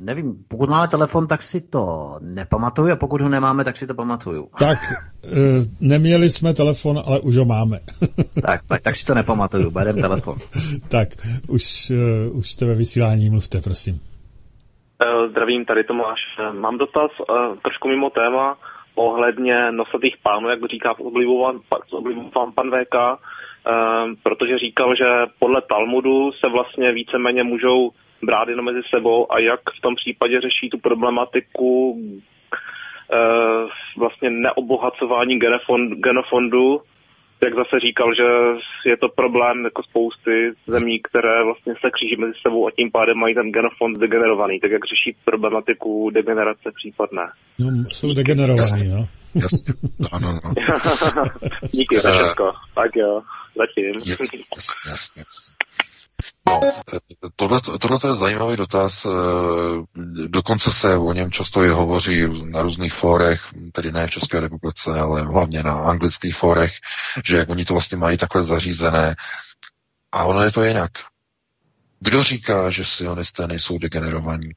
[0.00, 3.94] Nevím, pokud máme telefon, tak si to nepamatuju a pokud ho nemáme, tak si to
[3.94, 4.48] pamatuju.
[4.58, 4.78] Tak,
[5.24, 5.38] e,
[5.80, 7.78] neměli jsme telefon, ale už ho máme.
[8.42, 10.38] tak, tak, tak si to nepamatuju, berem telefon.
[10.88, 11.08] tak,
[11.48, 14.00] už, e, už jste ve vysílání, mluvte, prosím.
[15.30, 16.20] Zdravím, tady Tomáš.
[16.60, 17.10] Mám dotaz
[17.62, 18.58] trošku mimo téma
[18.94, 21.60] ohledně nosatých pánů, jak říká oblibován
[22.32, 22.94] pan, pan VK
[24.22, 25.04] protože říkal, že
[25.38, 27.90] podle Talmudu se vlastně víceméně můžou
[28.22, 31.96] brát jenom mezi sebou a jak v tom případě řeší tu problematiku
[33.12, 36.80] ehm, vlastně neobohacování genofond, genofondu,
[37.44, 38.28] jak zase říkal, že
[38.90, 43.18] je to problém jako spousty zemí, které vlastně se kříží mezi sebou a tím pádem
[43.18, 44.60] mají ten genofond degenerovaný.
[44.60, 47.22] Tak jak řeší problematiku degenerace případné?
[47.58, 49.06] No, jsou degenerovaný, no.
[49.34, 49.74] Jasně,
[50.12, 50.50] ano, no.
[51.72, 52.52] Díky za všechno.
[52.74, 53.22] Tak jo
[53.56, 54.14] zatím.
[54.16, 54.40] Jasně,
[54.86, 55.24] jasně.
[56.48, 56.60] No,
[57.36, 59.06] tohle, tohle je zajímavý dotaz.
[60.26, 65.00] Dokonce se o něm často je hovoří na různých fórech, tedy ne v České republice,
[65.00, 66.72] ale hlavně na anglických fórech,
[67.24, 69.16] že jak oni to vlastně mají takhle zařízené.
[70.12, 70.90] A ono je to jinak.
[72.00, 74.50] Kdo říká, že sionisté nejsou degenerovaní?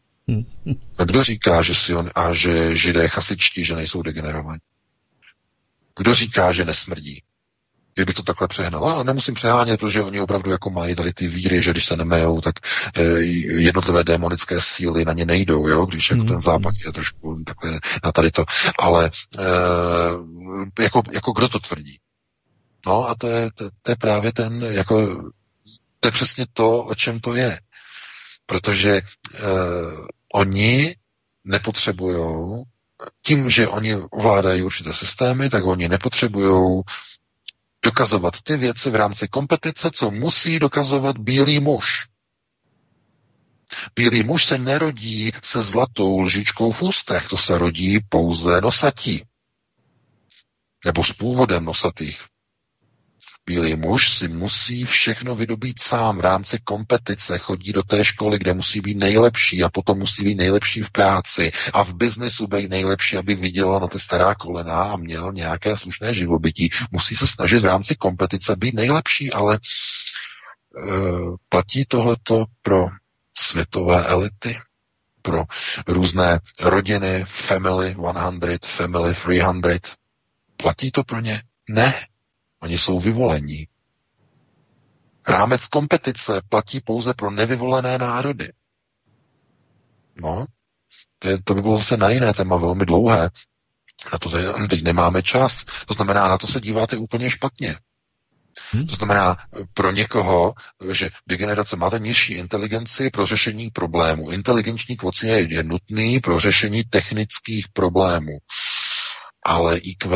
[0.98, 4.60] A kdo říká, že sion a že židé chasičtí, že nejsou degenerovaní?
[5.98, 7.24] Kdo říká, že nesmrdí?
[8.00, 8.90] Kdyby to takhle přehnal.
[8.90, 12.42] A nemusím přehánět, protože oni opravdu jako mají tady ty víry, že když se nemejou,
[12.42, 12.56] tak
[12.96, 13.02] eh,
[13.60, 15.86] jednotlivé démonické síly na ně nejdou, jo?
[15.86, 18.46] když jako ten západ je trošku takhle na tady to.
[18.80, 22.00] Ale eh, jako, jako kdo to tvrdí?
[22.88, 25.24] No a to je, to, to je právě ten, jako,
[26.00, 27.60] to je přesně to, o čem to je.
[28.46, 29.40] Protože eh,
[30.34, 30.96] oni
[31.44, 32.64] nepotřebují,
[33.22, 36.82] tím, že oni ovládají určité systémy, tak oni nepotřebují
[37.86, 42.08] dokazovat ty věci v rámci kompetice, co musí dokazovat bílý muž.
[43.96, 49.24] Bílý muž se nerodí se zlatou lžičkou v ústech, to se rodí pouze nosatí.
[50.86, 52.29] Nebo s původem nosatých.
[53.50, 58.54] Bílý muž si musí všechno vydobít sám v rámci kompetice, chodí do té školy, kde
[58.54, 63.18] musí být nejlepší a potom musí být nejlepší v práci a v biznesu být nejlepší,
[63.18, 66.70] aby viděla na ty stará kolena a měl nějaké slušné živobytí.
[66.92, 69.60] Musí se snažit v rámci kompetice být nejlepší, ale
[70.78, 72.88] uh, platí tohleto pro
[73.38, 74.60] světové elity,
[75.22, 75.44] pro
[75.88, 77.96] různé rodiny, family
[78.60, 79.54] 100, family 300.
[80.58, 81.44] Platí to pro ně?
[81.70, 82.09] Ne.
[82.60, 83.68] Oni jsou vyvolení.
[85.30, 88.52] Rámec kompetice platí pouze pro nevyvolené národy.
[90.22, 90.46] No,
[91.44, 93.30] to, by bylo zase na jiné téma, velmi dlouhé.
[94.14, 94.30] Na to
[94.70, 95.66] teď nemáme čas.
[95.86, 97.76] To znamená, na to se díváte úplně špatně.
[98.72, 98.88] Hmm.
[98.88, 99.38] To znamená
[99.74, 100.54] pro někoho,
[100.92, 104.32] že degenerace máte nižší inteligenci pro řešení problémů.
[104.32, 108.38] Inteligenční kvocient je nutný pro řešení technických problémů
[109.44, 110.10] ale IQ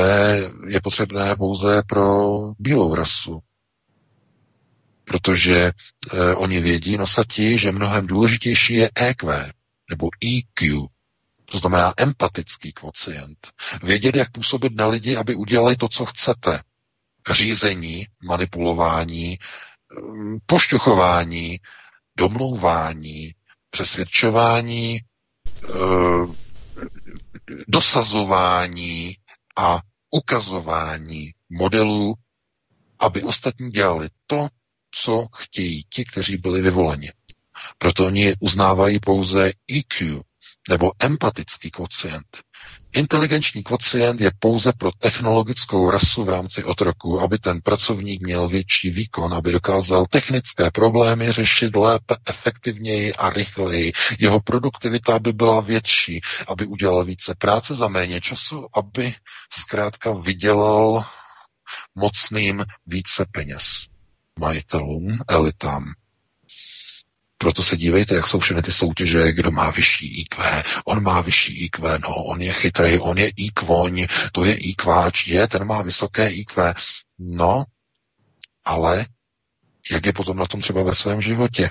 [0.67, 2.27] je potřebné pouze pro
[2.59, 3.39] bílou rasu.
[5.05, 5.71] Protože
[6.13, 9.51] eh, oni vědí, nosati, že mnohem důležitější je EQ,
[9.89, 10.87] nebo EQ,
[11.45, 13.37] to znamená empatický kvocient.
[13.83, 16.61] Vědět, jak působit na lidi, aby udělali to, co chcete.
[17.31, 19.37] Řízení, manipulování,
[20.13, 21.59] mm, pošťuchování,
[22.17, 23.35] domlouvání,
[23.69, 24.99] přesvědčování,
[25.63, 25.73] eh,
[27.67, 29.17] dosazování
[29.57, 29.79] a
[30.11, 32.13] ukazování modelů,
[32.99, 34.47] aby ostatní dělali to,
[34.91, 37.11] co chtějí ti, kteří byli vyvoleni.
[37.77, 40.21] Proto oni uznávají pouze EQ,
[40.69, 42.43] nebo empatický kvocient.
[42.95, 48.89] Inteligenční kvocient je pouze pro technologickou rasu v rámci otroku, aby ten pracovník měl větší
[48.89, 53.91] výkon, aby dokázal technické problémy řešit lépe, efektivněji a rychleji.
[54.19, 59.15] Jeho produktivita by byla větší, aby udělal více práce za méně času, aby
[59.59, 61.05] zkrátka vydělal
[61.95, 63.63] mocným více peněz
[64.39, 65.83] majitelům, elitám.
[67.43, 71.65] Proto se dívejte, jak jsou všechny ty soutěže, kdo má vyšší IQ, on má vyšší
[71.65, 76.29] IQ, no, on je chytrý, on je IQoň, to je IQáč, je, ten má vysoké
[76.29, 76.73] IQ.
[77.19, 77.63] No,
[78.65, 79.05] ale
[79.91, 81.69] jak je potom na tom třeba ve svém životě?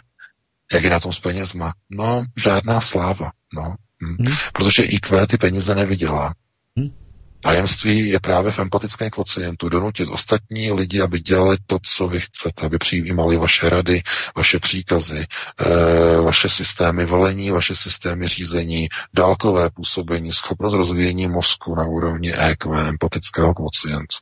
[0.72, 1.72] Jak je na tom s penězma?
[1.90, 3.74] No, žádná sláva, no.
[4.02, 4.16] Hm.
[4.20, 4.36] Hmm.
[4.52, 6.34] Protože IQ ty peníze nevydělá.
[6.76, 7.01] Hmm.
[7.42, 12.66] Tajemství je právě v empatickém kvocientu donutit ostatní lidi, aby dělali to, co vy chcete,
[12.66, 14.02] aby přijímali vaše rady,
[14.36, 15.26] vaše příkazy,
[15.60, 22.88] e, vaše systémy volení, vaše systémy řízení, dálkové působení, schopnost rozvíjení mozku na úrovni EQ,
[22.88, 24.16] empatického kvocientu.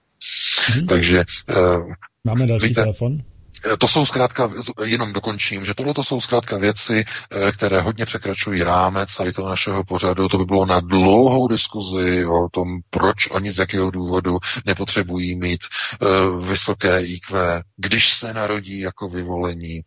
[0.67, 0.87] Hmm.
[0.87, 1.19] Takže...
[1.19, 1.25] E,
[2.25, 3.19] Máme další víte, telefon?
[3.65, 4.51] Eh, to jsou zkrátka,
[4.85, 9.49] jenom dokončím, že tohle to jsou zkrátka věci, eh, které hodně překračují rámec tady toho
[9.49, 10.29] našeho pořadu.
[10.29, 15.61] To by bylo na dlouhou diskuzi o tom, proč oni z jakého důvodu nepotřebují mít
[16.01, 19.81] uh, vysoké IQ, když se narodí jako vyvolení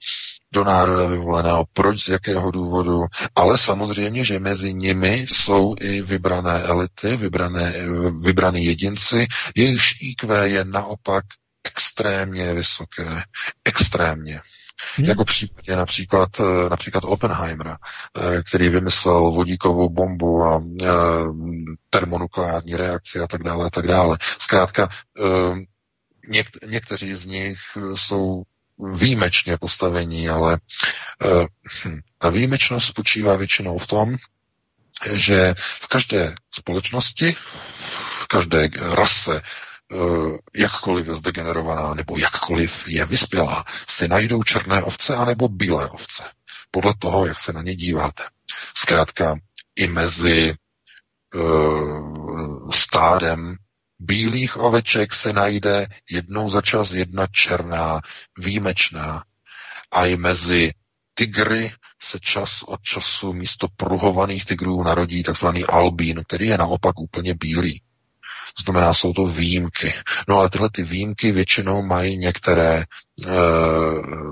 [0.53, 3.01] do národa vyvoleného, proč z jakého důvodu,
[3.35, 7.73] ale samozřejmě, že mezi nimi jsou i vybrané elity, vybrané,
[8.23, 11.23] vybrané jedinci, jejichž IQ je naopak
[11.63, 13.23] extrémně vysoké.
[13.65, 14.41] Extrémně.
[14.95, 15.07] Hmm.
[15.07, 17.77] Jako případě například, eh, například Oppenheimera,
[18.17, 20.85] eh, který vymyslel vodíkovou bombu a eh,
[21.89, 24.17] termonukleární reakci a tak dále a tak dále.
[24.37, 24.89] Zkrátka,
[26.29, 27.57] něk- někteří z nich
[27.95, 28.43] jsou
[28.95, 30.57] výjimečně postavení, ale
[31.85, 34.15] hm, ta výjimečnost spočívá většinou v tom,
[35.11, 37.35] že v každé společnosti,
[38.23, 39.41] v každé rase
[40.55, 46.23] jakkoliv je zdegenerovaná nebo jakkoliv je vyspělá, si najdou černé ovce anebo bílé ovce.
[46.71, 48.23] Podle toho, jak se na ně díváte.
[48.75, 49.35] Zkrátka
[49.75, 50.55] i mezi
[51.35, 53.57] uh, stádem
[53.99, 58.01] bílých oveček se najde jednou za čas jedna černá,
[58.37, 59.23] výjimečná.
[59.91, 60.71] A i mezi
[61.13, 67.33] tygry se čas od času místo pruhovaných tigrů narodí takzvaný albín, který je naopak úplně
[67.33, 67.81] bílý.
[68.53, 69.93] To znamená, jsou to výjimky.
[70.27, 72.85] No ale tyhle ty výjimky většinou mají některé e,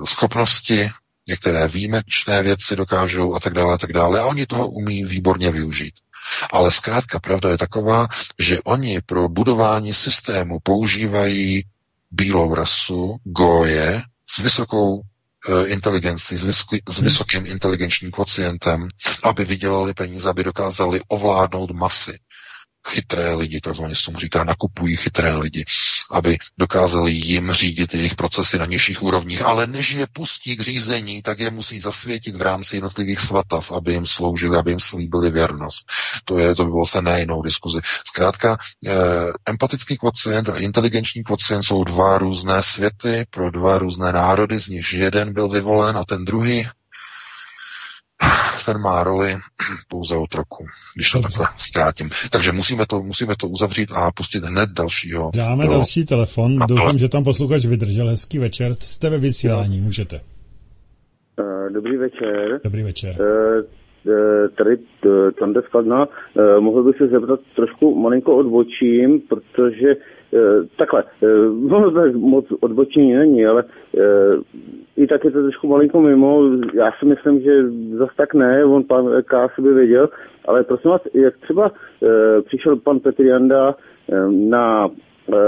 [0.06, 0.90] schopnosti,
[1.28, 5.50] některé výjimečné věci dokážou a tak dále a tak dále a oni toho umí výborně
[5.50, 5.94] využít.
[6.52, 11.64] Ale zkrátka pravda je taková, že oni pro budování systému používají
[12.10, 18.88] bílou rasu, goje, s vysokou e, inteligencí, s, vysoký, s vysokým inteligenčním kocientem,
[19.22, 22.18] aby vydělali peníze, aby dokázali ovládnout masy
[22.88, 25.64] chytré lidi, takzvaně se tomu říká, nakupují chytré lidi,
[26.10, 31.22] aby dokázali jim řídit jejich procesy na nižších úrovních, ale než je pustí k řízení,
[31.22, 35.86] tak je musí zasvětit v rámci jednotlivých svatav, aby jim sloužili, aby jim slíbili věrnost.
[36.24, 37.80] To, je, to by bylo se na jinou diskuzi.
[38.06, 38.92] Zkrátka, eh,
[39.46, 44.92] empatický kvocient a inteligenční kvocient jsou dva různé světy pro dva různé národy, z nichž
[44.92, 46.68] jeden byl vyvolen a ten druhý
[48.66, 49.36] ten má roli
[49.88, 52.10] pouze otroku, když to takhle zkrátím.
[52.30, 55.30] Takže musíme to, musíme to uzavřít a pustit hned dalšího.
[55.36, 55.70] Dáme do...
[55.70, 56.58] další telefon.
[56.68, 58.08] Doufám, že tam posluchač vydržel.
[58.08, 58.72] Hezký večer.
[58.80, 60.20] Jste ve vysílání, můžete.
[61.40, 62.60] Uh, dobrý večer.
[62.64, 63.14] Dobrý večer.
[63.20, 63.62] Uh,
[64.58, 64.76] tady
[65.38, 66.08] Tande Skladna,
[66.60, 69.94] mohl bych se zeptat trošku malinko odbočím, protože
[70.78, 71.04] takhle,
[71.70, 73.64] no tak moc odbočení není, ale
[74.96, 76.42] i tak je to trošku malinko mimo.
[76.74, 77.62] Já si myslím, že
[77.98, 79.48] zase tak ne, on pan K.
[79.58, 80.08] by věděl,
[80.44, 81.72] ale prosím vás, jak třeba
[82.02, 83.74] e, přišel pan Petr Janda
[84.08, 84.90] e, na,
[85.32, 85.38] e,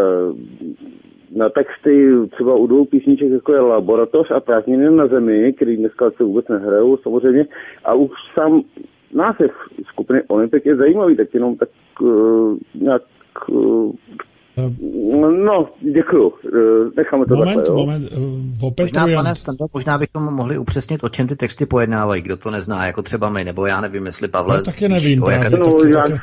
[1.36, 6.10] na texty třeba u dvou písniček, jako je Laboratoř a Prázdniny na zemi, který dneska
[6.10, 7.46] se vůbec nehrajou samozřejmě,
[7.84, 8.62] a už sám
[9.14, 9.50] název
[9.86, 11.68] skupiny Olympik je zajímavý, tak jenom tak
[12.02, 12.06] e,
[12.74, 13.02] nějak
[15.44, 16.32] No, děkuju.
[16.96, 18.80] Necháme to moment, takhle, Moment, moment.
[18.80, 22.86] Možná, pane Stando, možná bychom mohli upřesnit, o čem ty texty pojednávají, kdo to nezná,
[22.86, 24.56] jako třeba my, nebo já nevím, jestli Pavle...
[24.56, 25.50] Já taky nevím právě.
[25.50, 26.14] No, taky, já, taky.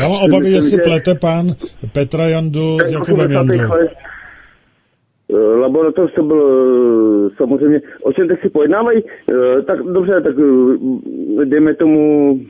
[0.00, 1.46] já mám obavy, jestli plete pán
[1.92, 3.54] Petra Jandu s Jakubem Jandu.
[5.60, 9.02] Laboratoř to byl samozřejmě, o čem texty pojednávají,
[9.66, 10.34] tak dobře, tak
[11.44, 12.40] dejme tomu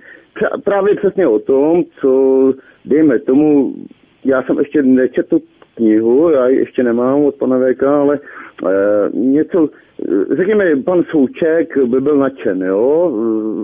[0.64, 2.52] právě přesně o tom, co
[2.84, 3.74] dejme tomu
[4.24, 5.38] já jsem ještě nečetl
[5.74, 8.70] knihu, já ji ještě nemám od pana VK, ale e,
[9.14, 9.68] něco,
[10.36, 13.12] řekněme, pan Souček by byl nadšen, jo,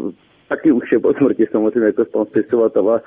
[0.09, 0.13] e,
[0.49, 3.01] taky už je po smrti samozřejmě jako pan spisovatel,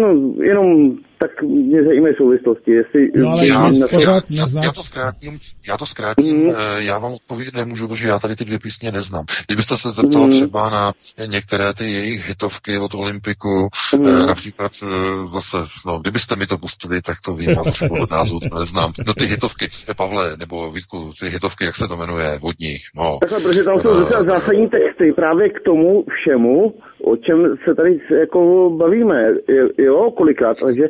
[0.00, 3.08] no, jenom tak mě zajímají souvislosti, jestli...
[3.16, 4.64] No ale já, pořád neznám.
[4.64, 6.52] Já to zkrátím, já to zkrátím, mm.
[6.78, 9.24] já vám odpovědět nemůžu, protože já tady ty dvě písně neznám.
[9.46, 10.30] Kdybyste se zeptal mm.
[10.30, 10.92] třeba na
[11.26, 14.26] některé ty jejich hitovky od Olympiku, mm.
[14.26, 18.40] například eh, zase, no, kdybyste mi to pustili, tak to vím, a zase podle názvu
[18.40, 18.92] to neznám.
[19.06, 23.18] No ty hitovky, Pavle, nebo Vítku, ty hitovky, jak se to jmenuje, vodních, no.
[23.20, 26.74] Takhle, protože tam jsou docela zásadní texty právě k tomu všemu,
[27.12, 29.34] o čem se tady jako bavíme,
[29.78, 30.84] jo, kolikrát, takže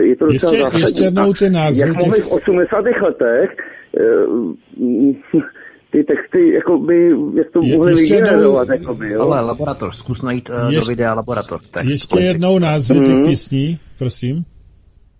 [0.00, 0.80] je to ještě, zásadní.
[0.80, 1.88] Ještě jednou ty názvy.
[1.88, 2.84] Jak mohli v 80.
[3.02, 3.56] letech
[3.96, 5.38] eh,
[5.92, 9.22] ty texty, jakoby, jak to mohli vygenerovat, jakoby, jo?
[9.22, 11.68] Ale laboratoř, zkus najít uh, ještě, do videa laboratoř.
[11.70, 13.06] Text, ještě jednou názvy mm-hmm.
[13.06, 13.24] těch mhm.
[13.24, 14.44] písní, prosím.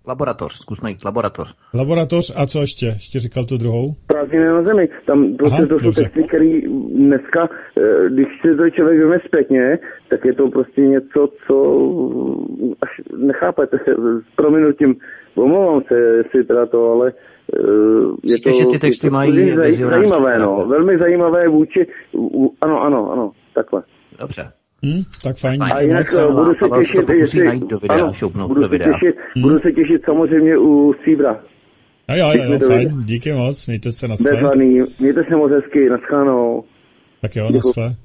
[0.09, 1.55] Laboratoř, zkus najít laboratoř.
[1.73, 2.85] Laboratoř a co ještě?
[2.85, 3.87] Ještě říkal tu druhou?
[4.07, 4.89] Prázdniny na zemi.
[5.05, 6.61] Tam prostě to jsou texty, které
[6.95, 9.79] dneska, eh, když si to člověk veme zpětně,
[10.09, 11.55] tak je to prostě něco, co
[12.81, 13.77] až nechápete.
[14.31, 14.95] S prominutím,
[15.35, 17.13] omlouvám se, jestli teda to, ale
[17.55, 17.61] eh,
[18.23, 20.65] je Říkej, to, že ty texty mají zaj, zajímavé, no.
[20.69, 21.87] Velmi zajímavé vůči,
[22.61, 23.83] ano, ano, ano, takhle.
[24.19, 24.58] Dobře.
[24.83, 26.31] Hmm, tak fajn, A jinak moc.
[26.31, 28.87] budu se těšit, jestli, do videa, ano, budu, do videa.
[28.87, 29.41] Se těšit, hmm.
[29.41, 31.39] budu se těšit samozřejmě u Stříbra.
[32.09, 34.31] Jo, jo, jo, jo fajn, díky moc, mějte se na své.
[34.31, 36.63] Bezvaný, mějte se moc hezky, naschánou.
[37.21, 37.95] Tak jo, na své.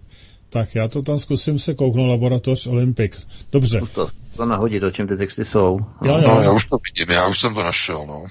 [0.48, 3.16] Tak já to tam zkusím se kouknout, laboratoř Olympik.
[3.52, 3.80] Dobře.
[3.94, 5.78] To, to nahodit, o čem ty texty jsou.
[6.04, 6.28] Jo, jo.
[6.28, 8.24] No, já už to vidím, já už jsem to našel, no.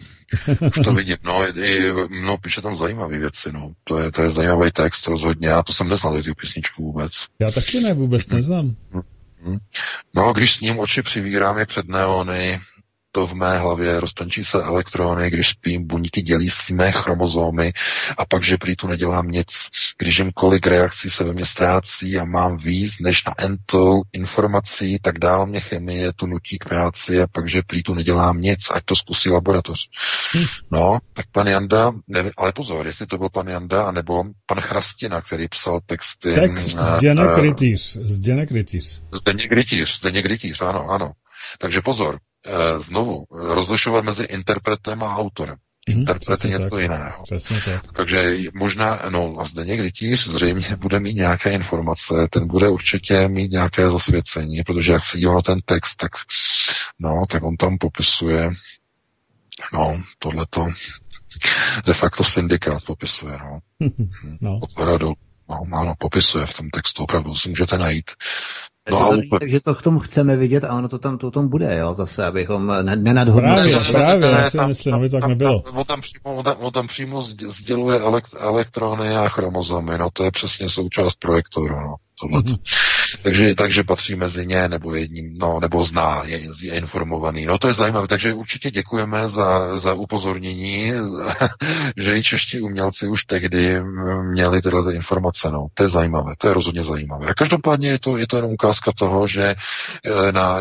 [0.77, 3.71] Už to vidím, no, i, no, píše tam zajímavé věci, no.
[3.83, 7.11] To je, to je zajímavý text, rozhodně, já to jsem neznal, tu písničku vůbec.
[7.39, 8.75] Já taky ne, vůbec neznám.
[10.13, 12.59] No, když s ním oči přivírám, je před neony,
[13.15, 17.73] to v mé hlavě, roztančí se elektrony, když spím, buňky dělí si mé chromozómy
[18.17, 19.47] a pak, že prý tu nedělám nic.
[19.97, 24.97] Když jim kolik reakcí se ve mně ztrácí a mám víc než na entou informací,
[25.01, 28.59] tak dál mě chemie tu nutí k práci a pak, že prý tu nedělám nic,
[28.71, 29.89] ať to zkusí laboratoř.
[30.35, 30.45] Hm.
[30.71, 35.21] No, tak pan Janda, nevím, ale pozor, jestli to byl pan Janda, anebo pan Chrastina,
[35.21, 36.35] který psal texty.
[36.35, 37.97] Text Zdeněk Rytíř.
[37.97, 39.01] Zdeněk Rytíř.
[39.13, 41.11] Zdeněk Rytíř, Zdeněk Rytíř, ano, ano.
[41.59, 42.32] Takže pozor, eh,
[42.79, 45.55] znovu, rozlišovat mezi interpretem a autorem.
[45.89, 46.81] Mhm, Interpret je něco tak.
[46.81, 47.23] jiného.
[47.23, 47.91] Přesně tak.
[47.93, 53.27] Takže možná, no a zde někdy tíř zřejmě bude mít nějaké informace, ten bude určitě
[53.27, 56.11] mít nějaké zasvěcení, protože jak se dívá na ten text, tak
[56.99, 58.51] no, tak on tam popisuje
[59.73, 60.69] no, tohleto
[61.85, 63.59] de facto syndikát popisuje, no.
[64.41, 64.59] no.
[64.61, 64.69] Od
[65.49, 68.11] no, ano, popisuje v tom textu, opravdu si můžete najít.
[68.91, 69.21] No, ale...
[69.39, 72.25] takže to k tomu chceme vidět a ono to tam to tom bude, jo, zase,
[72.25, 73.71] abychom nenadhodnotili.
[73.71, 75.61] Právě, právě, já si myslím, aby tak nebylo.
[75.61, 77.99] On tam přímo, on tam, on tam přímo sděluje
[78.39, 81.95] elektrony a chromozomy, no to je přesně součást projektoru, no
[82.27, 82.57] Mm-hmm.
[83.23, 87.45] Takže, takže patří mezi ně, nebo jedním, no, nebo zná, je, je informovaný.
[87.45, 90.91] No to je zajímavé, takže určitě děkujeme za, za upozornění,
[91.97, 93.81] že i čeští umělci už tehdy
[94.31, 95.67] měli tyhle informace, no.
[95.73, 97.27] To je zajímavé, to je rozhodně zajímavé.
[97.27, 99.55] A každopádně je to, je to jenom ukázka toho, že
[100.05, 100.59] eh, na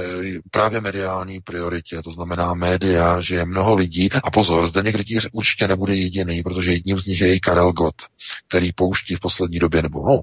[0.50, 5.68] právě mediální prioritě, to znamená média, že je mnoho lidí, a pozor, zde někdy určitě
[5.68, 7.94] nebude jediný, protože jedním z nich je i Karel Gott,
[8.48, 10.20] který pouští v poslední době, nebo no,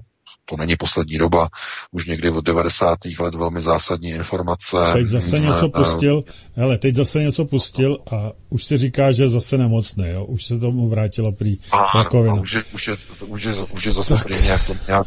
[0.50, 1.48] to není poslední doba,
[1.90, 2.98] už někdy od 90.
[3.20, 4.76] let velmi zásadní informace.
[4.92, 9.58] Teď zase něco pustil, hele, teď zase něco pustil a už si říká, že zase
[9.58, 10.24] nemocný, jo?
[10.24, 11.56] už se tomu vrátilo prý
[11.94, 12.34] rakovina.
[12.34, 12.96] Už je, už, je,
[13.26, 15.06] už, je, už je zase prý nějak, to, nějak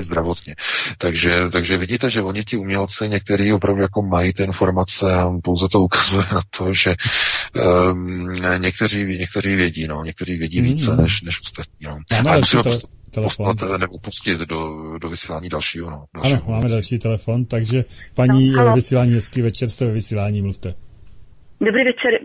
[0.00, 0.56] zdravotně.
[0.98, 5.68] Takže, takže vidíte, že oni ti umělci některý opravdu jako mají ty informace a pouze
[5.68, 6.94] to ukazuje na to, že
[7.92, 11.02] um, někteří, někteří vědí, no, někteří vědí více mm.
[11.02, 11.86] než, než ostatní.
[11.86, 11.98] No.
[12.36, 12.62] Musíme,
[13.14, 13.56] telefon.
[13.56, 14.58] Poslat, nebo pustit do,
[14.98, 15.90] do vysílání dalšího.
[15.90, 20.42] No, dalšího ano, máme další telefon, takže paní no, vysílání, hezký večer, jste ve vysílání,
[20.42, 20.74] mluvte.
[21.60, 22.20] Dobrý večer.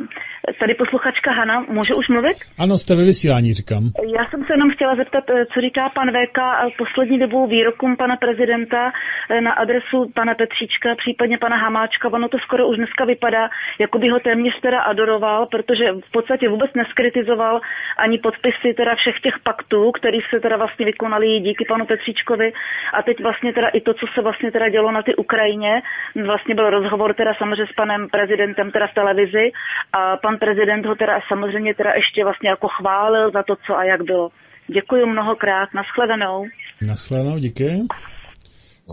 [0.59, 2.37] Tady posluchačka Hana, může už mluvit?
[2.59, 3.83] Ano, jste ve vysílání, říkám.
[4.17, 6.39] Já jsem se jenom chtěla zeptat, eh, co říká pan VK
[6.77, 8.91] poslední dobou výrokům pana prezidenta
[9.29, 12.13] eh, na adresu pana Petříčka, případně pana Hamáčka.
[12.13, 16.49] Ono to skoro už dneska vypadá, jako by ho téměř teda adoroval, protože v podstatě
[16.49, 17.61] vůbec neskritizoval
[17.97, 22.53] ani podpisy teda všech těch paktů, které se teda vlastně vykonali díky panu Petříčkovi.
[22.93, 25.81] A teď vlastně teda i to, co se vlastně teda dělo na ty Ukrajině,
[26.25, 29.51] vlastně byl rozhovor teda samozřejmě s panem prezidentem teda v televizi
[29.93, 33.84] a pan prezident ho teda samozřejmě teda ještě vlastně jako chválil za to, co a
[33.84, 34.30] jak bylo.
[34.68, 36.45] Děkuji mnohokrát, nashledanou.
[36.88, 37.69] Nashledanou, díky.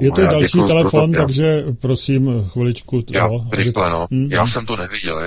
[0.00, 3.02] Je to no, další telefon, to, takže prosím chviličku.
[3.10, 4.06] Já, no, rychle, no.
[4.06, 4.28] Mm-hmm.
[4.30, 5.20] Já jsem to neviděl.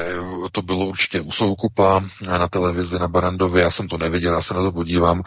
[0.52, 3.64] To bylo určitě u Soukupa na televizi na Barandově.
[3.64, 5.22] Já jsem to neviděl, já se na to podívám.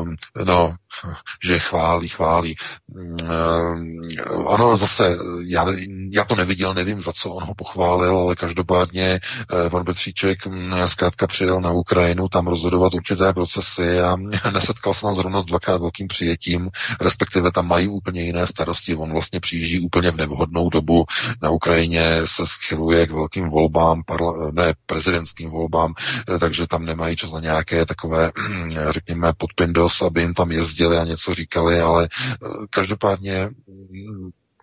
[0.00, 0.74] Um, no,
[1.44, 2.56] že chválí, chválí.
[2.94, 4.00] Um,
[4.48, 5.66] ano, zase, já,
[6.12, 9.20] já to neviděl, nevím, za co on ho pochválil, ale každopádně
[9.52, 14.16] uh, pan Petříček um, zkrátka přijel na Ukrajinu tam rozhodovat určité procesy a
[14.52, 18.94] nesetkal se tam zrovna s dvakrát velkým přijetím, respektive tam mají úplně jiné starosti.
[18.94, 21.04] On vlastně přijíždí úplně v nevhodnou dobu.
[21.42, 25.94] Na Ukrajině se schyluje k velkým volbám, parla- ne prezidentským volbám,
[26.34, 28.32] eh, takže tam nemají čas na nějaké takové,
[28.90, 33.50] řekněme, podpindos, aby jim tam jezdil seděli a něco říkali, ale eh, každopádně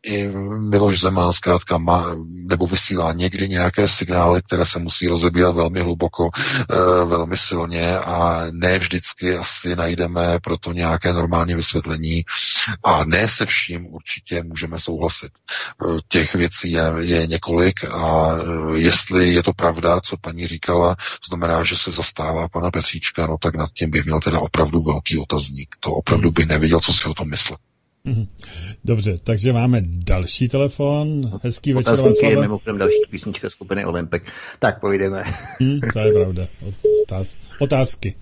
[0.05, 0.27] i
[0.59, 6.29] Miloš Zeman zkrátka má, nebo vysílá někdy nějaké signály, které se musí rozebírat velmi hluboko,
[6.69, 12.25] e, velmi silně a ne vždycky asi najdeme pro to nějaké normální vysvětlení
[12.83, 15.31] a ne se vším určitě můžeme souhlasit.
[15.31, 20.95] E, těch věcí je, je několik a e, jestli je to pravda, co paní říkala,
[21.27, 25.17] znamená, že se zastává pana Petříčka, no tak nad tím bych měl teda opravdu velký
[25.17, 25.75] otazník.
[25.79, 27.59] To opravdu bych nevěděl, co si o tom myslet.
[28.05, 28.27] Mhm.
[28.85, 31.31] Dobře, takže máme další telefon.
[31.43, 32.41] Hezký večer, Václave.
[32.41, 34.23] Mimochodem další písnička skupiny Olympik.
[34.59, 35.23] Tak pojdeme.
[35.59, 36.47] Hmm, to je pravda.
[37.03, 38.15] Otáz, otázky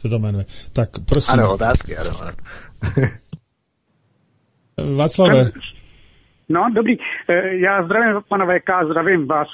[0.00, 0.44] se to jmenuje.
[0.72, 1.40] Tak prosím.
[1.40, 2.10] Ano, otázky, ano.
[2.20, 2.32] ano.
[4.96, 5.50] Václave.
[6.48, 6.96] No, dobrý.
[7.28, 9.48] Eh, já zdravím pana VK, zdravím vás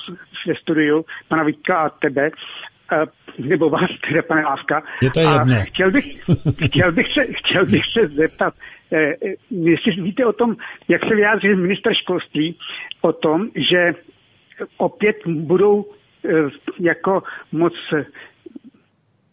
[0.48, 2.30] ve studiu, pana Vítka a tebe.
[2.92, 3.06] Eh,
[3.38, 4.82] nebo vás, tedy pane Láska.
[5.02, 5.56] Je to jedno.
[5.62, 6.04] chtěl bych,
[6.66, 8.60] chtěl, bych se, chtěl bych se zeptat, eh,
[9.50, 10.56] jestli víte o tom,
[10.88, 12.58] jak se vyjádřil minister školství,
[13.00, 13.92] o tom, že
[14.76, 15.86] opět budou
[16.24, 16.30] eh,
[16.80, 17.74] jako moc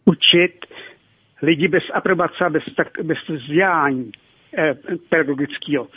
[0.04, 0.66] učit
[1.42, 4.12] lidi bez aprobace, bez, tak, bez vzdělání
[4.58, 4.74] eh,
[5.08, 5.88] pedagogického.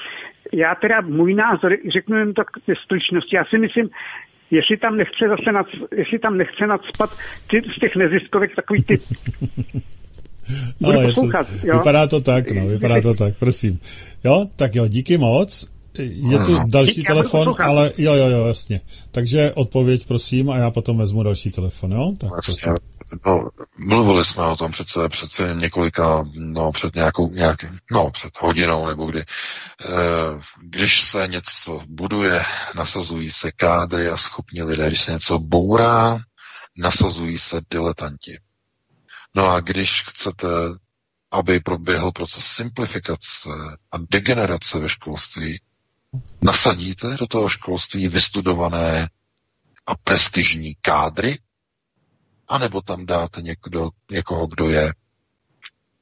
[0.53, 3.90] Já teda, můj názor, řeknu jen tak ve stručnosti, já si myslím,
[4.52, 7.10] jestli tam nechce zase nad, jestli tam nechce nadspat
[7.50, 8.98] ty, z těch neziskovek takový ty
[10.82, 11.77] Budu no, poslouchat, to, jo?
[11.77, 13.80] Vypadá to tak, no, vypadá to tak, prosím.
[14.24, 15.67] Jo, tak jo, díky moc.
[16.00, 18.82] Je tu další Díky, telefon, ale jo, jo, jo, jasně.
[19.11, 22.14] Takže odpověď, prosím, a já potom vezmu další telefon, jo?
[22.17, 22.74] Tak, prosím.
[23.26, 27.58] No, mluvili jsme o tom přece, přece několika, no, před nějakou, nějak,
[27.92, 29.19] no, před hodinou nebo kdy.
[29.19, 29.26] E,
[30.64, 32.43] když se něco buduje,
[32.76, 34.88] nasazují se kádry a schopní lidé.
[34.88, 36.19] Když se něco bourá,
[36.77, 38.38] nasazují se diletanti.
[39.38, 40.48] No a když chcete,
[41.32, 43.49] aby proběhl proces simplifikace
[43.91, 45.61] a degenerace ve školství,
[46.41, 49.09] nasadíte do toho školství vystudované
[49.85, 51.40] a prestižní kádry,
[52.48, 54.93] anebo tam dáte někdo, někoho, kdo je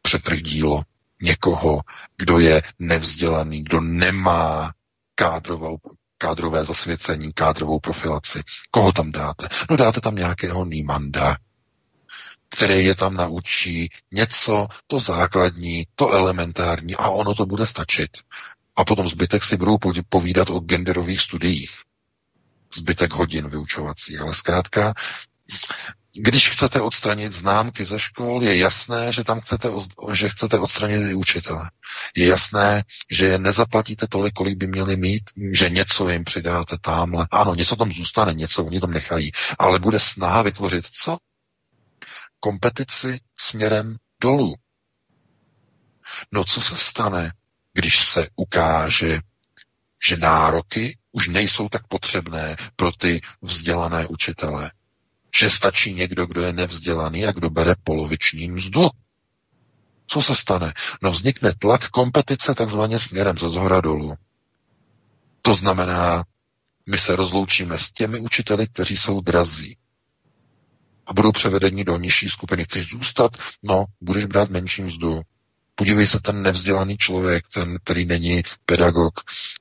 [0.02, 0.84] přetrdílo,
[1.22, 1.82] někoho,
[2.18, 4.74] kdo je nevzdělaný, kdo nemá
[5.16, 5.78] kádrovou,
[6.18, 8.42] kádrové zasvěcení, kádrovou profilaci.
[8.72, 9.48] Koho tam dáte?
[9.70, 11.38] No dáte tam nějakého Nímanda,
[12.50, 18.18] který je tam naučí něco, to základní, to elementární a ono to bude stačit.
[18.76, 19.78] A potom zbytek si budou
[20.10, 21.72] povídat o genderových studiích.
[22.76, 24.18] Zbytek hodin vyučovací.
[24.18, 24.94] Ale zkrátka,
[26.14, 29.70] když chcete odstranit známky ze škol, je jasné, že tam chcete,
[30.14, 31.72] že chcete odstranit i učitele.
[32.16, 37.28] Je jasné, že je nezaplatíte tolik, kolik by měli mít, že něco jim přidáte tamhle.
[37.32, 41.18] Ano, něco tam zůstane, něco oni tam nechají, ale bude snaha vytvořit co?
[42.46, 44.56] Kompetici směrem dolů.
[46.32, 47.32] No co se stane,
[47.74, 49.20] když se ukáže,
[50.08, 54.72] že nároky už nejsou tak potřebné pro ty vzdělané učitele?
[55.36, 58.90] že stačí někdo, kdo je nevzdělaný a kdo bere poloviční mzdu.
[60.08, 60.74] Co se stane?
[61.02, 64.16] No vznikne tlak kompetice takzvaně směrem ze zhora dolů.
[65.42, 66.24] To znamená,
[66.86, 69.78] my se rozloučíme s těmi učiteli, kteří jsou drazí
[71.08, 72.64] a budou převedeni do nižší skupiny.
[72.64, 73.32] Chceš zůstat?
[73.64, 75.22] No, budeš brát menší mzdu.
[75.76, 79.14] Podívej se, ten nevzdělaný člověk, ten, který není pedagog,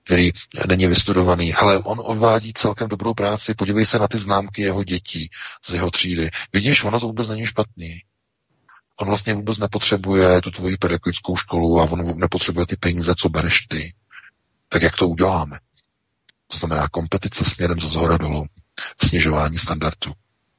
[0.05, 0.31] který
[0.67, 5.31] není vystudovaný, hele, on odvádí celkem dobrou práci, podívej se na ty známky jeho dětí
[5.67, 6.31] z jeho třídy.
[6.53, 8.03] Vidíš, ono to vůbec není špatný.
[9.01, 13.61] On vlastně vůbec nepotřebuje tu tvoji pedagogickou školu a on nepotřebuje ty peníze, co bereš
[13.69, 13.95] ty.
[14.69, 15.59] Tak jak to uděláme?
[16.47, 18.47] To znamená kompetice směrem ze zhora dolů,
[19.05, 20.13] snižování standardů.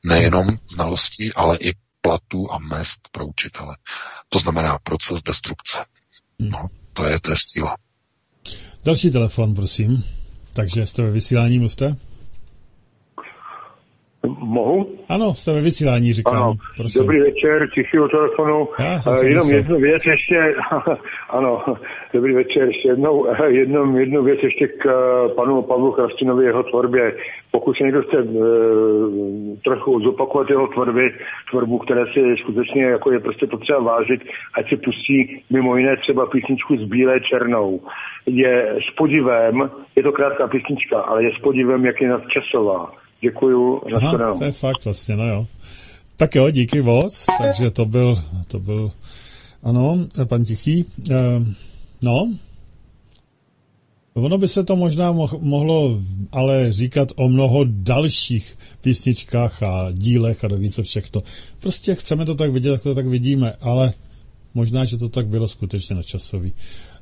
[0.05, 3.77] Nejenom znalostí, ale i platů a mest pro učitele.
[4.29, 5.77] To znamená proces destrukce.
[6.39, 6.49] Hmm.
[6.49, 7.77] No, to je, to je síla.
[8.85, 10.03] Další telefon, prosím.
[10.53, 11.95] Takže jste ve vysílání, mluvte.
[14.25, 14.87] Mohu?
[15.09, 16.43] Ano, jste ve vysílání, říkám.
[16.43, 16.53] Ano.
[16.77, 17.01] Prosím.
[17.01, 18.67] Dobrý večer, tichýho telefonu.
[18.79, 20.55] Já uh, jenom jednu věc ještě,
[21.29, 21.63] ano,
[22.13, 27.17] dobrý večer, ještě jednou, jednou, jednu věc ještě k uh, panu Pavlu Krastinovi, jeho tvorbě.
[27.51, 31.13] Pokud se někdo chce uh, trochu zopakovat jeho tvorby,
[31.49, 34.21] tvorbu, které si skutečně jako je prostě potřeba vážit,
[34.53, 37.81] ať si pustí mimo jiné třeba písničku s Bílé černou.
[38.25, 43.81] Je s podivem, je to krátká písnička, ale je s podivem, jak je nadčasová Děkuju.
[43.95, 45.47] Aha, to je fakt vlastně, no jo.
[46.17, 47.25] Tak jo, díky moc.
[47.37, 48.91] Takže to byl, to byl,
[49.63, 50.85] ano, pan Tichý.
[51.11, 51.15] E,
[52.01, 52.29] no,
[54.15, 60.47] Ono by se to možná mohlo ale říkat o mnoho dalších písničkách a dílech a
[60.47, 61.21] doví se všechno.
[61.59, 63.93] Prostě chceme to tak vidět, jak to tak vidíme, ale
[64.53, 66.53] možná, že to tak bylo skutečně načasový.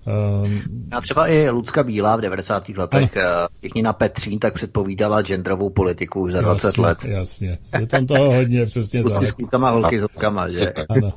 [0.05, 2.69] Um, a třeba i Lucka Bílá v 90.
[2.69, 3.27] letech, ano.
[3.43, 6.97] Eh, všichni na Petřín, tak předpovídala genderovou politiku už za jasně, 20 let.
[7.05, 9.23] Jasně, je tam toho hodně, přesně tak.
[9.23, 10.73] S klukama, holky s holkama, že?
[10.89, 11.13] Ano.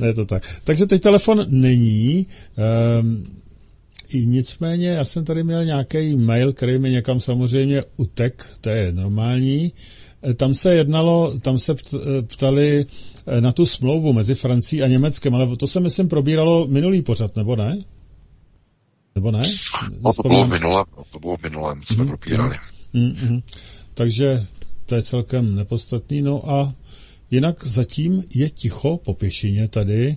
[0.06, 0.42] je to tak.
[0.64, 2.26] Takže teď telefon není.
[3.00, 3.24] Um,
[4.08, 8.92] i nicméně, já jsem tady měl nějaký mail, který mi někam samozřejmě utek, to je
[8.92, 9.72] normální.
[10.22, 11.74] Eh, tam se jednalo, tam se
[12.26, 17.02] ptali Eh, na tu smlouvu mezi Francií a Německem, ale to se myslím probíralo minulý
[17.02, 17.78] pořad, nebo ne?
[19.14, 19.42] Nebo ne?
[20.00, 22.56] No, to bylo minule, to bylo minule, jsme mm, probírali.
[22.92, 23.42] Mm, mm,
[23.94, 24.42] takže
[24.86, 26.22] to je celkem nepodstatný.
[26.22, 26.74] No a
[27.30, 30.16] jinak zatím je ticho po pěšině tady.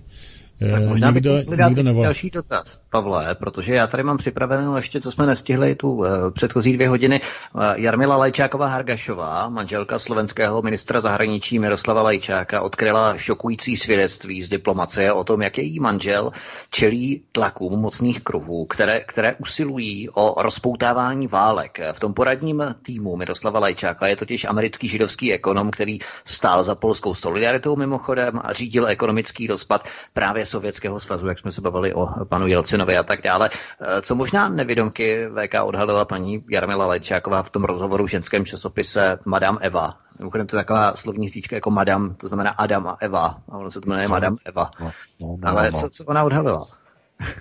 [0.58, 2.04] Tak možná nikdo, bych nikdo nevolá.
[2.04, 6.72] další dotaz, Pavle, protože já tady mám připravenou ještě, co jsme nestihli, tu uh, předchozí
[6.72, 7.20] dvě hodiny.
[7.52, 15.12] Uh, Jarmila Lajčáková Hargašová, manželka slovenského ministra zahraničí Miroslava Lajčáka, odkryla šokující svědectví z diplomacie
[15.12, 16.30] o tom, jak její manžel
[16.70, 21.78] čelí tlakům mocných kruhů, které, které usilují o rozpoutávání válek.
[21.92, 27.14] V tom poradním týmu Miroslava Lajčáka je totiž americký židovský ekonom, který stál za polskou
[27.14, 32.46] solidaritou mimochodem a řídil ekonomický rozpad právě Sovětského svazu, jak jsme se bavili o panu
[32.46, 33.50] Jelcinovi Putinovi a tak dále.
[33.80, 39.18] Eh, co možná nevědomky VK odhalila paní Jarmila Lečáková v tom rozhovoru v ženském časopise
[39.24, 39.98] Madame Eva.
[40.18, 43.42] Mimochodem to je taková slovní říčka jako Madame, to znamená Adam a Eva.
[43.48, 44.70] A ono se to jmenuje Madame Eva.
[44.80, 45.78] No, no, no, Ale no.
[45.78, 46.66] Co, co ona odhalila?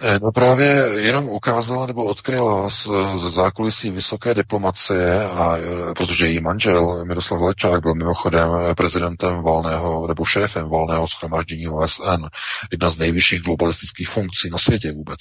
[0.02, 6.42] Eh, no právě jenom ukázala nebo odkryla z, zákulisí vysoké diplomacie, a, eh, protože její
[6.42, 12.26] manžel Miroslav Lečák byl mimochodem prezidentem volného nebo šéfem volného schromáždění OSN,
[12.72, 15.20] jedna z nejvyšších globalistických funkcí na světě vůbec.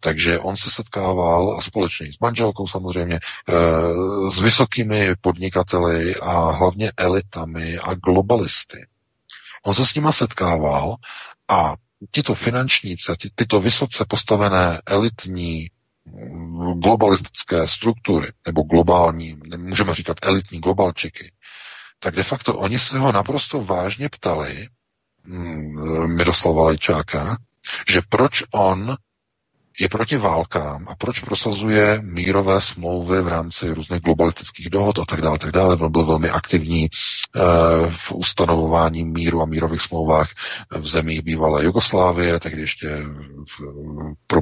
[0.00, 6.92] Takže on se setkával a společně s manželkou samozřejmě eh, s vysokými podnikateli a hlavně
[6.96, 8.86] elitami a globalisty.
[9.66, 10.96] On se s nima setkával
[11.48, 11.74] a
[12.10, 15.70] tito finančníci, ty, tyto vysoce postavené elitní
[16.04, 21.32] mm, globalistické struktury, nebo globální, můžeme říkat elitní globalčiky,
[21.98, 24.68] tak de facto oni se ho naprosto vážně ptali,
[25.24, 27.36] mm, Miroslava Lajčáka,
[27.90, 28.96] že proč on
[29.80, 35.20] je proti válkám a proč prosazuje mírové smlouvy v rámci různých globalistických dohod a tak
[35.20, 35.76] dále, tak dále.
[35.76, 37.40] On byl velmi aktivní eh,
[37.90, 40.28] v ustanovování míru a mírových smlouvách
[40.70, 42.88] v zemích bývalé Jugoslávie, tehdy ještě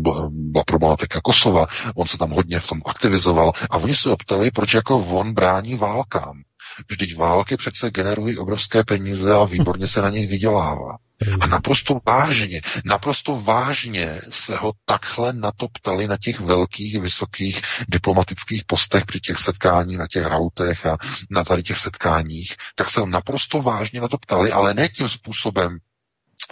[0.01, 0.31] byla
[0.67, 1.67] problematika Kosova.
[1.97, 5.75] On se tam hodně v tom aktivizoval a oni se optali, proč jako on brání
[5.77, 6.46] válkám.
[6.91, 10.97] Vždyť války přece generují obrovské peníze a výborně se na nich vydělává.
[11.41, 17.63] A naprosto vážně, naprosto vážně se ho takhle na to ptali na těch velkých, vysokých
[17.89, 20.97] diplomatických postech při těch setkáních, na těch rautech a
[21.31, 25.09] na tady těch setkáních, tak se ho naprosto vážně na to ptali, ale ne tím
[25.09, 25.79] způsobem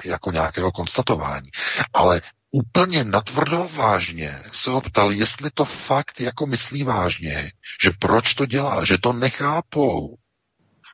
[0.04, 1.50] jako nějakého konstatování,
[1.92, 2.20] ale
[2.55, 7.52] úplně natvrdo vážně se ho ptali, jestli to fakt jako myslí vážně,
[7.83, 10.16] že proč to dělá, že to nechápou,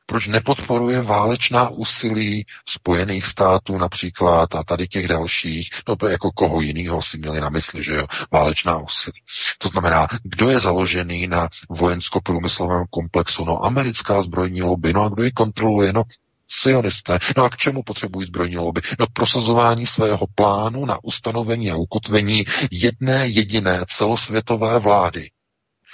[0.05, 6.61] proč nepodporuje válečná úsilí Spojených států například a tady těch dalších, no to jako koho
[6.61, 9.21] jiného si měli na mysli, že jo, válečná úsilí.
[9.57, 15.23] To znamená, kdo je založený na vojensko-průmyslovém komplexu, no americká zbrojní lobby, no a kdo
[15.23, 16.03] ji kontroluje, no
[16.51, 17.19] sionisté.
[17.37, 18.81] No a k čemu potřebují zbrojní lobby?
[18.99, 25.31] No prosazování svého plánu na ustanovení a ukotvení jedné jediné celosvětové vlády,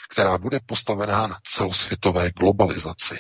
[0.10, 3.18] která bude postavená na celosvětové globalizaci.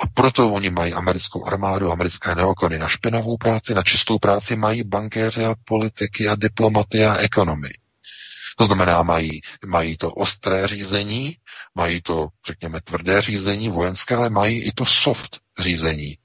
[0.00, 4.82] A proto oni mají americkou armádu, americké neokony na špinavou práci, na čistou práci mají
[4.82, 7.74] bankéře a politiky a diplomaty a ekonomii.
[8.60, 11.36] To znamená, mají, mají to ostré řízení,
[11.74, 16.18] mají to, řekněme, tvrdé řízení vojenské, ale mají i to soft řízení,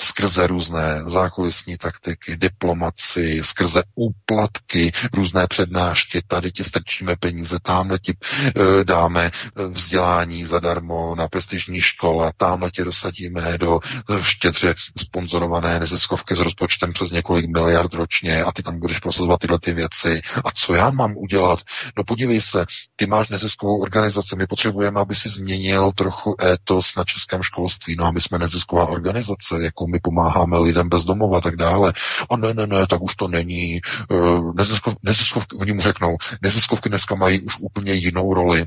[0.00, 8.12] skrze různé zákulisní taktiky, diplomaci, skrze úplatky, různé přednášky, tady ti strčíme peníze, tamhle ti
[8.12, 13.80] e, dáme eh, vzdělání zadarmo na prestižní škole, tamhle ti dosadíme do
[14.22, 19.58] štědře sponzorované neziskovky s rozpočtem přes několik miliard ročně a ty tam budeš prosazovat tyhle
[19.58, 20.22] ty věci.
[20.44, 21.58] A co já mám udělat?
[21.96, 22.64] No podívej se,
[22.96, 28.04] ty máš neziskovou organizaci, my potřebujeme, aby si změnil trochu étos na českém školství, no
[28.04, 31.92] a my jsme nezisková organizace, jako my pomáháme lidem bez domova a tak dále.
[32.30, 33.80] A ne, ne, ne, tak už to není.
[34.10, 38.66] Uh, neziskov, neziskovky, oni mu řeknou, neziskovky dneska mají už úplně jinou roli.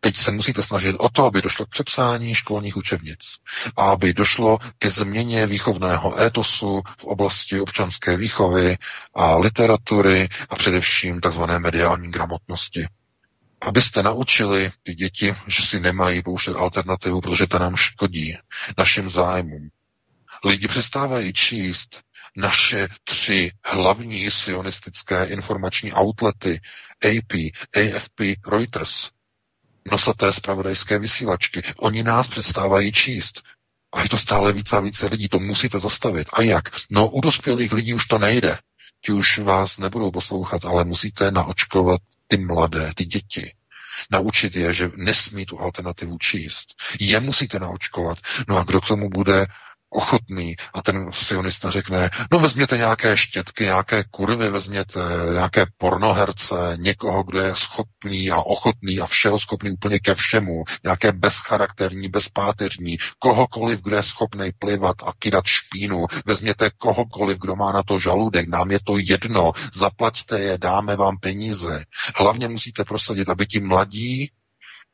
[0.00, 3.18] Teď se musíte snažit o to, aby došlo k přepsání školních učebnic
[3.76, 8.76] a aby došlo ke změně výchovného étosu v oblasti občanské výchovy
[9.14, 11.42] a literatury a především tzv.
[11.58, 12.86] mediální gramotnosti
[13.60, 18.36] abyste naučili ty děti, že si nemají pouštět alternativu, protože to nám škodí
[18.78, 19.68] našim zájmům.
[20.44, 22.00] Lidi přestávají číst
[22.36, 26.60] naše tři hlavní sionistické informační outlety
[27.04, 27.32] AP,
[27.76, 29.10] AFP, Reuters,
[29.90, 31.62] nosaté zpravodajské vysílačky.
[31.76, 33.42] Oni nás přestávají číst.
[33.92, 36.28] A je to stále více a více lidí, to musíte zastavit.
[36.32, 36.64] A jak?
[36.90, 38.58] No u dospělých lidí už to nejde.
[39.00, 43.52] Ti už vás nebudou poslouchat, ale musíte naočkovat ty mladé, ty děti.
[44.10, 46.74] Naučit je, že nesmí tu alternativu číst.
[47.00, 48.18] Je musíte naočkovat.
[48.48, 49.46] No a kdo k tomu bude
[49.90, 55.00] ochotný a ten sionista řekne, no vezměte nějaké štětky, nějaké kurvy, vezměte
[55.32, 61.12] nějaké pornoherce, někoho, kdo je schopný a ochotný a všeho schopný úplně ke všemu, nějaké
[61.12, 67.82] bezcharakterní, bezpáteřní, kohokoliv, kdo je schopný plivat a kydat špínu, vezměte kohokoliv, kdo má na
[67.82, 71.84] to žaludek, nám je to jedno, zaplaťte je, dáme vám peníze.
[72.16, 74.30] Hlavně musíte prosadit, aby ti mladí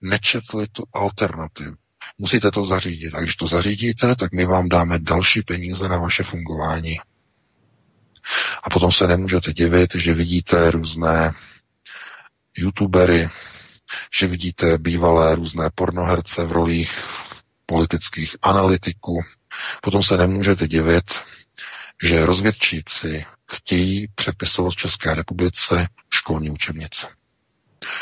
[0.00, 1.81] nečetli tu alternativu.
[2.18, 3.14] Musíte to zařídit.
[3.14, 6.98] A když to zařídíte, tak my vám dáme další peníze na vaše fungování.
[8.62, 11.32] A potom se nemůžete divit, že vidíte různé
[12.56, 13.28] youtubery,
[14.18, 16.92] že vidíte bývalé různé pornoherce v rolích
[17.66, 19.22] politických analytiků.
[19.82, 21.04] Potom se nemůžete divit,
[22.02, 27.06] že rozvědčíci chtějí přepisovat v České republice školní učebnice.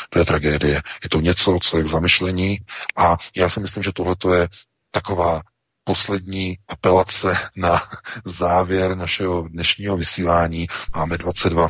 [0.09, 0.81] To je tragédie.
[1.03, 2.57] Je to něco, co je k zamyšlení
[2.97, 4.47] a já si myslím, že tohle je
[4.91, 5.41] taková
[5.83, 7.81] poslední apelace na
[8.25, 10.67] závěr našeho dnešního vysílání.
[10.95, 11.69] Máme 22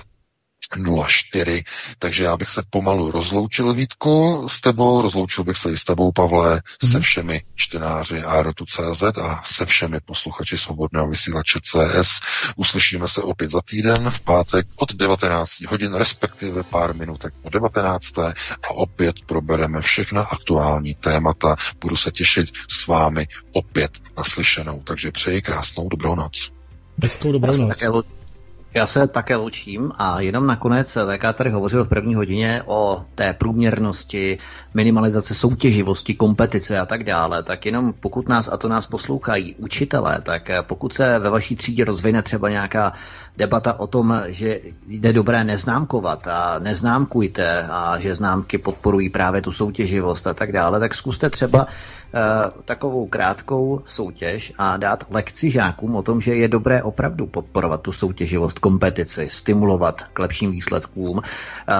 [1.07, 1.63] 04,
[1.99, 6.11] takže já bych se pomalu rozloučil, Vítku, s tebou, rozloučil bych se i s tebou,
[6.11, 6.91] Pavle, mm-hmm.
[6.91, 12.19] se všemi čtenáři Aerotu.cz a se všemi posluchači Svobodného vysílače CS.
[12.55, 18.19] Uslyšíme se opět za týden v pátek od 19 hodin, respektive pár minutek po 19.
[18.19, 18.33] a
[18.69, 21.55] opět probereme všechna aktuální témata.
[21.81, 26.51] Budu se těšit s vámi opět naslyšenou, takže přeji krásnou dobrou noc.
[27.03, 27.83] Hezkou dobrou noc.
[28.73, 33.33] Já se také loučím a jenom nakonec VK tady hovořil v první hodině o té
[33.33, 34.37] průměrnosti,
[34.73, 40.21] minimalizace soutěživosti, kompetice a tak dále, tak jenom pokud nás a to nás poslouchají učitelé,
[40.23, 42.93] tak pokud se ve vaší třídě rozvine třeba nějaká
[43.37, 49.51] debata o tom, že jde dobré neznámkovat a neznámkujte a že známky podporují právě tu
[49.51, 51.67] soutěživost a tak dále, tak zkuste třeba
[52.13, 57.81] Eh, takovou krátkou soutěž a dát lekci žákům o tom, že je dobré opravdu podporovat
[57.81, 61.21] tu soutěživost, kompetici, stimulovat k lepším výsledkům.
[61.23, 61.73] Eh,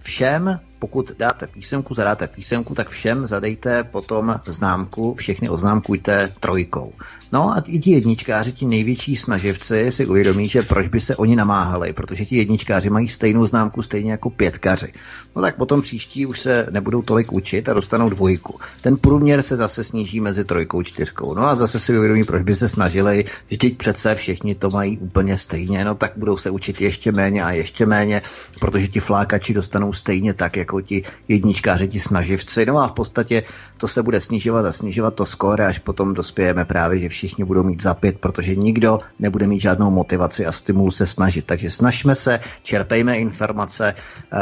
[0.00, 6.92] všem pokud dáte písemku, zadáte písemku, tak všem zadejte potom známku, všechny oznámkujte trojkou.
[7.32, 11.36] No a i ti jedničkáři, ti největší snaživci si uvědomí, že proč by se oni
[11.36, 14.92] namáhali, protože ti jedničkáři mají stejnou známku stejně jako pětkaři.
[15.36, 18.60] No tak potom příští už se nebudou tolik učit a dostanou dvojku.
[18.80, 21.34] Ten průměr se zase sníží mezi trojkou a čtyřkou.
[21.34, 25.36] No a zase si uvědomí, proč by se snažili, vždyť přece všichni to mají úplně
[25.36, 28.22] stejně, no tak budou se učit ještě méně a ještě méně,
[28.60, 32.66] protože ti flákači dostanou stejně tak, jako ti jedničkáři, ti snaživci.
[32.66, 33.42] No a v podstatě
[33.76, 37.62] to se bude snižovat a snižovat to skóre, až potom dospějeme právě, že všichni budou
[37.62, 41.46] mít za pět, protože nikdo nebude mít žádnou motivaci a stimul se snažit.
[41.46, 44.38] Takže snažme se, čerpejme informace, uh,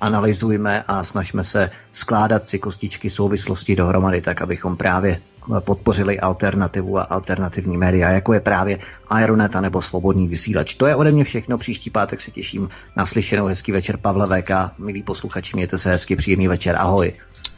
[0.00, 5.20] analyzujme a snažme se skládat si kostičky souvislosti dohromady tak, abychom právě
[5.60, 8.78] podpořili alternativu a alternativní média, jako je právě
[9.08, 10.74] Aeronet a nebo Svobodný vysílač.
[10.74, 11.58] To je ode mě všechno.
[11.58, 13.46] Příští pátek se těším na slyšenou.
[13.46, 14.50] Hezký večer, Pavle VK.
[14.78, 16.76] Milí posluchači, mějte se hezky, příjemný večer.
[16.76, 17.12] Ahoj.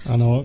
[0.06, 0.44] Ano,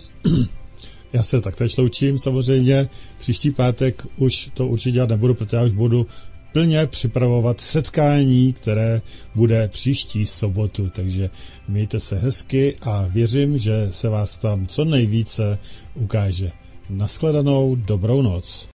[1.14, 2.90] já se taktéž loučím samozřejmě.
[3.18, 6.08] Příští pátek už to určitě dělat nebudu, protože já už budu
[6.54, 9.02] plně připravovat setkání, které
[9.36, 10.90] bude příští sobotu.
[10.90, 11.30] Takže
[11.68, 15.60] mějte se hezky a věřím, že se vás tam co nejvíce
[15.96, 16.52] ukáže.
[16.90, 18.75] Naschledanou, dobrou noc.